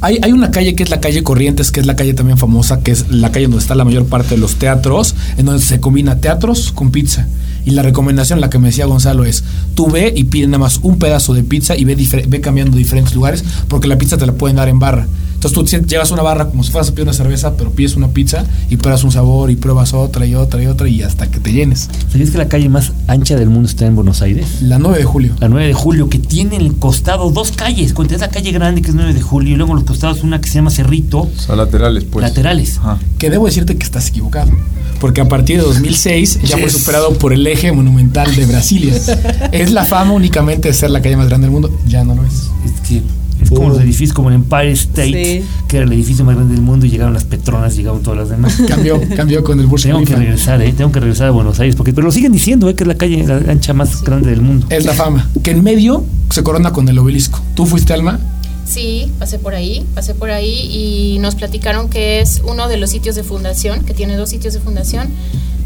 Hay, 0.00 0.18
hay 0.22 0.32
una 0.32 0.50
calle 0.50 0.74
que 0.74 0.82
es 0.82 0.90
la 0.90 1.00
calle 1.00 1.22
Corrientes, 1.22 1.70
que 1.70 1.80
es 1.80 1.86
la 1.86 1.96
calle 1.96 2.14
también 2.14 2.38
famosa, 2.38 2.80
que 2.80 2.90
es 2.90 3.10
la 3.10 3.32
calle 3.32 3.46
donde 3.46 3.58
está 3.58 3.74
la 3.74 3.84
mayor 3.84 4.06
parte 4.06 4.34
de 4.34 4.40
los 4.40 4.56
teatros, 4.56 5.14
en 5.36 5.46
donde 5.46 5.62
se 5.62 5.80
combina 5.80 6.20
teatros 6.20 6.72
con 6.72 6.90
pizza. 6.90 7.26
Y 7.64 7.72
la 7.72 7.82
recomendación, 7.82 8.40
la 8.40 8.50
que 8.50 8.58
me 8.58 8.68
decía 8.68 8.86
Gonzalo, 8.86 9.24
es 9.24 9.44
tú 9.74 9.90
ve 9.90 10.12
y 10.16 10.24
pide 10.24 10.46
nada 10.46 10.58
más 10.58 10.80
un 10.82 10.98
pedazo 10.98 11.34
de 11.34 11.42
pizza 11.42 11.76
y 11.76 11.84
ve, 11.84 11.96
ve 12.26 12.40
cambiando 12.40 12.76
diferentes 12.76 13.14
lugares, 13.14 13.44
porque 13.68 13.88
la 13.88 13.98
pizza 13.98 14.16
te 14.16 14.26
la 14.26 14.32
pueden 14.32 14.56
dar 14.56 14.68
en 14.68 14.78
barra. 14.78 15.06
Entonces 15.42 15.80
tú 15.80 15.86
llevas 15.86 16.10
una 16.10 16.20
barra 16.20 16.50
como 16.50 16.62
si 16.62 16.70
fueras 16.70 16.90
a 16.90 16.92
pedir 16.92 17.04
una 17.04 17.14
cerveza, 17.14 17.56
pero 17.56 17.70
pides 17.70 17.96
una 17.96 18.08
pizza 18.08 18.44
y 18.68 18.76
pruebas 18.76 19.04
un 19.04 19.10
sabor 19.10 19.50
y 19.50 19.56
pruebas 19.56 19.94
otra 19.94 20.26
y 20.26 20.34
otra 20.34 20.62
y 20.62 20.66
otra 20.66 20.86
y 20.86 21.02
hasta 21.02 21.30
que 21.30 21.40
te 21.40 21.50
llenes. 21.50 21.88
¿Sabías 22.12 22.28
que 22.28 22.36
la 22.36 22.46
calle 22.46 22.68
más 22.68 22.92
ancha 23.06 23.36
del 23.36 23.48
mundo 23.48 23.66
está 23.66 23.86
en 23.86 23.96
Buenos 23.96 24.20
Aires? 24.20 24.60
La 24.60 24.78
9 24.78 24.98
de 24.98 25.04
julio. 25.04 25.34
La 25.40 25.48
9 25.48 25.68
de 25.68 25.72
julio, 25.72 26.10
que 26.10 26.18
tiene 26.18 26.56
en 26.56 26.60
el 26.60 26.76
costado 26.76 27.30
dos 27.30 27.52
calles. 27.52 27.94
Cuenta 27.94 28.16
esa 28.16 28.28
calle 28.28 28.52
grande 28.52 28.82
que 28.82 28.90
es 28.90 28.94
9 28.94 29.14
de 29.14 29.22
julio 29.22 29.54
y 29.54 29.56
luego 29.56 29.72
en 29.72 29.76
los 29.76 29.84
costados 29.84 30.22
una 30.22 30.42
que 30.42 30.48
se 30.50 30.56
llama 30.56 30.70
Cerrito, 30.70 31.20
O 31.20 31.30
sea, 31.38 31.56
laterales, 31.56 32.04
pues. 32.04 32.22
laterales. 32.22 32.76
Ajá. 32.76 32.98
Que 33.16 33.30
debo 33.30 33.46
decirte 33.46 33.78
que 33.78 33.84
estás 33.84 34.08
equivocado. 34.08 34.52
Porque 35.00 35.22
a 35.22 35.28
partir 35.30 35.56
de 35.56 35.62
2006 35.62 36.40
ya 36.44 36.58
fue 36.58 36.68
superado 36.68 37.14
por 37.14 37.32
el 37.32 37.46
eje 37.46 37.72
monumental 37.72 38.36
de 38.36 38.44
Brasilia. 38.44 38.92
es 39.52 39.70
la 39.70 39.86
fama 39.86 40.12
únicamente 40.12 40.68
de 40.68 40.74
ser 40.74 40.90
la 40.90 41.00
calle 41.00 41.16
más 41.16 41.28
grande 41.28 41.46
del 41.46 41.52
mundo. 41.52 41.74
Ya 41.86 42.04
no 42.04 42.14
lo 42.14 42.26
es. 42.26 42.34
Es 42.66 42.86
que 42.86 43.02
es 43.42 43.50
como 43.50 43.68
los 43.70 43.80
edificios 43.80 44.12
como 44.12 44.28
el 44.28 44.36
Empire 44.36 44.72
State, 44.72 45.40
Sí. 45.40 45.44
que 45.68 45.76
era 45.78 45.86
el 45.86 45.92
edificio 45.92 46.24
más 46.24 46.34
grande 46.36 46.54
del 46.54 46.62
mundo 46.62 46.86
y 46.86 46.90
llegaron 46.90 47.14
las 47.14 47.24
Petronas, 47.24 47.76
llegaron 47.76 48.02
todas 48.02 48.18
las 48.20 48.28
demás. 48.30 48.56
Cambió, 48.68 49.00
cambió 49.16 49.42
con 49.44 49.60
el 49.60 49.66
Burj 49.66 49.82
Tengo 49.84 50.04
que 50.04 50.16
regresar, 50.16 50.60
¿eh? 50.62 50.72
Tengo 50.76 50.92
que 50.92 51.00
regresar 51.00 51.28
a 51.28 51.30
Buenos 51.30 51.58
Aires, 51.60 51.76
porque 51.76 51.92
pero 51.92 52.06
lo 52.06 52.12
siguen 52.12 52.32
diciendo, 52.32 52.68
¿eh? 52.68 52.74
Que 52.74 52.84
es 52.84 52.88
la 52.88 52.94
calle 52.96 53.24
la 53.26 53.36
ancha 53.52 53.72
más 53.72 54.02
grande 54.02 54.30
del 54.30 54.40
mundo. 54.42 54.66
Es 54.70 54.84
la 54.84 54.92
fama. 54.94 55.28
Que 55.42 55.50
en 55.52 55.62
medio 55.62 56.04
se 56.30 56.42
corona 56.42 56.72
con 56.72 56.88
el 56.88 56.98
obelisco. 56.98 57.40
¿Tú 57.54 57.66
fuiste, 57.66 57.92
Alma? 57.92 58.18
Sí, 58.66 59.10
pasé 59.18 59.38
por 59.40 59.54
ahí, 59.54 59.84
pasé 59.94 60.14
por 60.14 60.30
ahí 60.30 60.68
y 60.70 61.18
nos 61.18 61.34
platicaron 61.34 61.88
que 61.88 62.20
es 62.20 62.40
uno 62.46 62.68
de 62.68 62.76
los 62.76 62.90
sitios 62.90 63.16
de 63.16 63.24
fundación, 63.24 63.84
que 63.84 63.94
tiene 63.94 64.16
dos 64.16 64.28
sitios 64.30 64.54
de 64.54 64.60
fundación, 64.60 65.08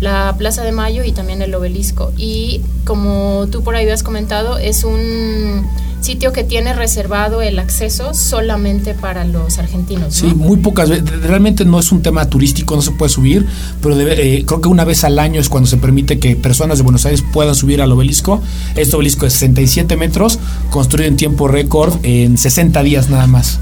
la 0.05 0.35
Plaza 0.39 0.63
de 0.63 0.71
Mayo 0.71 1.03
y 1.03 1.11
también 1.13 1.43
el 1.43 1.53
obelisco. 1.55 2.13
Y 2.17 2.61
como 2.85 3.47
tú 3.51 3.63
por 3.65 3.75
ahí 3.75 3.83
habías 3.85 4.03
comentado, 4.05 4.59
es 4.59 4.85
un 4.85 5.67
sitio 6.01 6.33
que 6.35 6.45
tiene 6.45 6.75
reservado 6.75 7.41
el 7.41 7.59
acceso 7.59 8.13
solamente 8.13 8.93
para 8.93 9.25
los 9.25 9.59
argentinos. 9.59 10.13
Sí, 10.15 10.27
muy 10.27 10.59
pocas 10.59 10.91
veces. 10.91 11.05
Realmente 11.23 11.65
no 11.65 11.79
es 11.81 11.91
un 11.93 12.03
tema 12.03 12.27
turístico, 12.29 12.77
no 12.77 12.83
se 12.83 12.91
puede 12.91 13.09
subir, 13.09 13.47
pero 13.83 13.97
debe- 13.97 14.17
eh, 14.19 14.45
creo 14.47 14.61
que 14.61 14.69
una 14.69 14.85
vez 14.85 15.03
al 15.05 15.19
año 15.19 15.41
es 15.41 15.49
cuando 15.49 15.67
se 15.67 15.79
permite 15.79 16.19
que 16.19 16.37
personas 16.37 16.77
de 16.77 16.85
Buenos 16.85 17.07
Aires 17.07 17.25
puedan 17.33 17.55
subir 17.55 17.81
al 17.81 17.91
obelisco. 17.91 18.43
Este 18.77 18.95
obelisco 18.95 19.25
es 19.25 19.33
67 19.33 19.97
metros, 19.97 20.39
construido 20.69 21.09
en 21.09 21.17
tiempo 21.17 21.49
récord 21.49 21.95
en 22.03 22.37
60 22.37 22.83
días 22.83 23.09
nada 23.09 23.27
más. 23.27 23.59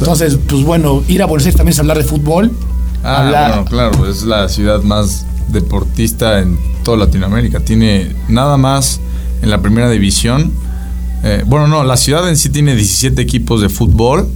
Entonces, 0.00 0.36
pues 0.48 0.64
bueno, 0.64 1.04
ir 1.06 1.22
a 1.22 1.26
Buenos 1.26 1.44
Aires 1.46 1.56
también 1.56 1.72
es 1.74 1.78
hablar 1.78 1.98
de 1.98 2.04
fútbol. 2.04 2.50
Ah, 3.04 3.26
hablar- 3.26 3.48
bueno, 3.50 3.64
claro, 3.66 4.10
es 4.10 4.24
la 4.24 4.48
ciudad 4.48 4.82
más 4.82 5.24
deportista 5.48 6.40
en 6.40 6.58
toda 6.84 6.96
Latinoamérica. 6.98 7.60
Tiene 7.60 8.14
nada 8.28 8.56
más 8.56 9.00
en 9.42 9.50
la 9.50 9.60
primera 9.62 9.90
división. 9.90 10.52
eh, 11.22 11.42
bueno, 11.46 11.66
no, 11.68 11.84
la 11.84 11.96
ciudad 11.96 12.28
en 12.28 12.36
sí 12.36 12.48
tiene 12.50 12.74
17 12.74 13.20
equipos 13.22 13.60
de 13.60 13.68
fútbol. 13.68 14.28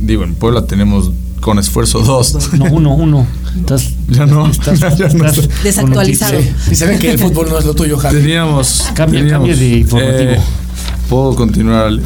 Digo, 0.00 0.24
en 0.24 0.34
Puebla 0.34 0.66
tenemos 0.66 1.10
con 1.40 1.58
esfuerzo 1.58 2.00
dos. 2.00 2.52
No, 2.52 2.64
uno, 2.66 2.94
uno. 2.94 3.26
Estás, 3.58 3.90
Ya 4.08 4.26
no, 4.26 4.46
estás- 4.48 4.78
ya 4.98 5.08
no 5.08 5.26
estás 5.26 5.38
está. 5.38 5.62
Desactualizado. 5.62 6.38
Y 6.70 6.74
se 6.74 6.86
ve 6.86 6.98
que 6.98 7.10
el 7.12 7.18
fútbol 7.18 7.48
no 7.50 7.58
es 7.58 7.64
lo 7.64 7.74
tuyo, 7.74 7.96
Javi. 7.98 8.18
Teníamos. 8.20 8.84
Cambia, 8.94 9.20
teníamos, 9.20 9.48
cambia 9.48 9.56
de 9.56 9.78
informativo. 9.78 10.30
eh, 10.32 10.40
Puedo 11.08 11.34
continuar, 11.34 11.90
por 11.98 12.02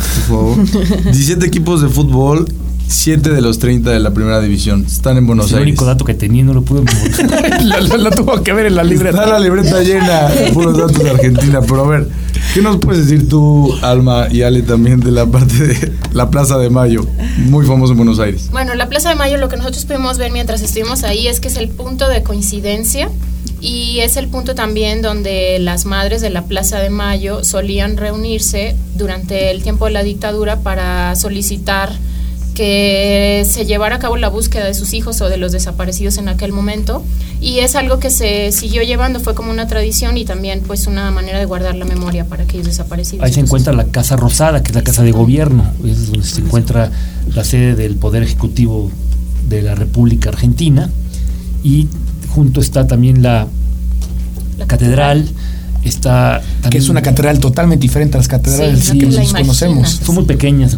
favor. 0.57 0.57
17 1.05 1.45
equipos 1.47 1.83
de 1.83 1.89
fútbol, 1.89 2.47
7 2.95 3.31
de 3.31 3.41
los 3.41 3.59
30 3.59 3.91
de 3.91 4.01
la 4.01 4.13
primera 4.13 4.41
división. 4.41 4.85
Están 4.87 5.17
en 5.17 5.27
Buenos 5.27 5.47
Es 5.47 5.53
el 5.53 5.59
Aires. 5.59 5.73
único 5.73 5.85
dato 5.85 6.05
que 6.05 6.15
tenía, 6.15 6.45
no 6.45 6.55
lo 6.55 6.63
pude 6.63 6.83
lo, 7.65 7.81
lo- 7.81 7.97
lo 7.97 8.11
tuvo 8.11 8.43
que 8.43 8.53
ver 8.53 8.67
en 8.67 8.75
la 8.77 8.83
Está 8.83 8.93
libreta. 8.95 9.27
la 9.27 9.39
libreta 9.39 9.83
llena 9.83 10.29
de 10.29 10.53
puros 10.53 10.77
datos 10.77 10.99
de 11.03 11.11
Argentina. 11.11 11.61
Pero 11.61 11.85
a 11.85 11.89
ver, 11.89 12.09
¿qué 12.55 12.63
nos 12.63 12.77
puedes 12.79 13.07
decir 13.09 13.29
tú, 13.29 13.75
Alma 13.83 14.29
y 14.31 14.43
Ale, 14.43 14.63
también 14.63 15.01
de 15.01 15.11
la 15.11 15.27
parte 15.27 15.55
de 15.67 15.93
la 16.13 16.31
Plaza 16.31 16.59
de 16.59 16.71
Mayo? 16.71 17.07
Muy 17.39 17.67
famoso 17.67 17.93
en 17.93 17.99
Buenos 17.99 18.19
Aires. 18.21 18.49
Bueno, 18.51 18.75
la 18.75 18.89
Plaza 18.89 19.09
de 19.09 19.15
Mayo 19.17 19.37
lo 19.39 19.49
que 19.49 19.57
nosotros 19.57 19.85
pudimos 19.85 20.19
ver 20.19 20.31
mientras 20.33 20.63
estuvimos 20.63 21.03
ahí 21.05 21.27
es 21.27 21.41
que 21.41 21.49
es 21.49 21.57
el 21.57 21.69
punto 21.69 22.09
de 22.09 22.23
coincidencia 22.23 23.11
y 23.61 24.01
es 24.01 24.17
el 24.17 24.29
punto 24.29 24.55
también 24.55 25.01
donde 25.03 25.59
las 25.59 25.85
madres 25.87 26.21
de 26.21 26.31
la 26.31 26.45
Plaza 26.45 26.79
de 26.79 26.91
Mayo 26.91 27.45
solían 27.45 27.97
reunirse 27.97 28.77
durante 28.97 29.51
el 29.51 29.63
tiempo 29.63 29.87
de 29.87 29.93
la 29.93 30.03
dictadura 30.03 30.61
para 30.61 31.17
solicitar 31.17 31.93
que 32.55 33.45
se 33.47 33.67
llevara 33.67 33.97
a 33.97 33.99
cabo 33.99 34.17
la 34.17 34.29
búsqueda 34.29 34.65
de 34.65 34.75
sus 34.75 34.95
hijos 34.95 35.21
o 35.21 35.29
de 35.29 35.37
los 35.37 35.53
desaparecidos 35.53 36.19
en 36.19 36.29
aquel 36.29 36.53
momento 36.53 37.05
y 37.41 37.59
es 37.59 37.75
algo 37.75 37.99
que 37.99 38.09
se 38.09 38.53
siguió 38.53 38.83
llevando, 38.83 39.21
fue 39.21 39.35
como 39.35 39.51
una 39.51 39.67
tradición 39.67 40.17
y 40.17 40.25
también 40.25 40.63
pues 40.67 40.87
una 40.87 41.11
manera 41.11 41.39
de 41.39 41.45
guardar 41.45 41.75
la 41.75 41.85
memoria 41.85 42.25
para 42.25 42.45
aquellos 42.45 42.67
desaparecidos. 42.67 43.25
Ahí 43.25 43.33
se 43.33 43.41
encuentra 43.41 43.73
la 43.73 43.85
Casa 43.85 44.17
Rosada, 44.17 44.63
que 44.63 44.71
es 44.71 44.75
la 44.75 44.83
casa 44.83 45.03
de 45.03 45.13
gobierno. 45.13 45.71
Es 45.85 46.11
donde 46.11 46.27
se 46.27 46.41
encuentra 46.41 46.91
la 47.35 47.45
sede 47.45 47.75
del 47.75 47.97
Poder 47.97 48.23
Ejecutivo 48.23 48.91
de 49.49 49.61
la 49.61 49.75
República 49.75 50.31
Argentina. 50.31 50.89
Y 51.63 51.89
junto 52.35 52.61
está 52.61 52.87
también 52.87 53.23
la, 53.23 53.47
La 54.57 54.67
catedral. 54.67 55.29
Está 55.85 56.41
también, 56.41 56.71
Que 56.71 56.79
es 56.79 56.89
una 56.89 57.03
catedral 57.03 57.39
totalmente 57.41 57.83
diferente 57.83 58.17
a 58.17 58.19
las 58.19 58.29
catedrales 58.29 58.85
Sí, 58.85 58.99
que 58.99 59.07
no 59.07 59.11
te 59.13 59.17
la 59.17 59.23
nosotros 59.23 59.41
conocemos. 59.43 60.01
Son 60.05 60.15
muy 60.15 60.25
pequeñas, 60.25 60.77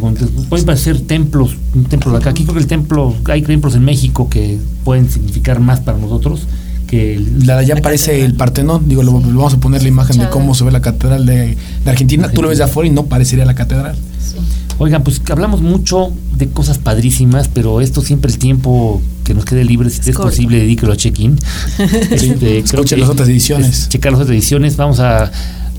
pueden 0.49 0.65
parecer 0.65 0.99
templos, 1.01 1.55
un 1.73 1.85
templo 1.85 2.11
de 2.11 2.17
acá. 2.17 2.31
Aquí 2.31 2.43
creo 2.43 2.55
que 2.55 2.59
el 2.61 2.67
templo, 2.67 3.15
hay 3.25 3.41
templos 3.41 3.75
en 3.75 3.85
México 3.85 4.27
que 4.29 4.57
pueden 4.83 5.09
significar 5.09 5.59
más 5.59 5.79
para 5.79 5.97
nosotros 5.97 6.41
que 6.87 7.15
el- 7.15 7.45
La 7.45 7.55
de 7.55 7.59
allá 7.61 7.75
La 7.75 7.81
parece 7.81 8.07
catedral. 8.11 8.31
el 8.31 8.37
Partenón. 8.37 8.89
Digo, 8.89 9.03
lo, 9.03 9.11
lo 9.19 9.37
vamos 9.37 9.53
a 9.53 9.57
poner 9.59 9.81
la 9.81 9.89
imagen 9.89 10.17
de 10.17 10.29
cómo 10.29 10.53
se 10.55 10.63
ve 10.63 10.71
la 10.71 10.81
catedral 10.81 11.25
de, 11.25 11.57
de 11.83 11.89
Argentina. 11.89 12.29
Tú 12.29 12.41
lo 12.41 12.49
ves 12.49 12.57
de 12.59 12.63
afuera 12.65 12.87
y 12.89 12.91
no 12.91 13.05
parecería 13.05 13.45
la 13.45 13.55
catedral. 13.55 13.95
Sí. 13.95 14.37
Oigan, 14.79 15.03
pues 15.03 15.21
hablamos 15.29 15.61
mucho 15.61 16.11
de 16.37 16.49
cosas 16.49 16.77
padrísimas, 16.77 17.47
pero 17.47 17.81
esto 17.81 18.01
siempre 18.01 18.31
el 18.31 18.37
tiempo 18.37 19.01
que 19.23 19.33
nos 19.33 19.43
quede 19.43 19.63
libre, 19.65 19.89
si 19.89 20.01
es 20.01 20.15
corto. 20.15 20.29
posible, 20.29 20.59
dedíquelo 20.59 20.93
a 20.93 20.97
check-in. 20.97 21.37
Este, 22.11 22.59
Escuchen 22.59 22.99
las 22.99 23.09
otras 23.09 23.27
ediciones. 23.27 23.69
es 23.69 23.89
checar 23.89 24.11
las 24.11 24.21
otras 24.21 24.35
ediciones. 24.35 24.77
Vamos 24.77 24.99
a, 24.99 25.31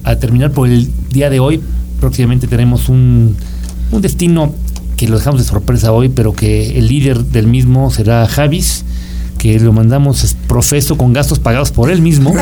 a 0.05 0.17
terminar 0.17 0.51
por 0.53 0.69
el 0.69 0.91
día 1.11 1.31
de 1.31 1.39
hoy. 1.41 1.61
Próximamente 2.01 2.47
tenemos 2.49 2.89
un, 2.89 3.37
un 3.93 4.03
destino 4.03 4.53
que 4.97 5.07
lo 5.09 5.17
dejamos 5.17 5.41
de 5.41 5.47
sorpresa 5.47 5.93
hoy, 5.93 6.09
pero 6.09 6.33
que 6.33 6.79
el 6.79 6.89
líder 6.89 7.25
del 7.25 7.47
mismo 7.47 7.91
será 7.91 8.27
Javis 8.27 8.85
que 9.39 9.59
lo 9.61 9.73
mandamos 9.73 10.25
es 10.25 10.35
profeso 10.35 10.99
con 10.99 11.13
gastos 11.13 11.39
pagados 11.39 11.71
por 11.71 11.91
él 11.91 12.03
mismo 12.03 12.35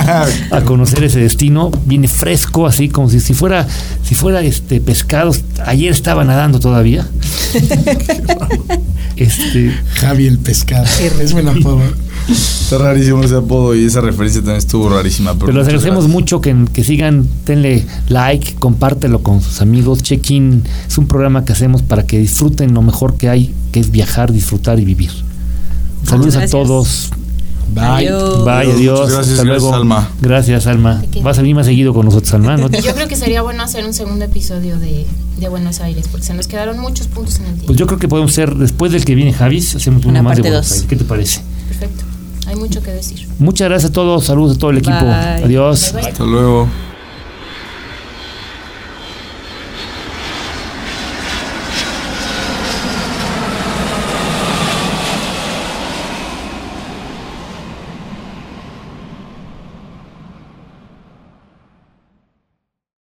a 0.50 0.60
conocer 0.64 1.04
ese 1.04 1.20
destino 1.20 1.70
viene 1.86 2.08
fresco 2.08 2.66
así 2.66 2.88
como 2.88 3.08
si, 3.08 3.20
si 3.20 3.34
fuera 3.34 3.66
si 4.02 4.14
fuera 4.14 4.42
este 4.42 4.80
pescado 4.80 5.32
ayer 5.64 5.92
estaba 5.92 6.24
nadando 6.24 6.60
todavía 6.60 7.06
este 9.16 9.72
Javi 9.94 10.26
el 10.26 10.38
pescado. 10.38 10.86
Es 11.20 11.32
buen 11.32 11.48
apodo. 11.48 11.82
Está 12.28 12.78
rarísimo 12.78 13.22
ese 13.22 13.36
apodo 13.36 13.74
y 13.74 13.84
esa 13.84 14.00
referencia 14.00 14.40
también 14.40 14.58
estuvo 14.58 14.88
rarísima. 14.88 15.34
Pero, 15.34 15.46
Pero 15.46 15.58
les 15.58 15.66
agradecemos 15.66 16.04
gracias. 16.04 16.12
mucho 16.12 16.40
que, 16.40 16.56
que 16.72 16.84
sigan, 16.84 17.26
denle 17.44 17.84
like, 18.08 18.54
compártelo 18.54 19.22
con 19.22 19.40
sus 19.42 19.60
amigos. 19.60 20.02
Check-in 20.02 20.62
es 20.86 20.98
un 20.98 21.06
programa 21.06 21.44
que 21.44 21.52
hacemos 21.52 21.82
para 21.82 22.04
que 22.04 22.18
disfruten 22.18 22.74
lo 22.74 22.82
mejor 22.82 23.16
que 23.16 23.28
hay, 23.28 23.54
que 23.72 23.80
es 23.80 23.90
viajar, 23.90 24.32
disfrutar 24.32 24.78
y 24.78 24.84
vivir. 24.84 25.10
Saludos 26.10 26.36
a 26.36 26.46
todos. 26.48 27.10
Bye. 27.72 27.84
Adiós. 27.84 28.44
Bye, 28.44 28.54
Muchas 28.66 28.74
adiós. 28.74 29.10
gracias, 29.10 29.28
Hasta 29.38 29.44
gracias. 29.44 29.72
Alma. 29.72 30.08
Gracias, 30.20 30.66
Alma. 30.66 31.04
Vas 31.22 31.38
a 31.38 31.42
venir 31.42 31.54
más 31.54 31.66
seguido 31.66 31.94
con 31.94 32.04
nosotros, 32.04 32.34
Alma. 32.34 32.56
¿no? 32.56 32.68
Yo 32.80 32.94
creo 32.94 33.06
que 33.06 33.14
sería 33.16 33.42
bueno 33.42 33.62
hacer 33.62 33.84
un 33.84 33.92
segundo 33.94 34.24
episodio 34.24 34.76
de, 34.78 35.06
de 35.38 35.48
Buenos 35.48 35.80
Aires, 35.80 36.06
porque 36.10 36.26
se 36.26 36.34
nos 36.34 36.48
quedaron 36.48 36.78
muchos 36.80 37.06
puntos 37.06 37.36
en 37.36 37.42
el 37.42 37.50
tiempo. 37.52 37.66
Pues 37.66 37.78
yo 37.78 37.86
creo 37.86 37.98
que 38.00 38.08
podemos 38.08 38.32
ser, 38.32 38.54
después 38.56 38.90
del 38.90 39.04
que 39.04 39.14
viene 39.14 39.32
Javis, 39.32 39.76
hacemos 39.76 40.02
uno 40.02 40.10
Una 40.10 40.22
más 40.22 40.36
de 40.36 40.42
Buenos 40.42 40.62
dos. 40.66 40.72
Aires. 40.72 40.86
¿Qué 40.88 40.96
te 40.96 41.04
parece? 41.04 41.42
Perfecto. 41.68 42.04
Hay 42.48 42.56
mucho 42.56 42.82
que 42.82 42.90
decir. 42.90 43.28
Muchas 43.38 43.68
gracias 43.68 43.90
a 43.90 43.92
todos. 43.92 44.24
Saludos 44.24 44.56
a 44.56 44.58
todo 44.58 44.70
el 44.72 44.78
equipo. 44.78 44.98
Bye. 45.04 45.44
Adiós. 45.44 45.92
Bye, 45.92 46.02
bye. 46.02 46.10
Hasta 46.10 46.24
luego. 46.24 46.89